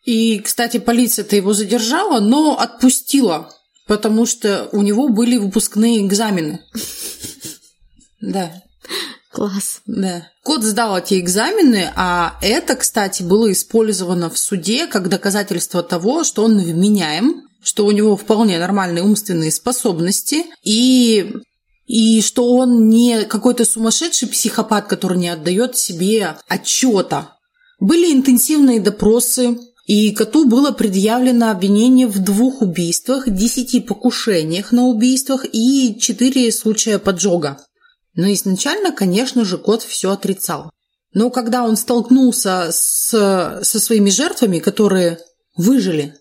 И, 0.04 0.38
кстати, 0.38 0.76
полиция-то 0.76 1.34
его 1.34 1.52
задержала, 1.52 2.20
но 2.20 2.56
отпустила, 2.60 3.50
потому 3.88 4.24
что 4.24 4.68
у 4.70 4.82
него 4.82 5.08
были 5.08 5.36
выпускные 5.36 6.06
экзамены. 6.06 6.60
Да. 8.18 8.50
Класс. 9.37 9.82
Да. 9.84 10.28
Кот 10.43 10.64
сдал 10.64 10.97
эти 10.97 11.20
экзамены, 11.20 11.93
а 11.95 12.39
это, 12.41 12.74
кстати, 12.74 13.22
было 13.22 13.53
использовано 13.53 14.30
в 14.30 14.39
суде 14.39 14.87
как 14.87 15.11
доказательство 15.11 15.82
того, 15.82 16.24
что 16.24 16.43
он 16.43 16.57
вменяем, 16.59 17.43
что 17.62 17.84
у 17.84 17.91
него 17.91 18.16
вполне 18.16 18.59
нормальные 18.59 19.05
умственные 19.05 19.53
способности, 19.53 20.47
и 20.64 21.34
и 21.87 22.22
что 22.22 22.55
он 22.55 22.89
не 22.89 23.24
какой-то 23.24 23.66
сумасшедший 23.66 24.28
психопат, 24.28 24.87
который 24.87 25.18
не 25.18 25.28
отдает 25.28 25.76
себе 25.76 26.37
отчета. 26.49 27.34
Были 27.78 28.14
интенсивные 28.14 28.80
допросы, 28.80 29.59
и 29.84 30.12
коту 30.12 30.47
было 30.47 30.70
предъявлено 30.70 31.51
обвинение 31.51 32.07
в 32.07 32.20
двух 32.20 32.62
убийствах, 32.62 33.28
десяти 33.28 33.80
покушениях 33.80 34.72
на 34.72 34.84
убийствах 34.84 35.45
и 35.53 35.99
четыре 36.01 36.51
случая 36.53 36.99
поджога. 36.99 37.59
Но 38.16 38.32
изначально, 38.32 38.92
конечно 38.92 39.44
же, 39.44 39.58
кот 39.58 39.82
все 39.82 40.10
отрицал. 40.10 40.70
Но 41.12 41.30
когда 41.30 41.62
он 41.62 41.76
столкнулся 41.76 42.70
с, 42.72 43.60
со 43.62 43.80
своими 43.80 44.10
жертвами, 44.10 44.58
которые 44.58 45.18
выжили, 45.56 46.14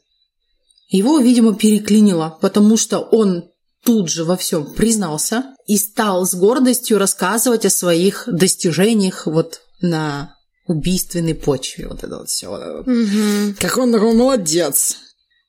его, 0.90 1.20
видимо, 1.20 1.56
переклинило, 1.56 2.38
потому 2.42 2.78
что 2.78 3.00
он 3.00 3.50
тут 3.84 4.10
же 4.10 4.24
во 4.24 4.36
всем 4.36 4.74
признался 4.74 5.56
и 5.68 5.78
стал 5.78 6.26
с 6.26 6.36
гордостью 6.36 6.98
рассказывать 6.98 7.66
о 7.66 7.70
своих 7.70 8.24
достижениях 8.28 9.26
вот 9.26 9.62
на 9.82 10.36
убийственной 10.68 11.36
почве. 11.36 11.88
Вот 11.88 12.04
это 12.04 12.18
вот 12.18 12.30
все. 12.30 12.48
Угу. 12.48 13.56
Как 13.60 13.78
он 13.78 13.92
такой 13.92 14.14
молодец. 14.14 14.98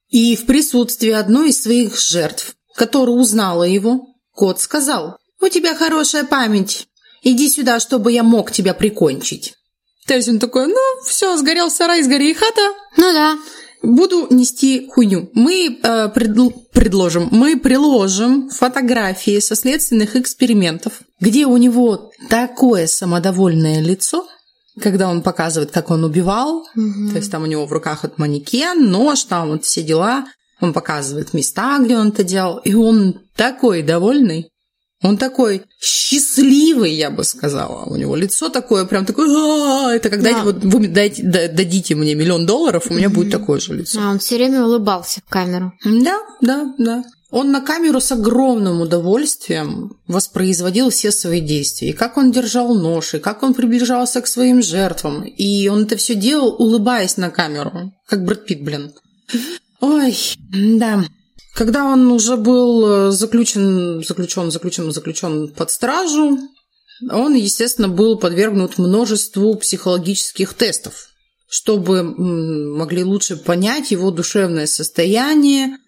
И 0.09 0.36
в 0.36 0.47
присутствии 0.47 1.11
одной 1.11 1.51
из 1.51 1.62
своих 1.62 1.99
жертв, 1.99 2.55
которая 2.74 3.16
узнала 3.16 3.64
его, 3.64 4.14
кот 4.32 4.61
сказал, 4.61 5.18
«У 5.47 5.49
тебя 5.49 5.74
хорошая 5.74 6.24
память. 6.24 6.88
Иди 7.22 7.49
сюда, 7.49 7.80
чтобы 7.80 8.12
я 8.12 8.22
мог 8.22 8.51
тебя 8.51 8.74
прикончить». 8.74 9.55
То 10.07 10.14
есть 10.14 10.28
он 10.28 10.38
такой, 10.38 10.66
ну, 10.66 10.80
все, 11.05 11.36
сгорел 11.36 11.70
сарай, 11.70 12.03
сгори 12.03 12.34
хата. 12.34 12.72
Ну 12.97 13.12
да 13.12 13.38
буду 13.86 14.26
нести 14.30 14.88
хуйню. 14.92 15.30
Мы 15.34 15.78
э, 15.82 16.09
предл- 16.14 16.53
предложим, 16.72 17.28
мы 17.30 17.59
приложим 17.59 18.49
фотографии 18.51 19.38
со 19.40 19.55
следственных 19.55 20.16
экспериментов, 20.16 21.01
где 21.20 21.47
у 21.47 21.57
него 21.57 22.11
такое 22.28 22.86
самодовольное 22.86 23.80
лицо, 23.80 24.26
когда 24.80 25.09
он 25.09 25.22
показывает, 25.22 25.70
как 25.70 25.90
он 25.90 26.05
убивал, 26.05 26.66
угу. 26.74 27.11
то 27.11 27.16
есть 27.16 27.30
там 27.30 27.44
у 27.44 27.47
него 27.47 27.66
в 27.66 27.72
руках 27.72 28.03
вот 28.03 28.18
манекен, 28.18 28.90
нож, 28.90 29.24
там 29.24 29.51
вот 29.51 29.64
все 29.64 29.82
дела, 29.82 30.26
он 30.61 30.72
показывает 30.72 31.32
места, 31.32 31.78
где 31.78 31.97
он 31.97 32.09
это 32.09 32.24
делал, 32.24 32.59
и 32.59 32.74
он 32.74 33.20
такой 33.36 33.82
довольный. 33.82 34.51
Он 35.03 35.18
такой 35.18 35.62
счастливый, 35.78 36.94
я 36.94 37.11
бы 37.11 37.22
сказала. 37.24 37.84
У 37.84 37.97
него 37.97 38.16
лицо 38.16 38.49
такое, 38.49 38.86
прям 38.86 39.05
такое, 39.05 39.28
«А, 39.28 39.94
это 39.94 40.09
когда 40.09 40.32
да. 40.32 40.44
вот 40.44 40.64
вы 40.64 40.88
дайте, 40.88 41.22
дадите 41.22 41.94
мне 41.94 42.14
миллион 42.14 42.47
долларов, 42.47 42.86
у 42.88 42.94
меня 42.94 43.11
будет 43.11 43.30
такое 43.30 43.61
же 43.61 43.74
лицо. 43.74 44.01
А 44.01 44.11
он 44.11 44.18
все 44.18 44.36
время 44.36 44.64
улыбался 44.64 45.20
в 45.24 45.30
камеру. 45.30 45.72
Да, 45.84 46.18
да, 46.40 46.74
да. 46.78 47.05
Он 47.30 47.51
на 47.51 47.61
камеру 47.61 48.01
с 48.01 48.12
огромным 48.12 48.80
удовольствием 48.80 49.99
воспроизводил 50.07 50.90
все 50.90 51.11
свои 51.11 51.40
действия. 51.40 51.90
И 51.90 51.92
как 51.92 52.16
он 52.16 52.32
держал 52.32 52.74
нож, 52.74 53.14
и 53.14 53.18
как 53.18 53.42
он 53.42 53.53
приближался 53.53 54.22
к 54.22 54.26
своим 54.26 54.62
жертвам. 54.62 55.24
И 55.24 55.68
он 55.68 55.82
это 55.82 55.97
все 55.97 56.14
делал, 56.14 56.55
улыбаясь 56.59 57.16
на 57.16 57.30
камеру. 57.30 57.92
Как 58.07 58.24
Брэд 58.24 58.47
Питт, 58.47 58.62
блин. 58.62 58.92
Ой, 59.80 60.16
да. 60.78 61.05
Когда 61.57 61.86
он 61.86 62.12
уже 62.12 62.36
был 62.36 62.86
э, 62.86 63.11
заключен, 63.12 64.04
заключен, 64.04 64.50
заключен, 64.50 64.92
заключен 64.92 65.48
под 65.48 65.70
стражу, 65.70 66.38
он, 67.11 67.34
естественно, 67.34 67.88
был 67.88 68.18
подвергнут 68.18 68.76
множеству 68.76 69.54
психологических 69.57 70.52
тестов, 70.52 71.09
чтобы 71.48 72.02
могли 72.02 73.04
лучше 73.04 73.38
понять 73.38 73.90
его 73.90 74.11
душевное 74.11 74.66
состояние, 74.66 75.78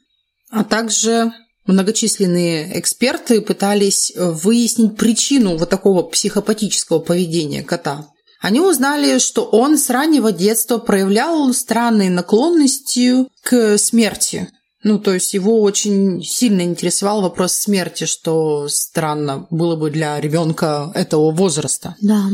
а 0.51 0.65
также 0.65 1.33
многочисленные 1.67 2.79
эксперты 2.81 3.43
пытались 3.43 4.15
выяснить 4.17 4.97
причину 4.97 5.59
вот 5.59 5.69
такого 5.69 6.03
психопатического 6.03 7.01
поведения 7.01 7.63
кота. 7.63 8.07
Они 8.41 8.61
узнали, 8.61 9.19
что 9.19 9.45
он 9.45 9.77
с 9.77 9.91
раннего 9.91 10.33
детства 10.33 10.79
проявлял 10.79 11.53
странные 11.53 12.09
наклонности 12.09 13.27
к 13.43 13.77
смерти. 13.77 14.49
Ну, 14.85 14.99
то 14.99 15.13
есть 15.13 15.35
его 15.35 15.61
очень 15.61 16.23
сильно 16.23 16.63
интересовал 16.63 17.23
вопрос 17.23 17.55
смерти, 17.55 18.05
что 18.05 18.69
странно 18.69 19.47
было 19.51 19.75
бы 19.77 19.91
для 19.91 20.21
ребенка 20.21 20.93
этого 20.95 21.33
возраста. 21.33 21.97
Да. 22.01 22.29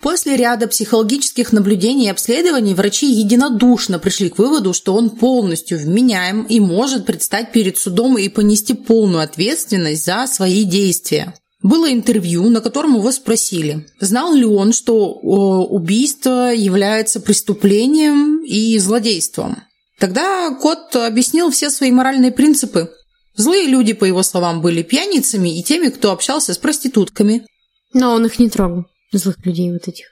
После 0.00 0.36
ряда 0.36 0.66
психологических 0.66 1.52
наблюдений 1.52 2.06
и 2.06 2.10
обследований 2.10 2.74
врачи 2.74 3.10
единодушно 3.10 3.98
пришли 3.98 4.28
к 4.28 4.36
выводу, 4.38 4.74
что 4.74 4.94
он 4.94 5.10
полностью 5.10 5.78
вменяем 5.78 6.42
и 6.42 6.60
может 6.60 7.06
предстать 7.06 7.52
перед 7.52 7.78
судом 7.78 8.18
и 8.18 8.28
понести 8.28 8.74
полную 8.74 9.22
ответственность 9.22 10.04
за 10.04 10.26
свои 10.26 10.64
действия. 10.64 11.34
Было 11.62 11.90
интервью, 11.90 12.50
на 12.50 12.60
котором 12.60 12.96
его 12.96 13.10
спросили, 13.10 13.86
знал 13.98 14.34
ли 14.34 14.44
он, 14.44 14.74
что 14.74 15.14
убийство 15.14 16.52
является 16.52 17.20
преступлением 17.20 18.44
и 18.44 18.78
злодейством. 18.78 19.62
Тогда 19.98 20.50
кот 20.54 20.94
объяснил 20.96 21.50
все 21.50 21.70
свои 21.70 21.90
моральные 21.90 22.32
принципы. 22.32 22.90
Злые 23.36 23.66
люди, 23.66 23.92
по 23.92 24.04
его 24.04 24.22
словам, 24.22 24.60
были 24.60 24.82
пьяницами 24.82 25.58
и 25.58 25.62
теми, 25.62 25.88
кто 25.88 26.12
общался 26.12 26.54
с 26.54 26.58
проститутками. 26.58 27.46
Но 27.92 28.12
он 28.12 28.26
их 28.26 28.38
не 28.38 28.48
трогал, 28.48 28.86
злых 29.12 29.44
людей 29.44 29.72
вот 29.72 29.88
этих. 29.88 30.06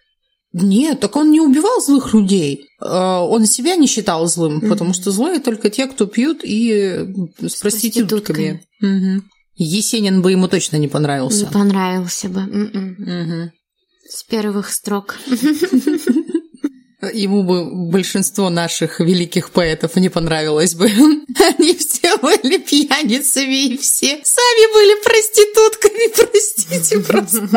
Нет, 0.53 1.01
так 1.01 1.17
он 1.17 1.31
не 1.31 1.41
убивал 1.41 1.81
злых 1.81 2.13
людей. 2.13 2.67
А, 2.81 3.25
он 3.25 3.47
себя 3.47 3.75
не 3.77 3.87
считал 3.87 4.27
злым, 4.27 4.59
mm-hmm. 4.59 4.69
потому 4.69 4.93
что 4.93 5.11
злые 5.11 5.41
только 5.41 5.71
те, 5.71 5.87
кто 5.87 6.07
пьют 6.07 6.41
и 6.43 7.07
с, 7.41 7.55
с 7.55 7.61
проститутками. 7.61 8.63
Угу. 8.83 9.23
Есенин 9.55 10.21
бы 10.21 10.33
ему 10.33 10.49
точно 10.49 10.77
не 10.77 10.89
понравился. 10.89 11.47
Не 11.47 11.53
понравился 11.53 12.29
бы. 12.29 12.43
Угу. 12.43 13.53
С 14.11 14.25
первых 14.25 14.71
строк. 14.71 15.19
Ему 17.13 17.43
бы 17.43 17.65
большинство 17.89 18.49
наших 18.49 19.01
великих 19.01 19.51
поэтов 19.51 19.97
не 19.97 20.09
понравилось 20.09 20.77
бы. 20.77 20.87
Они 21.59 21.75
все 21.75 22.17
были 22.19 22.59
пьяницами 22.59 23.73
и 23.73 23.77
все 23.77 24.21
сами 24.23 24.73
были 24.73 25.03
проститутками, 25.03 26.13
простите 26.17 27.01
просто. 27.01 27.49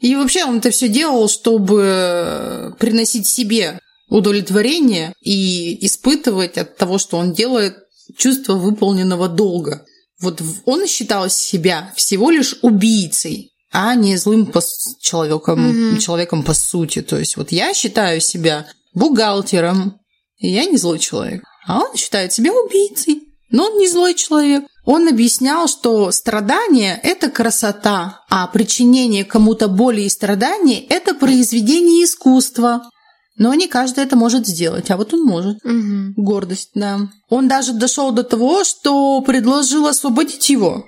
И 0.00 0.14
вообще 0.14 0.44
он 0.44 0.58
это 0.58 0.70
все 0.70 0.88
делал, 0.88 1.28
чтобы 1.28 2.74
приносить 2.78 3.26
себе 3.26 3.78
удовлетворение 4.08 5.14
и 5.22 5.84
испытывать 5.86 6.58
от 6.58 6.76
того, 6.76 6.98
что 6.98 7.16
он 7.16 7.32
делает, 7.32 7.76
чувство 8.16 8.54
выполненного 8.54 9.28
долга. 9.28 9.84
Вот 10.20 10.42
он 10.64 10.86
считал 10.86 11.28
себя 11.28 11.92
всего 11.96 12.30
лишь 12.30 12.56
убийцей, 12.62 13.52
а 13.78 13.94
не 13.94 14.16
злым 14.16 14.46
по 14.46 14.62
человеком, 15.00 15.58
mm-hmm. 15.58 15.98
человеком 15.98 16.42
по 16.42 16.54
сути. 16.54 17.02
То 17.02 17.18
есть 17.18 17.36
вот 17.36 17.52
я 17.52 17.74
считаю 17.74 18.22
себя 18.22 18.66
бухгалтером, 18.94 20.00
и 20.38 20.48
я 20.48 20.64
не 20.64 20.78
злой 20.78 20.98
человек. 20.98 21.44
А 21.66 21.80
он 21.80 21.94
считает 21.94 22.32
себя 22.32 22.54
убийцей, 22.54 23.24
но 23.50 23.64
он 23.66 23.76
не 23.76 23.86
злой 23.86 24.14
человек. 24.14 24.64
Он 24.86 25.08
объяснял, 25.08 25.68
что 25.68 26.10
страдание– 26.10 26.98
это 27.02 27.28
красота, 27.28 28.20
а 28.30 28.46
причинение 28.46 29.26
кому-то 29.26 29.68
боли 29.68 30.02
и 30.02 30.08
страданий– 30.08 30.86
это 30.88 31.12
произведение 31.12 32.04
искусства. 32.04 32.88
Но 33.36 33.52
не 33.52 33.68
каждый 33.68 34.04
это 34.04 34.16
может 34.16 34.46
сделать, 34.46 34.90
а 34.90 34.96
вот 34.96 35.12
он 35.12 35.22
может. 35.22 35.62
Угу. 35.64 36.14
Гордость, 36.16 36.70
да. 36.74 37.00
Он 37.28 37.46
даже 37.46 37.74
дошел 37.74 38.10
до 38.10 38.24
того, 38.24 38.64
что 38.64 39.20
предложил 39.20 39.86
освободить 39.86 40.48
его, 40.48 40.86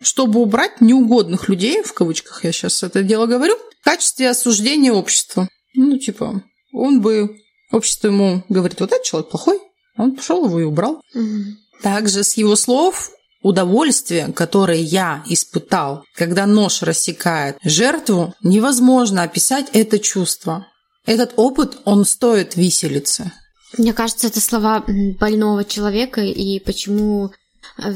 чтобы 0.00 0.40
убрать 0.40 0.80
неугодных 0.80 1.48
людей, 1.48 1.82
в 1.82 1.92
кавычках 1.92 2.44
я 2.44 2.52
сейчас 2.52 2.82
это 2.82 3.02
дело 3.02 3.26
говорю, 3.26 3.56
в 3.80 3.84
качестве 3.84 4.30
осуждения 4.30 4.92
общества. 4.92 5.48
Ну, 5.74 5.98
типа, 5.98 6.42
он 6.72 7.00
бы... 7.00 7.36
Общество 7.70 8.08
ему 8.08 8.42
говорит, 8.48 8.80
вот 8.80 8.92
этот 8.92 9.04
человек 9.04 9.30
плохой, 9.30 9.60
он 9.98 10.16
пошел 10.16 10.46
его 10.46 10.58
и 10.58 10.64
убрал. 10.64 11.02
Угу. 11.14 11.82
Также 11.82 12.24
с 12.24 12.34
его 12.38 12.56
слов 12.56 13.10
Удовольствие, 13.40 14.32
которое 14.32 14.80
я 14.80 15.22
испытал, 15.26 16.04
когда 16.16 16.44
нож 16.44 16.82
рассекает 16.82 17.56
жертву, 17.62 18.34
невозможно 18.42 19.22
описать 19.22 19.66
это 19.72 20.00
чувство. 20.00 20.66
Этот 21.06 21.34
опыт, 21.36 21.78
он 21.84 22.04
стоит 22.04 22.56
виселицы. 22.56 23.30
Мне 23.76 23.92
кажется, 23.92 24.26
это 24.26 24.40
слова 24.40 24.84
больного 25.20 25.64
человека, 25.64 26.20
и 26.20 26.58
почему 26.58 27.30
э, 27.78 27.92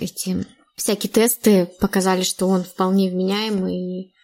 эти 0.00 0.46
всякие 0.78 1.10
тесты 1.10 1.66
показали, 1.80 2.22
что 2.22 2.48
он 2.48 2.64
вполне 2.64 3.10
вменяемый 3.10 4.14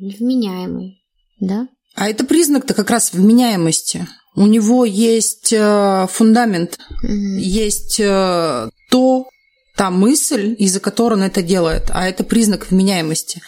вменяемый, 0.00 1.02
да? 1.38 1.68
А 1.94 2.08
это 2.08 2.24
признак-то 2.24 2.74
как 2.74 2.90
раз 2.90 3.12
вменяемости. 3.12 4.06
У 4.34 4.46
него 4.46 4.84
есть 4.84 5.52
э, 5.52 6.06
фундамент, 6.10 6.78
mm-hmm. 7.04 7.38
есть 7.38 8.00
э, 8.00 8.70
то, 8.90 9.28
та 9.76 9.90
мысль, 9.90 10.54
из-за 10.58 10.80
которой 10.80 11.14
он 11.14 11.22
это 11.22 11.42
делает, 11.42 11.90
а 11.90 12.08
это 12.08 12.22
признак 12.22 12.70
вменяемости. 12.70 13.42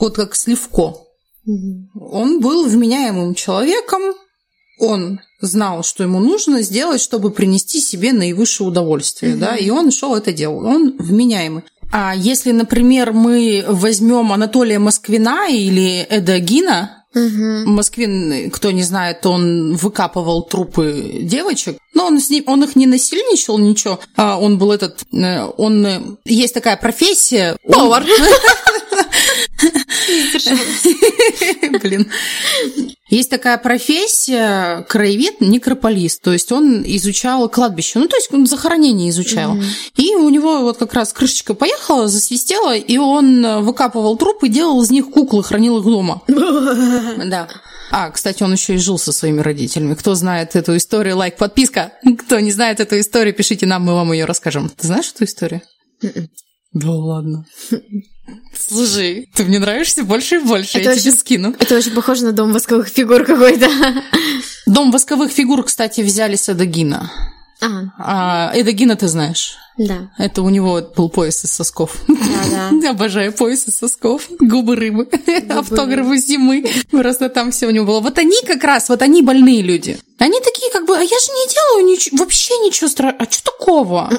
Вот 0.00 0.16
как 0.16 0.34
Сливко. 0.34 0.96
Он 1.94 2.40
был 2.40 2.68
вменяемым 2.68 3.34
человеком, 3.34 4.02
он 4.78 5.20
знал, 5.40 5.82
что 5.82 6.02
ему 6.02 6.20
нужно 6.20 6.62
сделать, 6.62 7.00
чтобы 7.00 7.30
принести 7.30 7.80
себе 7.80 8.12
наивысшее 8.12 8.68
удовольствие, 8.68 9.32
угу. 9.32 9.40
да, 9.40 9.56
и 9.56 9.70
он 9.70 9.90
шел 9.90 10.14
это 10.14 10.32
делал. 10.32 10.66
Он 10.66 10.96
вменяемый. 10.98 11.64
А 11.90 12.14
если, 12.14 12.52
например, 12.52 13.12
мы 13.12 13.64
возьмем 13.66 14.32
Анатолия 14.32 14.78
Москвина 14.78 15.48
или 15.48 16.06
Эда 16.08 16.38
Гина, 16.38 16.94
Угу. 17.14 17.70
Москвин, 17.70 18.50
кто 18.50 18.70
не 18.70 18.82
знает, 18.82 19.24
он 19.24 19.76
выкапывал 19.76 20.42
трупы 20.42 21.20
девочек, 21.22 21.78
но 21.94 22.06
он, 22.06 22.20
с 22.20 22.28
ним, 22.28 22.44
он 22.46 22.62
их 22.64 22.76
не 22.76 22.86
насильничал, 22.86 23.56
ничего. 23.56 23.98
А 24.14 24.38
он 24.38 24.58
был 24.58 24.72
этот... 24.72 25.00
Э, 25.12 25.46
он... 25.56 25.86
Э, 25.86 26.02
есть 26.26 26.52
такая 26.52 26.76
профессия... 26.76 27.56
Повар. 27.66 28.04
Блин. 31.82 32.10
Есть 33.08 33.30
такая 33.30 33.56
профессия 33.58 34.82
краевед, 34.88 35.40
некрополист. 35.40 36.22
То 36.22 36.32
есть 36.32 36.52
он 36.52 36.82
изучал 36.84 37.48
кладбище. 37.48 37.98
Ну, 37.98 38.06
то 38.06 38.16
есть 38.16 38.32
он 38.32 38.46
захоронение 38.46 39.10
изучал. 39.10 39.56
Mm-hmm. 39.56 39.64
И 39.96 40.14
у 40.16 40.28
него 40.28 40.60
вот 40.60 40.78
как 40.78 40.92
раз 40.92 41.12
крышечка 41.12 41.54
поехала, 41.54 42.08
засвистела, 42.08 42.76
и 42.76 42.98
он 42.98 43.64
выкапывал 43.64 44.16
трупы, 44.16 44.48
делал 44.48 44.82
из 44.82 44.90
них 44.90 45.10
куклы, 45.10 45.42
хранил 45.42 45.78
их 45.78 45.84
дома. 45.84 46.22
Да. 47.28 47.48
А, 47.90 48.10
кстати, 48.10 48.42
он 48.42 48.52
еще 48.52 48.74
и 48.74 48.78
жил 48.78 48.98
со 48.98 49.12
своими 49.12 49.40
родителями. 49.40 49.94
Кто 49.94 50.14
знает 50.14 50.56
эту 50.56 50.76
историю, 50.76 51.16
лайк, 51.16 51.36
подписка. 51.36 51.92
Кто 52.18 52.38
не 52.40 52.52
знает 52.52 52.80
эту 52.80 53.00
историю, 53.00 53.34
пишите 53.34 53.66
нам, 53.66 53.82
мы 53.82 53.94
вам 53.94 54.12
ее 54.12 54.24
расскажем. 54.24 54.68
Ты 54.68 54.86
знаешь 54.86 55.10
эту 55.14 55.24
историю? 55.24 55.62
М-м. 56.02 56.28
Да 56.72 56.90
ладно. 56.90 57.46
Слушай, 58.56 59.30
ты 59.34 59.44
мне 59.44 59.58
нравишься 59.58 60.04
больше 60.04 60.36
и 60.36 60.38
больше, 60.38 60.78
это 60.78 60.90
я 60.90 60.92
очень, 60.92 61.02
тебе 61.02 61.12
скину. 61.12 61.54
Это 61.58 61.76
очень 61.76 61.92
похоже 61.92 62.24
на 62.24 62.32
дом 62.32 62.52
восковых 62.52 62.88
фигур 62.88 63.24
какой-то. 63.24 63.70
Дом 64.66 64.90
восковых 64.90 65.32
фигур, 65.32 65.64
кстати, 65.64 66.02
взяли 66.02 66.36
с 66.36 66.48
Эдогина. 66.48 67.10
Ага. 67.60 67.92
А 67.98 68.52
Эдогина 68.54 68.96
ты 68.96 69.08
знаешь? 69.08 69.56
Да. 69.78 70.10
Это 70.18 70.42
у 70.42 70.48
него 70.48 70.80
был 70.96 71.08
пояс 71.08 71.44
из 71.44 71.52
сосков. 71.52 71.96
Да, 72.06 72.70
да. 72.82 72.90
Обожаю 72.90 73.32
пояс 73.32 73.66
из 73.66 73.78
сосков. 73.78 74.28
Губы 74.38 74.76
рыбы. 74.76 75.04
Губы 75.04 75.54
Автографы 75.54 76.18
зимы. 76.18 76.68
Просто 76.90 77.28
там 77.28 77.50
все 77.50 77.66
у 77.66 77.70
него 77.70 77.86
было. 77.86 78.00
Вот 78.00 78.18
они 78.18 78.36
как 78.46 78.62
раз, 78.62 78.88
вот 78.88 79.02
они 79.02 79.22
больные 79.22 79.62
люди. 79.62 79.98
Они 80.18 80.40
такие 80.40 80.70
как 80.72 80.84
бы, 80.86 80.96
а 80.96 81.00
я 81.00 81.06
же 81.06 81.32
не 81.32 81.54
делаю 81.54 81.86
ничего, 81.86 82.18
вообще 82.18 82.54
ничего 82.58 82.88
страшного. 82.88 83.24
А 83.24 83.30
что 83.30 83.44
такого? 83.44 84.10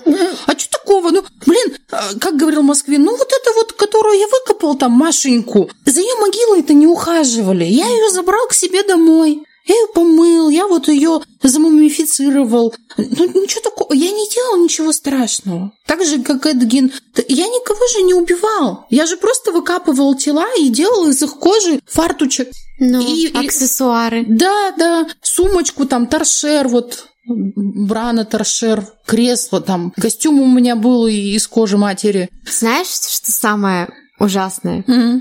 А 0.47 0.57
что 0.57 0.78
такого? 0.89 1.11
Ну, 1.11 1.23
блин, 1.45 1.77
а, 1.91 2.13
как 2.19 2.35
говорил 2.35 2.61
в 2.61 2.65
Москве, 2.65 2.97
ну 2.97 3.15
вот 3.15 3.27
это 3.27 3.51
вот, 3.55 3.73
которую 3.73 4.17
я 4.17 4.27
выкопал 4.27 4.75
там, 4.75 4.91
Машеньку, 4.91 5.69
за 5.85 6.01
ее 6.01 6.15
могилой 6.19 6.59
это 6.61 6.73
не 6.73 6.87
ухаживали. 6.87 7.63
Я 7.63 7.87
ее 7.87 8.09
забрал 8.09 8.47
к 8.47 8.53
себе 8.53 8.83
домой. 8.83 9.43
Я 9.65 9.75
ее 9.75 9.87
помыл, 9.93 10.49
я 10.49 10.65
вот 10.65 10.87
ее 10.87 11.21
замумифицировал. 11.43 12.73
Ну, 12.97 13.41
ничего 13.41 13.61
такого, 13.61 13.93
я 13.93 14.09
не 14.09 14.27
делал 14.33 14.57
ничего 14.57 14.91
страшного. 14.91 15.71
Так 15.85 16.03
же, 16.03 16.23
как 16.23 16.47
Эдгин, 16.47 16.91
я 17.27 17.47
никого 17.47 17.87
же 17.93 18.01
не 18.01 18.15
убивал. 18.15 18.87
Я 18.89 19.05
же 19.05 19.15
просто 19.15 19.51
выкапывал 19.51 20.15
тела 20.15 20.47
и 20.57 20.69
делал 20.69 21.07
из 21.07 21.21
их 21.21 21.35
кожи 21.35 21.81
фартучек. 21.85 22.49
Ну, 22.79 22.99
и, 22.99 23.31
аксессуары. 23.31 24.25
Да, 24.27 24.71
да, 24.75 25.07
сумочку 25.21 25.85
там, 25.85 26.07
торшер, 26.07 26.67
вот 26.67 27.05
Брана, 27.29 28.25
торшер, 28.25 28.83
кресло 29.05 29.61
там. 29.61 29.93
Костюм 29.99 30.39
у 30.41 30.47
меня 30.47 30.75
был 30.75 31.07
из 31.07 31.47
кожи 31.47 31.77
матери. 31.77 32.29
Знаешь, 32.49 32.87
что 32.87 33.31
самое 33.31 33.87
ужасное? 34.19 34.83
Mm-hmm. 34.87 35.19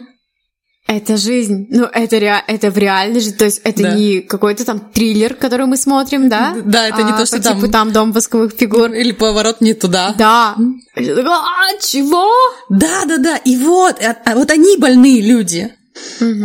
Это 0.90 1.18
жизнь. 1.18 1.66
Ну, 1.68 1.84
это, 1.84 2.18
ре... 2.18 2.42
это 2.46 2.70
в 2.70 2.78
реальной 2.78 3.20
жизни. 3.20 3.36
То 3.36 3.44
есть 3.44 3.60
это 3.62 3.82
Да. 3.82 3.94
не 3.94 4.20
какой-то 4.22 4.64
там 4.64 4.80
триллер, 4.80 5.34
который 5.34 5.66
мы 5.66 5.76
смотрим, 5.76 6.30
да? 6.30 6.56
Да, 6.64 6.88
это 6.88 7.02
не 7.02 7.12
А, 7.12 7.18
то, 7.18 7.26
что 7.26 7.36
по 7.36 7.42
там- 7.42 7.60
типу 7.60 7.70
там 7.70 7.92
дом 7.92 8.12
восковых 8.12 8.52
фигур. 8.54 8.90
Или 8.92 9.12
поворот 9.12 9.60
не 9.60 9.74
туда. 9.74 10.14
Да. 10.16 10.56
А, 10.96 11.76
чего? 11.82 12.26
Да, 12.70 13.04
да, 13.06 13.18
да. 13.18 13.36
И 13.36 13.58
вот, 13.58 14.02
а, 14.02 14.16
а 14.24 14.34
вот 14.34 14.50
они 14.50 14.78
больные 14.78 15.20
люди. 15.20 15.70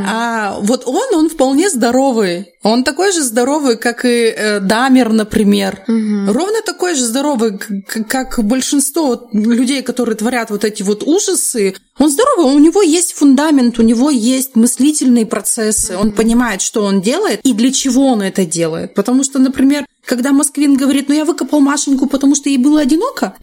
А 0.06 0.58
вот 0.60 0.84
он, 0.88 1.16
он 1.16 1.30
вполне 1.30 1.70
здоровый. 1.70 2.48
Он 2.64 2.84
такой 2.84 3.12
же 3.12 3.22
здоровый, 3.22 3.78
как 3.78 4.06
и 4.06 4.34
э, 4.36 4.60
Дамер, 4.60 5.12
например. 5.12 5.84
Ровно 5.88 6.62
такой 6.66 6.96
же 6.96 7.04
здоровый, 7.04 7.60
как 8.08 8.44
большинство 8.44 9.30
людей, 9.34 9.82
которые 9.82 10.16
творят 10.16 10.50
вот 10.50 10.64
эти 10.64 10.82
вот 10.84 11.04
ужасы. 11.04 11.76
Он 12.00 12.10
здоровый, 12.10 12.56
у 12.56 12.60
него 12.60 12.82
есть 12.82 13.14
фундамент, 13.14 13.80
у 13.80 13.84
него 13.84 14.10
есть 14.10 14.56
мыслительные 14.56 15.26
процессы. 15.26 15.96
Он 15.98 16.12
понимает, 16.12 16.62
что 16.62 16.84
он 16.84 17.02
делает 17.02 17.42
и 17.44 17.54
для 17.54 17.72
чего 17.72 18.08
он 18.08 18.22
это 18.22 18.46
делает. 18.46 18.94
Потому 18.94 19.24
что, 19.24 19.40
например, 19.40 19.86
когда 20.06 20.32
Москвин 20.32 20.76
говорит, 20.76 21.08
ну 21.08 21.16
я 21.16 21.24
выкопал 21.24 21.62
Машеньку, 21.62 22.08
потому 22.08 22.36
что 22.36 22.50
ей 22.50 22.58
было 22.58 22.82
одиноко, 22.82 23.36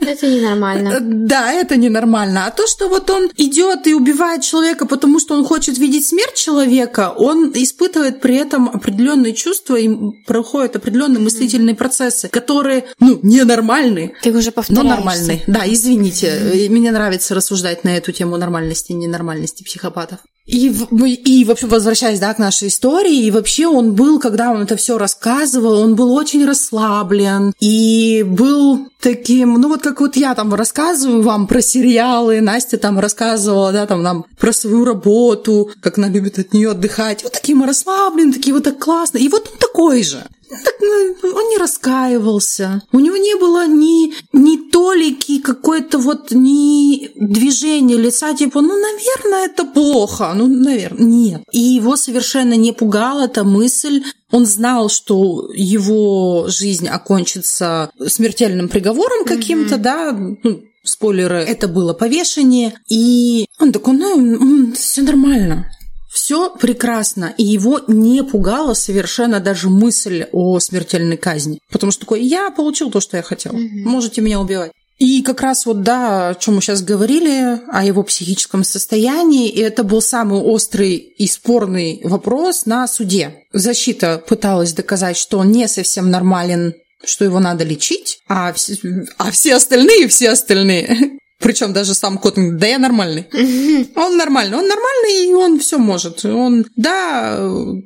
Это 0.00 0.26
ненормально. 0.26 0.98
да, 1.00 1.52
это 1.52 1.76
ненормально. 1.76 2.46
А 2.46 2.50
то, 2.50 2.66
что 2.66 2.88
вот 2.88 3.10
он 3.10 3.30
идет 3.36 3.86
и 3.86 3.94
убивает 3.94 4.42
человека, 4.42 4.86
потому 4.86 5.20
что 5.20 5.34
он 5.34 5.44
хочет 5.44 5.78
видеть 5.78 6.06
смерть 6.06 6.34
человека, 6.34 7.12
он 7.16 7.52
испытывает 7.54 8.20
при 8.20 8.36
этом 8.36 8.49
определенные 8.56 9.34
чувства 9.34 9.76
и 9.76 9.88
проходят 10.26 10.76
определенные 10.76 11.20
мыслительные 11.20 11.74
процессы, 11.74 12.28
которые, 12.28 12.84
ну, 12.98 13.18
ненормальные. 13.22 14.14
Ты 14.22 14.30
уже 14.32 14.46
Но 14.48 14.52
повторяешься. 14.52 14.88
нормальные. 14.96 15.42
Да, 15.46 15.62
извините. 15.66 16.68
Мне 16.70 16.90
нравится 16.90 17.34
рассуждать 17.34 17.84
на 17.84 17.96
эту 17.96 18.12
тему 18.12 18.36
нормальности 18.36 18.92
и 18.92 18.94
ненормальности 18.94 19.62
психопатов. 19.62 20.20
И, 20.50 20.66
и 20.68 21.44
вообще, 21.44 21.66
возвращаясь 21.66 22.18
да, 22.18 22.34
к 22.34 22.38
нашей 22.38 22.68
истории, 22.68 23.24
и 23.24 23.30
вообще 23.30 23.68
он 23.68 23.94
был, 23.94 24.18
когда 24.18 24.50
он 24.50 24.62
это 24.62 24.76
все 24.76 24.98
рассказывал, 24.98 25.80
он 25.80 25.94
был 25.94 26.12
очень 26.12 26.44
расслаблен 26.44 27.52
и 27.60 28.24
был 28.26 28.88
таким, 29.00 29.54
ну 29.54 29.68
вот 29.68 29.82
как 29.82 30.00
вот 30.00 30.16
я 30.16 30.34
там 30.34 30.52
рассказываю 30.52 31.22
вам 31.22 31.46
про 31.46 31.62
сериалы, 31.62 32.40
Настя 32.40 32.78
там 32.78 32.98
рассказывала, 32.98 33.70
да, 33.72 33.86
там 33.86 34.02
нам 34.02 34.24
про 34.40 34.52
свою 34.52 34.84
работу, 34.84 35.70
как 35.80 35.98
она 35.98 36.08
любит 36.08 36.40
от 36.40 36.52
нее 36.52 36.72
отдыхать. 36.72 37.22
Вот 37.22 37.32
такие 37.32 37.56
мы 37.56 37.66
расслабленные, 37.66 38.34
такие 38.34 38.52
вот 38.52 38.64
так 38.64 38.78
классно. 38.78 39.18
И 39.18 39.28
вот 39.28 39.48
он 39.52 39.58
такой 39.58 40.02
же. 40.02 40.26
Так, 40.50 40.74
ну, 40.80 41.16
он 41.22 41.48
не 41.48 41.58
раскаивался. 41.58 42.82
У 42.92 42.98
него 42.98 43.16
не 43.16 43.36
было 43.36 43.68
ни, 43.68 44.12
ни 44.32 44.70
толики 44.70 45.38
какой-то 45.38 45.98
вот 45.98 46.32
ни 46.32 47.10
движения 47.14 47.96
лица, 47.96 48.34
типа, 48.34 48.60
ну, 48.60 48.76
наверное, 48.76 49.46
это 49.46 49.64
плохо. 49.64 50.32
Ну, 50.34 50.48
наверное, 50.48 51.04
нет. 51.04 51.42
И 51.52 51.60
его 51.60 51.96
совершенно 51.96 52.54
не 52.54 52.72
пугала 52.72 53.26
эта 53.26 53.44
мысль. 53.44 54.02
Он 54.32 54.44
знал, 54.44 54.88
что 54.88 55.48
его 55.54 56.46
жизнь 56.48 56.88
окончится 56.88 57.90
смертельным 58.04 58.68
приговором 58.68 59.24
каким-то, 59.24 59.76
да, 59.76 60.12
ну, 60.12 60.62
спойлеры, 60.82 61.42
это 61.42 61.68
было 61.68 61.92
повешение. 61.92 62.74
И 62.88 63.46
он 63.60 63.70
такой, 63.72 63.94
ну, 63.94 64.72
все 64.72 65.02
нормально. 65.02 65.70
Все 66.10 66.50
прекрасно, 66.50 67.32
и 67.38 67.44
его 67.44 67.80
не 67.86 68.24
пугала 68.24 68.74
совершенно 68.74 69.38
даже 69.38 69.68
мысль 69.68 70.26
о 70.32 70.58
смертельной 70.58 71.16
казни. 71.16 71.60
Потому 71.70 71.92
что 71.92 72.00
такой, 72.00 72.22
я 72.22 72.50
получил 72.50 72.90
то, 72.90 73.00
что 73.00 73.16
я 73.16 73.22
хотел. 73.22 73.52
Можете 73.52 74.20
меня 74.20 74.40
убивать. 74.40 74.72
И 74.98 75.22
как 75.22 75.40
раз 75.40 75.64
вот, 75.64 75.82
да, 75.82 76.28
о 76.28 76.34
чем 76.34 76.56
мы 76.56 76.60
сейчас 76.60 76.82
говорили, 76.82 77.60
о 77.72 77.84
его 77.84 78.02
психическом 78.02 78.64
состоянии, 78.64 79.48
и 79.48 79.60
это 79.60 79.82
был 79.82 80.02
самый 80.02 80.40
острый 80.40 80.96
и 80.96 81.26
спорный 81.26 82.00
вопрос 82.04 82.66
на 82.66 82.86
суде. 82.86 83.44
Защита 83.52 84.18
пыталась 84.18 84.74
доказать, 84.74 85.16
что 85.16 85.38
он 85.38 85.52
не 85.52 85.68
совсем 85.68 86.10
нормален, 86.10 86.74
что 87.02 87.24
его 87.24 87.40
надо 87.40 87.64
лечить, 87.64 88.18
а 88.28 88.52
все, 88.52 88.76
а 89.16 89.30
все 89.30 89.54
остальные, 89.54 90.08
все 90.08 90.30
остальные 90.30 91.19
причем 91.40 91.72
даже 91.72 91.94
сам 91.94 92.18
кот 92.18 92.34
да 92.36 92.66
я 92.66 92.78
нормальный. 92.78 93.26
Он 93.96 94.16
нормальный, 94.16 94.58
он 94.58 94.68
нормальный, 94.68 95.28
и 95.28 95.34
он 95.34 95.58
все 95.58 95.78
может. 95.78 96.24
Он, 96.24 96.66
да, 96.76 97.38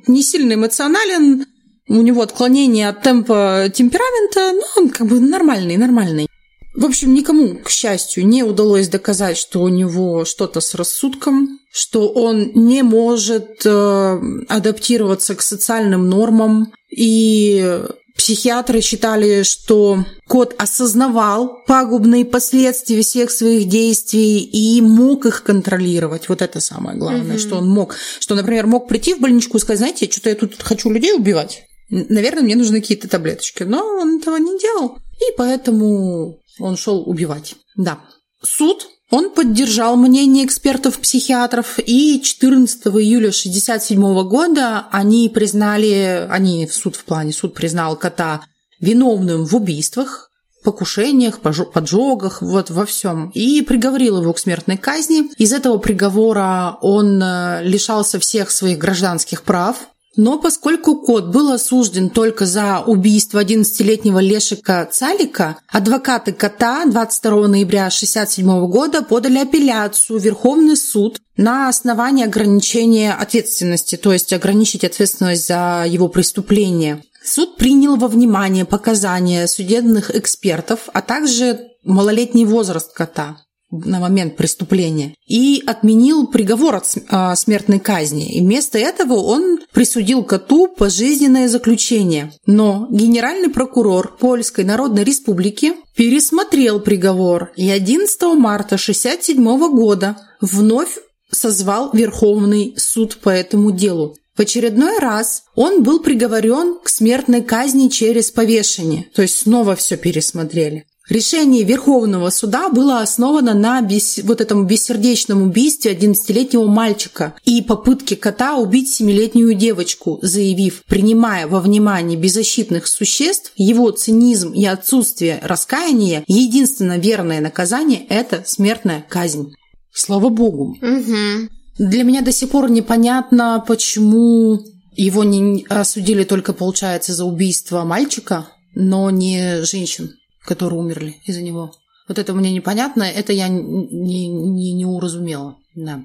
не 0.07 0.23
сильно 0.23 0.55
эмоционален, 0.55 1.47
у 1.89 2.03
него 2.03 2.23
отклонение 2.23 2.89
от 2.89 3.03
темпа 3.03 3.71
темперамента, 3.73 4.53
но 4.53 4.83
он 4.83 4.91
как 4.91 5.07
бы 5.07 5.21
нормальный, 5.21 5.77
нормальный. 5.77 6.27
В 6.75 6.85
общем, 6.85 7.15
никому, 7.15 7.57
к 7.59 7.71
счастью, 7.71 8.27
не 8.27 8.43
удалось 8.43 8.89
доказать, 8.89 9.37
что 9.37 9.63
у 9.63 9.69
него 9.69 10.25
что-то 10.25 10.61
с 10.61 10.75
рассудком, 10.75 11.61
что 11.73 12.09
он 12.09 12.51
не 12.55 12.83
может 12.83 13.63
э, 13.65 14.21
адаптироваться 14.49 15.37
к 15.37 15.43
социальным 15.43 16.09
нормам. 16.09 16.73
И 16.91 17.81
психиатры 18.17 18.81
считали, 18.81 19.43
что 19.43 20.05
кот 20.27 20.55
осознавал 20.59 21.63
пагубные 21.67 22.25
последствия 22.25 23.03
всех 23.03 23.31
своих 23.31 23.69
действий 23.69 24.41
и 24.41 24.81
мог 24.81 25.27
их 25.27 25.43
контролировать. 25.43 26.29
Вот 26.29 26.41
это 26.43 26.61
самое 26.61 26.97
главное, 26.97 27.39
что 27.39 27.57
он 27.57 27.69
мог. 27.69 27.95
Что, 28.21 28.35
например, 28.35 28.67
мог 28.67 28.89
прийти 28.89 29.15
в 29.15 29.21
больничку 29.21 29.57
и 29.57 29.61
сказать, 29.61 29.79
знаете, 29.79 30.11
что-то 30.11 30.31
я 30.31 30.37
тут 30.37 30.63
хочу 30.63 30.91
людей 30.91 31.13
убивать. 31.15 31.65
Наверное, 31.91 32.43
мне 32.43 32.57
нужны 32.57 32.81
какие-то 32.81 33.09
таблеточки. 33.09 33.65
Но 33.65 33.85
он 33.85 34.19
этого 34.19 34.37
не 34.37 34.59
делал. 34.59 34.99
И 35.21 35.37
поэтому 35.37 36.41
он 36.59 36.77
шел 36.77 37.03
убивать. 37.09 37.57
Да. 37.77 38.01
Суд 38.43 38.89
он 39.15 39.31
поддержал 39.31 39.95
мнение 39.95 40.45
экспертов-психиатров, 40.45 41.79
и 41.79 42.21
14 42.21 42.87
июля 42.89 43.29
1967 43.29 44.29
года 44.29 44.89
они 44.91 45.29
признали, 45.29 46.27
они 46.29 46.67
в 46.67 46.75
суд 46.75 46.97
в 46.97 47.05
плане, 47.05 47.33
суд 47.33 47.55
признал 47.55 47.95
кота 47.95 48.41
виновным 48.81 49.45
в 49.45 49.55
убийствах, 49.55 50.31
покушениях, 50.65 51.39
поджогах, 51.39 52.43
вот 52.43 52.71
во 52.71 52.85
всем, 52.85 53.31
и 53.31 53.63
приговорил 53.63 54.21
его 54.21 54.33
к 54.33 54.39
смертной 54.41 54.79
казни. 54.79 55.31
Из 55.39 55.53
этого 55.53 55.79
приговора 55.79 56.77
он 56.81 57.23
э, 57.23 57.63
лишался 57.63 58.19
всех 58.19 58.51
своих 58.51 58.79
гражданских 58.79 59.45
прав, 59.45 59.77
но 60.17 60.39
поскольку 60.39 60.97
кот 60.97 61.27
был 61.27 61.53
осужден 61.53 62.11
только 62.11 62.47
за 62.47 62.81
убийство 62.81 63.43
11-летнего 63.43 64.19
Лешика 64.21 64.89
Цалика, 64.91 65.59
адвокаты 65.69 66.33
кота 66.33 66.85
22 66.85 67.49
ноября 67.49 67.87
1967 67.87 68.67
года 68.69 69.03
подали 69.03 69.39
апелляцию 69.39 70.21
в 70.21 70.23
Верховный 70.23 70.77
суд 70.77 71.21
на 71.37 71.69
основании 71.69 72.25
ограничения 72.25 73.13
ответственности, 73.13 73.97
то 73.97 74.13
есть 74.13 74.33
ограничить 74.33 74.85
ответственность 74.85 75.47
за 75.47 75.85
его 75.87 76.09
преступление. 76.09 77.03
Суд 77.25 77.57
принял 77.57 77.97
во 77.97 78.07
внимание 78.09 78.65
показания 78.65 79.47
судебных 79.47 80.15
экспертов, 80.15 80.89
а 80.93 81.01
также 81.01 81.69
малолетний 81.83 82.45
возраст 82.45 82.93
кота 82.93 83.39
на 83.85 84.01
момент 84.01 84.37
преступления 84.37 85.15
и 85.27 85.63
отменил 85.67 86.27
приговор 86.27 86.77
от 86.77 86.87
а, 87.09 87.35
смертной 87.37 87.81
казни. 87.81 88.37
И 88.37 88.41
вместо 88.41 88.79
этого 88.79 89.15
он 89.15 89.59
присудил 89.73 90.23
коту 90.25 90.69
пожизненное 90.69 91.49
заключение. 91.49 92.33
Но 92.47 92.87
генеральный 92.91 93.51
прокурор 93.51 94.17
Польской 94.19 94.65
Народной 94.65 95.05
Республики 95.05 95.75
пересмотрел 95.97 96.81
приговор 96.81 97.53
и 97.57 97.71
11 97.71 98.23
марта 98.39 98.75
1967 98.75 99.59
года 99.75 100.17
вновь 100.41 100.99
созвал 101.31 101.91
Верховный 101.93 102.75
суд 102.77 103.19
по 103.19 103.31
этому 103.31 103.71
делу. 103.71 104.17
В 104.37 104.41
очередной 104.41 104.99
раз 104.99 105.45
он 105.55 105.83
был 105.83 106.01
приговорен 106.01 106.79
к 106.83 106.89
смертной 106.89 107.43
казни 107.43 107.89
через 107.89 108.33
повешение, 108.33 109.07
то 109.15 109.23
есть 109.23 109.39
снова 109.39 109.77
все 109.77 109.97
пересмотрели. 109.97 110.87
Решение 111.09 111.65
Верховного 111.65 112.31
суда 112.31 112.71
было 112.71 113.01
основано 113.01 113.53
на 113.53 113.83
бес- 113.83 114.21
вот 114.25 114.41
этом 114.41 114.67
бессердечном 114.67 115.43
убийстве 115.43 115.93
11-летнего 115.93 116.67
мальчика 116.67 117.35
и 117.45 117.61
попытке 117.61 118.17
кота 118.17 118.57
убить 118.57 119.01
7-летнюю 119.01 119.55
девочку, 119.55 120.19
заявив, 120.23 120.83
принимая 120.87 121.47
во 121.47 121.61
внимание 121.61 122.19
беззащитных 122.19 122.87
существ, 122.87 123.53
его 123.57 123.91
цинизм 123.91 124.53
и 124.53 124.65
отсутствие 124.65 125.41
раскаяния, 125.43 126.25
единственно 126.27 126.97
верное 126.97 127.43
наказание– 127.43 128.07
это 128.09 128.43
смертная 128.47 129.05
казнь. 129.07 129.53
Слава 129.93 130.31
богу. 130.31 130.75
Мгм. 130.81 131.51
Для 131.79 132.03
меня 132.03 132.23
до 132.23 132.33
сих 132.33 132.49
пор 132.49 132.71
непонятно, 132.71 133.63
почему 133.67 134.59
его 134.97 135.23
не 135.23 135.67
осудили 135.69 136.25
только, 136.25 136.55
получается, 136.55 137.13
за 137.13 137.27
убийство 137.27 137.85
мальчика, 137.85 138.49
но 138.75 139.11
не 139.11 139.63
женщин, 139.65 140.13
которые 140.45 140.79
умерли 140.79 141.17
из-за 141.25 141.43
него. 141.43 141.73
Вот 142.09 142.19
это 142.19 142.35
мне 142.35 142.53
непонятно, 142.53 143.03
это 143.03 143.33
я 143.33 143.49
не, 143.49 144.29
не, 144.29 144.73
не 144.73 144.85
уразумела. 144.85 145.57
Да. 145.75 146.03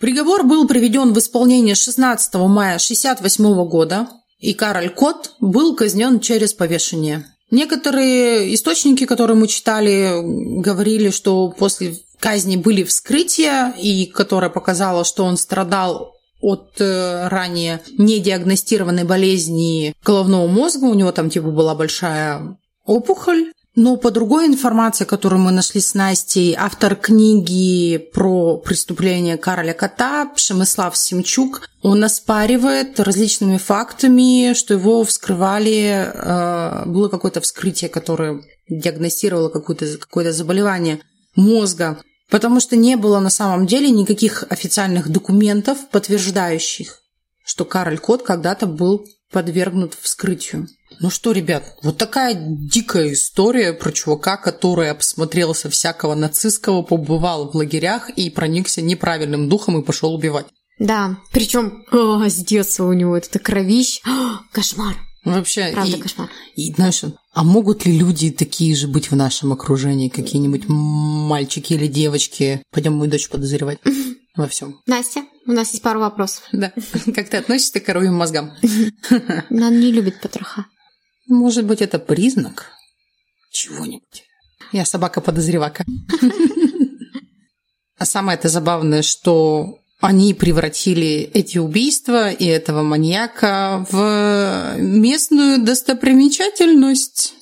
Приговор 0.00 0.44
был 0.44 0.66
приведен 0.66 1.12
в 1.12 1.18
исполнение 1.18 1.74
16 1.74 2.34
мая 2.34 2.76
1968 2.76 3.68
года. 3.68 4.08
и 4.38 4.54
Кароль 4.54 4.90
Кот 4.90 5.32
был 5.40 5.74
казнен 5.74 6.20
через 6.20 6.54
повешение. 6.54 7.24
Некоторые 7.50 8.54
источники, 8.54 9.06
которые 9.06 9.36
мы 9.36 9.48
читали, 9.48 10.20
говорили, 10.60 11.10
что 11.10 11.48
после 11.48 11.96
казни 12.20 12.56
были 12.56 12.84
вскрытия, 12.84 13.72
и 13.78 14.06
которое 14.06 14.50
показало, 14.50 15.04
что 15.04 15.24
он 15.24 15.36
страдал 15.36 16.12
от 16.40 16.80
э, 16.80 17.28
ранее 17.28 17.80
недиагностированной 17.96 19.04
болезни 19.04 19.94
головного 20.04 20.46
мозга. 20.46 20.84
У 20.84 20.94
него 20.94 21.10
там 21.10 21.30
типа 21.30 21.50
была 21.50 21.74
большая 21.74 22.58
опухоль. 22.84 23.52
Но 23.80 23.96
по 23.96 24.10
другой 24.10 24.46
информации, 24.46 25.04
которую 25.04 25.40
мы 25.40 25.52
нашли 25.52 25.80
с 25.80 25.94
Настей, 25.94 26.52
автор 26.58 26.96
книги 26.96 27.96
про 27.96 28.56
преступление 28.56 29.36
Кароля 29.36 29.72
Кота, 29.72 30.26
Пшемыслав 30.34 30.96
Симчук, 30.96 31.62
он 31.82 32.02
оспаривает 32.02 32.98
различными 32.98 33.56
фактами, 33.56 34.54
что 34.54 34.74
его 34.74 35.04
вскрывали, 35.04 36.10
э, 36.12 36.86
было 36.86 37.08
какое-то 37.08 37.40
вскрытие, 37.40 37.88
которое 37.88 38.40
диагностировало 38.68 39.48
какое-то 39.48 39.86
какое 39.96 40.32
заболевание 40.32 41.00
мозга. 41.36 42.02
Потому 42.32 42.58
что 42.58 42.74
не 42.74 42.96
было 42.96 43.20
на 43.20 43.30
самом 43.30 43.68
деле 43.68 43.90
никаких 43.90 44.42
официальных 44.50 45.08
документов, 45.08 45.78
подтверждающих, 45.92 46.98
что 47.44 47.64
Кароль 47.64 48.00
Кот 48.00 48.24
когда-то 48.24 48.66
был 48.66 49.06
подвергнут 49.30 49.94
вскрытию. 49.94 50.66
Ну 51.00 51.10
что, 51.10 51.32
ребят, 51.32 51.76
вот 51.82 51.96
такая 51.96 52.34
дикая 52.36 53.12
история 53.12 53.72
про 53.72 53.92
чувака, 53.92 54.36
который 54.36 54.90
обсмотрелся 54.90 55.70
всякого 55.70 56.14
нацистского, 56.14 56.82
побывал 56.82 57.50
в 57.50 57.54
лагерях 57.54 58.10
и 58.10 58.30
проникся 58.30 58.82
неправильным 58.82 59.48
духом 59.48 59.80
и 59.80 59.84
пошел 59.84 60.14
убивать. 60.14 60.46
Да, 60.78 61.18
причем 61.32 61.84
с 61.92 62.36
детства 62.36 62.84
у 62.84 62.92
него 62.92 63.16
это 63.16 63.38
кровищ. 63.38 64.00
О, 64.06 64.40
кошмар. 64.52 64.96
Вообще, 65.24 65.70
Правда, 65.72 65.96
и, 65.96 66.00
кошмар. 66.00 66.30
И 66.56 66.72
знаешь, 66.72 67.02
а 67.32 67.44
могут 67.44 67.84
ли 67.84 67.96
люди 67.96 68.30
такие 68.30 68.74
же 68.74 68.88
быть 68.88 69.10
в 69.10 69.16
нашем 69.16 69.52
окружении, 69.52 70.08
какие-нибудь 70.08 70.64
мальчики 70.68 71.74
или 71.74 71.86
девочки? 71.86 72.62
Пойдем 72.72 72.94
мою 72.94 73.10
дочь 73.10 73.28
подозревать 73.28 73.78
во 74.36 74.48
всем. 74.48 74.80
Настя, 74.86 75.24
у 75.46 75.52
нас 75.52 75.70
есть 75.72 75.82
пару 75.82 76.00
вопросов. 76.00 76.44
Да. 76.52 76.72
Как 77.14 77.28
ты 77.28 77.36
относишься 77.36 77.80
к 77.80 77.84
коровьим 77.84 78.14
мозгам? 78.14 78.52
Она 79.50 79.70
не 79.70 79.92
любит 79.92 80.20
потроха. 80.20 80.66
Может 81.28 81.66
быть, 81.66 81.82
это 81.82 81.98
признак 81.98 82.72
чего-нибудь. 83.52 84.24
Я 84.72 84.84
собака-подозревака. 84.84 85.84
А 88.00 88.04
самое 88.04 88.38
это 88.38 88.48
забавное, 88.48 89.02
что 89.02 89.80
они 90.00 90.32
превратили 90.32 91.28
эти 91.34 91.58
убийства 91.58 92.30
и 92.30 92.44
этого 92.44 92.82
маньяка 92.82 93.84
в 93.90 94.76
местную 94.78 95.64
достопримечательность. 95.64 97.34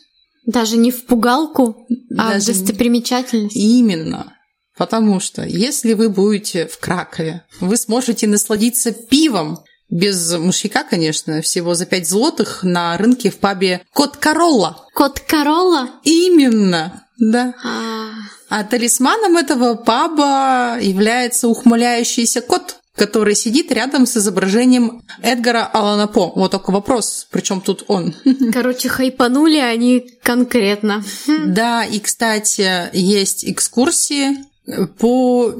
Даже 0.46 0.78
не 0.78 0.90
в 0.90 1.04
пугалку, 1.04 1.86
а 2.16 2.32
Даже 2.32 2.54
в 2.54 2.58
достопримечательность. 2.58 3.54
Именно. 3.54 4.32
Потому 4.78 5.20
что 5.20 5.44
если 5.44 5.92
вы 5.92 6.08
будете 6.08 6.66
в 6.66 6.78
Кракове, 6.78 7.44
вы 7.60 7.76
сможете 7.76 8.26
насладиться 8.26 8.92
пивом, 8.92 9.58
без 9.88 10.32
мышьяка, 10.32 10.84
конечно, 10.84 11.40
всего 11.42 11.74
за 11.74 11.86
5 11.86 12.08
злотых 12.08 12.62
на 12.62 12.96
рынке 12.96 13.30
в 13.30 13.38
пабе 13.38 13.82
Кот 13.92 14.16
Королла. 14.16 14.84
Кот 14.94 15.20
Королла? 15.20 15.90
Именно, 16.02 17.04
да. 17.18 17.54
А, 17.64 18.10
А 18.48 18.64
талисманом 18.64 19.36
этого 19.36 19.74
паба 19.74 20.78
является 20.80 21.48
ухмыляющийся 21.48 22.40
кот, 22.40 22.76
который 22.96 23.34
сидит 23.34 23.70
рядом 23.70 24.06
с 24.06 24.16
изображением 24.16 25.02
Эдгара 25.22 25.64
Алана 25.64 26.08
По. 26.08 26.32
Вот 26.34 26.50
такой 26.50 26.74
вопрос, 26.74 27.26
причем 27.30 27.60
тут 27.60 27.84
он. 27.88 28.14
Короче, 28.52 28.88
хайпанули 28.88 29.58
они 29.58 30.18
конкретно. 30.22 31.04
Да, 31.46 31.84
и, 31.84 32.00
кстати, 32.00 32.90
есть 32.92 33.44
экскурсии 33.44 34.38
по 34.98 35.54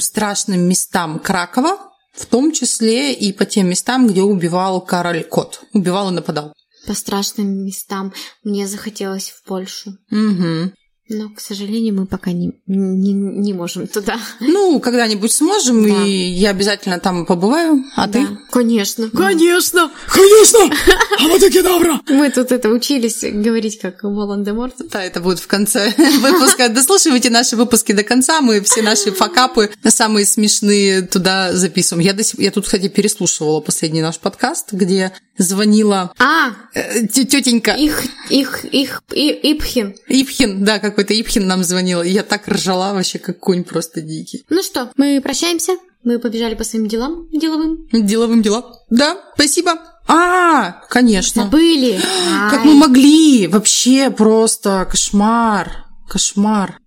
страшным 0.00 0.62
местам 0.62 1.20
Кракова, 1.20 1.78
в 2.12 2.26
том 2.26 2.52
числе 2.52 3.12
и 3.12 3.32
по 3.32 3.44
тем 3.44 3.68
местам, 3.68 4.06
где 4.06 4.22
убивал 4.22 4.80
Кароль 4.80 5.24
Кот. 5.24 5.62
Убивал 5.72 6.10
и 6.10 6.14
нападал. 6.14 6.52
По 6.86 6.94
страшным 6.94 7.64
местам 7.64 8.12
мне 8.42 8.66
захотелось 8.66 9.30
в 9.30 9.42
Польшу. 9.44 9.96
Мгм. 10.10 10.74
Но, 11.08 11.28
к 11.30 11.40
сожалению, 11.40 11.94
мы 11.94 12.06
пока 12.06 12.30
не, 12.32 12.52
не, 12.66 13.12
не 13.12 13.52
можем 13.52 13.86
туда. 13.88 14.18
Ну, 14.40 14.78
когда-нибудь 14.80 15.32
сможем, 15.32 15.82
Да. 15.84 16.06
и 16.06 16.10
я 16.10 16.50
обязательно 16.50 17.00
там 17.00 17.26
побываю. 17.26 17.84
А 17.96 18.06
ты? 18.08 18.20
Да, 18.22 18.38
Конечно. 18.50 19.10
Конечно! 19.10 19.90
Конечно! 20.06 20.70
Абатакедавра! 21.18 22.00
Мы 22.08 22.30
тут 22.30 22.52
это 22.52 22.68
учились 22.68 23.22
говорить 23.22 23.80
как 23.80 24.04
Волан-де-Морт. 24.04 24.74
Да, 24.90 25.02
это 25.02 25.20
будет 25.20 25.40
в 25.40 25.46
конце 25.48 25.92
выпуска. 26.20 26.68
Дослушивайте 26.68 27.30
наши 27.30 27.56
выпуски 27.56 27.92
до 27.92 28.04
конца. 28.04 28.40
Мы 28.40 28.60
все 28.60 28.80
наши 28.82 29.10
факапы, 29.10 29.70
самые 29.84 30.24
смешные, 30.24 31.02
туда 31.02 31.52
записываем. 31.52 32.06
Я, 32.06 32.12
до 32.14 32.22
сих... 32.24 32.38
я 32.38 32.50
тут, 32.52 32.64
кстати, 32.64 32.88
переслушивала 32.88 33.60
последний 33.60 34.02
наш 34.02 34.18
подкаст, 34.18 34.72
где 34.72 35.12
звонила 35.38 36.12
А, 36.18 36.50
э, 36.74 37.06
тетенька 37.06 37.72
их, 37.72 38.02
их, 38.30 38.64
их, 38.64 39.02
и- 39.12 39.52
Ипхин. 39.52 39.94
Ипхин. 40.08 40.64
Да, 40.64 40.78
какой-то 40.78 41.18
Ипхин 41.18 41.46
нам 41.46 41.64
звонил. 41.64 42.02
Я 42.02 42.22
так 42.22 42.46
ржала 42.48 42.92
вообще, 42.94 43.18
как 43.18 43.38
конь 43.38 43.64
просто 43.64 44.00
дикий. 44.00 44.44
Ну 44.50 44.62
что, 44.62 44.90
мы 44.96 45.20
прощаемся. 45.22 45.72
Мы 46.04 46.18
побежали 46.18 46.54
по 46.56 46.64
своим 46.64 46.88
делам 46.88 47.28
деловым. 47.30 47.86
Деловым 47.92 48.42
дела. 48.42 48.64
Да, 48.90 49.16
спасибо. 49.34 49.74
А, 50.08 50.82
конечно. 50.88 51.44
Забыли. 51.44 52.00
Как 52.50 52.64
мы 52.64 52.74
могли? 52.74 53.46
Вообще 53.46 54.10
просто 54.10 54.84
кошмар. 54.90 55.86
Кошмар. 56.08 56.78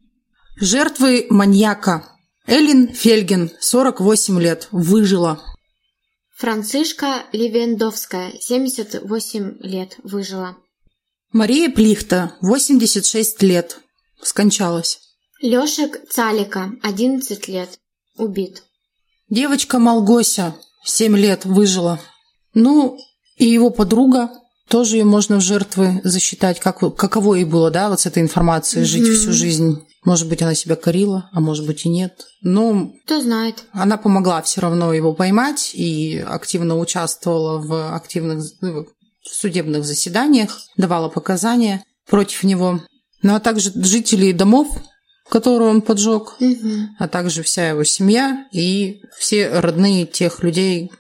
Жертвы 0.59 1.27
маньяка. 1.29 2.03
Эллен 2.45 2.89
Фельген, 2.93 3.51
48 3.59 4.39
лет, 4.41 4.67
выжила. 4.71 5.41
Францишка 6.37 7.23
Левендовская, 7.31 8.33
78 8.41 9.57
лет, 9.61 9.95
выжила. 10.03 10.57
Мария 11.31 11.69
Плихта, 11.69 12.35
86 12.41 13.41
лет, 13.41 13.79
скончалась. 14.21 14.99
Лёшек 15.41 16.09
Цалика, 16.09 16.71
11 16.83 17.47
лет, 17.47 17.79
убит. 18.17 18.63
Девочка 19.29 19.79
Малгося, 19.79 20.55
7 20.83 21.17
лет, 21.17 21.45
выжила. 21.45 22.01
Ну, 22.53 22.97
и 23.37 23.45
его 23.45 23.69
подруга, 23.69 24.29
тоже 24.67 24.97
ее 24.97 25.05
можно 25.05 25.37
в 25.37 25.41
жертвы 25.41 26.01
засчитать. 26.03 26.59
Как, 26.59 26.79
каково 26.97 27.35
ей 27.35 27.45
было, 27.45 27.71
да, 27.71 27.89
вот 27.89 28.01
с 28.01 28.07
этой 28.07 28.21
информацией 28.21 28.83
жить 28.83 29.07
всю 29.07 29.31
жизнь. 29.31 29.87
Может 30.05 30.29
быть, 30.29 30.41
она 30.41 30.53
себя 30.53 30.75
корила, 30.75 31.29
а 31.33 31.39
может 31.41 31.65
быть 31.65 31.85
и 31.85 31.89
нет. 31.89 32.27
Но 32.41 32.91
Кто 33.05 33.21
знает. 33.21 33.63
она 33.71 33.97
помогла 33.97 34.41
все 34.43 34.61
равно 34.61 34.93
его 34.93 35.13
поймать 35.13 35.71
и 35.73 36.23
активно 36.25 36.77
участвовала 36.77 37.57
в 37.59 37.95
активных 37.95 38.43
ну, 38.61 38.83
в 38.85 39.27
судебных 39.27 39.83
заседаниях, 39.83 40.59
давала 40.77 41.09
показания 41.09 41.83
против 42.07 42.43
него. 42.43 42.79
Ну 43.23 43.33
а 43.33 43.39
также 43.39 43.71
жители 43.73 44.31
домов, 44.31 44.67
которые 45.27 45.69
он 45.71 45.81
поджег, 45.81 46.35
Мгм. 46.39 46.95
а 46.99 47.07
также 47.07 47.41
вся 47.41 47.69
его 47.69 47.83
семья 47.83 48.45
и 48.51 49.01
все 49.17 49.49
родные 49.49 50.05
тех 50.05 50.43
людей, 50.43 50.91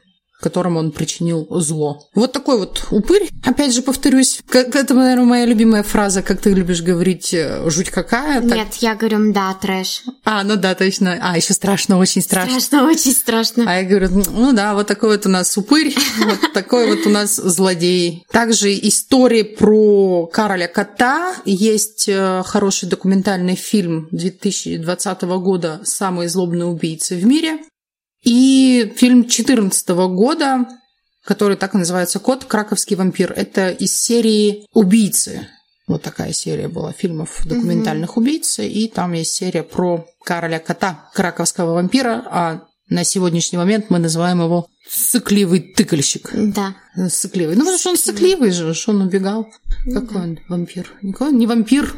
которым 0.45 0.77
он 0.77 0.91
причинил 0.91 1.47
зло. 1.49 2.07
Вот 2.13 2.31
такой 2.31 2.59
вот 2.59 2.85
упырь. 2.91 3.29
Опять 3.43 3.73
же, 3.73 3.81
повторюсь, 3.81 4.41
как 4.47 4.75
это, 4.75 4.93
наверное, 4.93 5.25
моя 5.25 5.45
любимая 5.45 5.81
фраза, 5.83 6.21
как 6.21 6.39
ты 6.39 6.51
любишь 6.53 6.81
говорить, 6.83 7.33
э, 7.33 7.67
жуть 7.69 7.89
какая. 7.89 8.41
так- 8.41 8.57
Нет, 8.57 8.73
я 8.81 8.93
говорю, 8.95 9.33
да, 9.33 9.53
трэш. 9.59 10.03
А, 10.23 10.43
ну 10.43 10.55
да, 10.55 10.75
точно. 10.75 11.17
А, 11.21 11.35
еще 11.35 11.53
страшно, 11.53 11.97
очень 11.97 12.21
страшно. 12.21 12.59
Страшно, 12.59 12.87
очень 12.87 13.11
страшно. 13.13 13.63
А 13.67 13.77
я 13.81 13.83
говорю, 13.89 14.09
ну 14.29 14.53
да, 14.53 14.73
вот 14.75 14.87
такой 14.87 15.09
вот 15.17 15.25
у 15.25 15.29
нас 15.29 15.57
упырь, 15.57 15.95
вот 16.19 16.53
такой 16.53 16.87
вот 16.95 17.05
у 17.07 17.09
нас 17.09 17.35
злодей. 17.35 18.23
Также 18.31 18.71
история 18.73 19.43
про 19.43 20.27
Кароля 20.27 20.67
Кота. 20.67 21.33
Есть 21.45 22.05
э, 22.07 22.43
хороший 22.45 22.87
документальный 22.89 23.55
фильм 23.55 24.07
2020 24.11 25.21
года 25.39 25.81
«Самые 25.83 26.29
злобные 26.29 26.65
убийцы 26.65 27.15
в 27.15 27.25
мире». 27.25 27.57
И 28.25 28.91
фильм 28.97 29.21
2014 29.21 29.89
года, 29.89 30.67
который 31.23 31.55
так 31.55 31.75
и 31.75 31.77
называется 31.77 32.19
«Кот. 32.19 32.45
Краковский 32.45 32.95
вампир». 32.95 33.31
Это 33.31 33.69
из 33.69 33.95
серии 33.95 34.65
«Убийцы». 34.73 35.47
Вот 35.87 36.01
такая 36.01 36.33
серия 36.33 36.67
была 36.67 36.91
фильмов 36.91 37.41
документальных 37.45 38.17
убийц. 38.17 38.57
И 38.57 38.87
там 38.87 39.13
есть 39.13 39.33
серия 39.33 39.61
про 39.61 40.07
Кароля 40.23 40.57
Кота, 40.57 41.09
краковского 41.13 41.75
вампира. 41.75 42.23
А 42.25 42.61
на 42.89 43.03
сегодняшний 43.03 43.59
момент 43.59 43.91
мы 43.91 43.99
называем 43.99 44.41
его 44.41 44.67
сыкливый 44.89 45.59
тыкальщик. 45.59 46.31
Да. 46.33 46.75
Сыкливый. 47.07 47.55
Ну, 47.55 47.61
потому 47.61 47.77
что 47.77 47.91
он 47.91 47.97
сыкливый 47.97 48.49
же, 48.49 48.73
что 48.73 48.91
он 48.91 49.01
убегал. 49.01 49.47
Какой 49.93 50.21
он 50.21 50.39
вампир? 50.49 50.91
Никакой 51.03 51.27
он 51.27 51.37
не 51.37 51.45
вампир. 51.45 51.93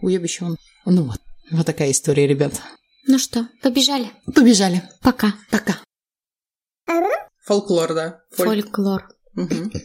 Уебище 0.00 0.44
он. 0.44 0.56
Ну 0.84 1.02
вот. 1.02 1.20
Вот 1.50 1.66
такая 1.66 1.90
история, 1.90 2.28
ребят. 2.28 2.60
Ну 3.06 3.18
что, 3.18 3.46
побежали. 3.62 4.10
Побежали. 4.34 4.82
Пока. 5.02 5.34
Пока. 5.50 5.76
Фольклор, 7.44 7.94
да. 7.94 8.20
Фольклор. 8.36 9.08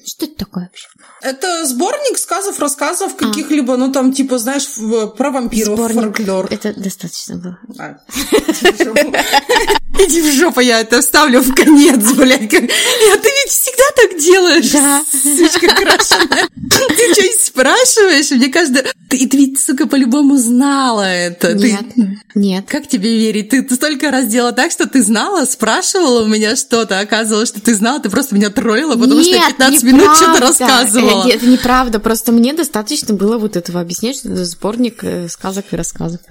Что 0.06 0.26
это 0.26 0.36
такое 0.38 0.64
вообще? 0.66 0.88
Это 1.22 1.66
сборник 1.66 2.18
сказов, 2.18 2.58
рассказов 2.60 3.18
каких-либо, 3.18 3.76
ну 3.76 3.92
там 3.92 4.14
типа, 4.14 4.38
знаешь, 4.38 4.78
в- 4.78 5.08
про 5.08 5.30
вампиров, 5.30 5.76
Сборник. 5.78 6.16
фольклор. 6.16 6.48
Это 6.50 6.74
достаточно 6.74 7.36
было. 7.36 7.60
А, 7.78 7.98
Иди 10.00 10.22
в 10.22 10.34
жопу, 10.34 10.62
я 10.62 10.80
это 10.80 11.02
вставлю 11.02 11.42
в 11.42 11.54
конец, 11.54 12.14
блядь. 12.14 12.54
А 12.54 13.18
ты 13.18 13.30
всегда 13.52 13.84
так 13.96 14.20
делаешь, 14.20 14.70
Да. 14.72 15.04
сучка 15.12 15.68
крашеная. 15.76 16.48
Ты 16.70 17.14
что, 17.14 17.46
спрашиваешь? 17.46 18.32
Мне 18.32 18.48
кажется, 18.50 18.84
ты, 19.10 19.28
ты 19.28 19.38
ведь, 19.38 19.60
сука, 19.60 19.88
по-любому 19.88 20.38
знала 20.38 21.04
это. 21.04 21.56
Ты- 21.58 21.72
Нет, 21.72 22.16
нет. 22.36 22.66
Как 22.68 22.88
тебе 22.88 23.18
верить? 23.18 23.50
Ты, 23.50 23.62
ты 23.64 23.76
столько 23.76 24.10
раз 24.12 24.26
делала 24.28 24.52
так, 24.54 24.72
что 24.72 24.88
ты 24.88 25.04
знала, 25.04 25.46
спрашивала 25.46 26.24
у 26.24 26.28
меня 26.28 26.56
что-то, 26.56 27.00
оказывалось, 27.00 27.50
что 27.50 27.62
ты 27.62 27.76
знала, 27.76 28.00
ты 28.00 28.10
просто 28.10 28.36
меня 28.36 28.50
троллила, 28.50 28.96
потому 28.96 29.22
что 29.22 29.32
я 29.32 29.38
Нет, 29.48 29.58
15 29.58 29.84
минут 29.84 30.02
что-то 30.16 30.34
неправда. 30.34 30.40
рассказывала. 30.48 31.28
Э, 31.28 31.32
Это 31.34 31.46
неправда, 31.48 32.00
просто 32.00 32.32
мне 32.32 32.54
достаточно 32.54 33.14
было 33.14 33.38
вот 33.38 33.56
этого 33.56 33.82
объяснять, 33.82 34.18
что 34.18 34.30
это 34.30 34.46
сборник 34.46 35.04
э, 35.04 35.28
сказок 35.30 35.66
и 35.72 35.76
рассказов. 35.76 36.22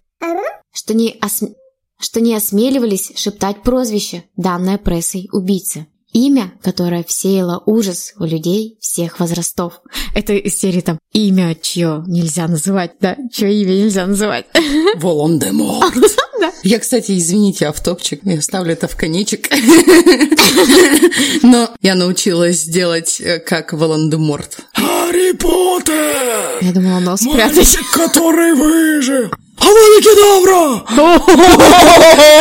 Что 0.72 0.94
не, 0.94 1.18
осм- 1.20 1.54
что 2.00 2.20
не 2.20 2.34
осмеливались 2.34 3.12
шептать 3.16 3.62
прозвище, 3.62 4.24
данное 4.36 4.78
прессой 4.78 5.28
убийцы. 5.32 5.86
Имя, 6.12 6.52
которое 6.62 7.04
всеяло 7.04 7.62
ужас 7.66 8.14
у 8.18 8.24
людей 8.24 8.76
всех 8.80 9.20
возрастов. 9.20 9.80
Это 10.14 10.32
из 10.32 10.58
серии 10.58 10.80
там 10.80 10.98
«Имя, 11.12 11.54
чье 11.54 12.02
нельзя 12.06 12.48
называть», 12.48 12.92
да? 13.00 13.16
Чье 13.32 13.52
имя 13.62 13.72
нельзя 13.72 14.06
называть. 14.06 14.46
Волан-де-Морт. 14.96 15.94
Я, 16.62 16.78
кстати, 16.78 17.16
извините, 17.18 17.66
автопчик, 17.66 18.20
я 18.24 18.40
ставлю 18.40 18.72
это 18.72 18.88
в 18.88 18.96
конечек. 18.96 19.48
Но 21.42 21.70
я 21.82 21.94
научилась 21.94 22.64
делать 22.64 23.20
э, 23.20 23.38
как 23.38 23.72
Волан-де-Морт. 23.72 24.60
Гарри 24.74 25.32
Поттер! 25.32 26.58
Я 26.60 26.72
думала, 26.72 27.00
нос 27.00 27.20
спрятать. 27.20 27.56
Мальчик, 27.56 27.90
который 27.92 28.54
выжил! 28.54 29.30
Авада 29.60 30.00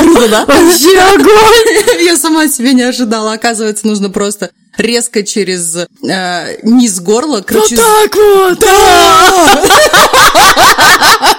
Круто, 0.01 0.27
да? 0.29 0.45
Вообще 0.45 0.99
огонь! 0.99 2.01
Я 2.05 2.15
сама 2.17 2.47
себя 2.47 2.73
не 2.73 2.83
ожидала. 2.83 3.33
Оказывается, 3.33 3.87
нужно 3.87 4.09
просто 4.09 4.51
резко 4.77 5.23
через 5.23 5.75
э, 5.75 6.59
низ 6.63 6.99
горла, 6.99 7.41
короче, 7.41 7.75
Так 7.75 8.15
вот! 8.15 8.59
Да! 8.59 9.63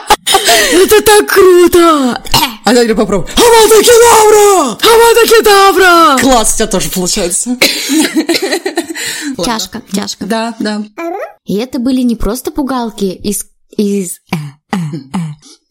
Это 0.73 1.03
так 1.03 1.27
круто! 1.27 2.23
А 2.65 2.75
теперь 2.75 2.95
попробуй. 2.95 3.29
Авада 3.35 3.83
Кедавра! 3.83 4.79
Авада 4.81 5.27
Кедавра! 5.27 6.19
Класс, 6.21 6.53
у 6.53 6.57
тебя 6.57 6.67
тоже 6.67 6.91
получается. 6.91 7.57
Тяжко, 9.45 9.83
тяжко. 9.93 10.27
Да, 10.27 10.55
да. 10.61 10.83
И 11.45 11.57
это 11.57 11.79
были 11.79 12.03
не 12.03 12.17
просто 12.17 12.51
пугалки 12.51 13.07
из... 13.07 13.47
из... 13.77 14.21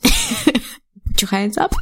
Чухается 1.18 1.62
up. 1.66 1.74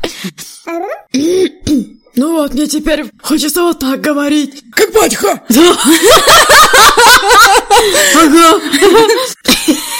Ну 2.15 2.31
вот, 2.33 2.53
мне 2.53 2.67
теперь 2.67 3.05
хочется 3.21 3.61
вот 3.61 3.79
так 3.79 4.01
говорить. 4.01 4.63
Как 4.71 4.91
батька! 4.93 5.43
Ага. 8.15 8.59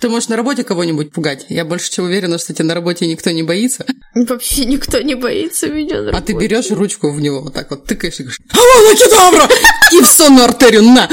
Ты 0.00 0.08
можешь 0.08 0.28
на 0.28 0.36
работе 0.36 0.62
кого-нибудь 0.62 1.12
пугать. 1.12 1.46
Я 1.48 1.64
больше 1.64 1.90
чем 1.90 2.04
уверена, 2.04 2.38
что 2.38 2.54
тебя 2.54 2.66
на 2.66 2.74
работе 2.74 3.06
никто 3.06 3.30
не 3.30 3.42
боится. 3.42 3.84
Вообще 4.14 4.64
никто 4.64 5.00
не 5.00 5.16
боится 5.16 5.66
меня 5.68 6.02
на 6.02 6.10
А 6.10 6.20
ты 6.20 6.32
работе. 6.32 6.46
берешь 6.48 6.70
ручку 6.70 7.10
в 7.10 7.20
него 7.20 7.40
вот 7.42 7.54
так 7.54 7.68
вот 7.70 7.84
тыкаешь 7.84 8.20
и 8.20 8.22
говоришь, 8.22 8.38
Авада 8.52 8.96
Кедавра! 8.96 9.48
и 9.92 10.00
в 10.00 10.06
сонную 10.06 10.44
артерию, 10.44 10.82
на! 10.84 11.08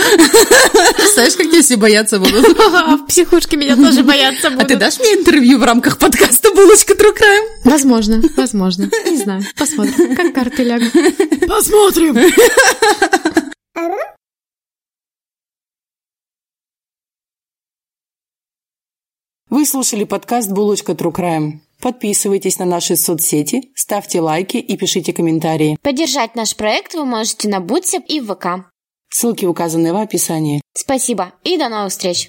Знаешь, 1.15 1.33
как 1.35 1.49
тебя 1.49 1.61
все 1.63 1.77
бояться 1.77 2.19
будут? 2.19 2.45
А, 2.59 2.97
в 2.97 3.05
психушке 3.07 3.57
меня 3.57 3.75
тоже 3.75 4.03
боятся 4.03 4.47
А 4.49 4.51
ты 4.51 4.57
будут. 4.57 4.79
дашь 4.79 4.99
мне 4.99 5.13
интервью 5.15 5.57
в 5.57 5.63
рамках 5.63 5.97
подкаста 5.97 6.51
«Булочка 6.53 6.93
True 6.93 7.15
Crime»? 7.17 7.45
Возможно, 7.63 8.21
возможно. 8.37 8.89
Не 9.09 9.17
знаю. 9.17 9.43
Посмотрим, 9.57 10.15
как 10.15 10.33
карты 10.33 10.63
лягут. 10.63 10.93
Посмотрим! 11.47 12.15
Вы 19.55 19.65
слушали 19.65 20.03
подкаст 20.03 20.51
«Булочка 20.51 20.91
True 20.91 21.13
Crime». 21.13 21.59
Подписывайтесь 21.79 22.59
на 22.59 22.65
наши 22.65 22.97
соцсети, 22.97 23.71
ставьте 23.73 24.19
лайки 24.19 24.57
и 24.57 24.75
пишите 24.75 25.13
комментарии. 25.13 25.77
Поддержать 25.81 26.35
наш 26.35 26.57
проект 26.57 26.93
вы 26.93 27.05
можете 27.05 27.47
на 27.47 27.61
Бутсе 27.61 28.03
и 28.05 28.19
в 28.19 28.35
ВК. 28.35 28.69
Ссылки 29.09 29.45
указаны 29.45 29.93
в 29.93 29.95
описании. 29.95 30.61
Спасибо 30.73 31.31
и 31.45 31.57
до 31.57 31.69
новых 31.69 31.91
встреч! 31.91 32.27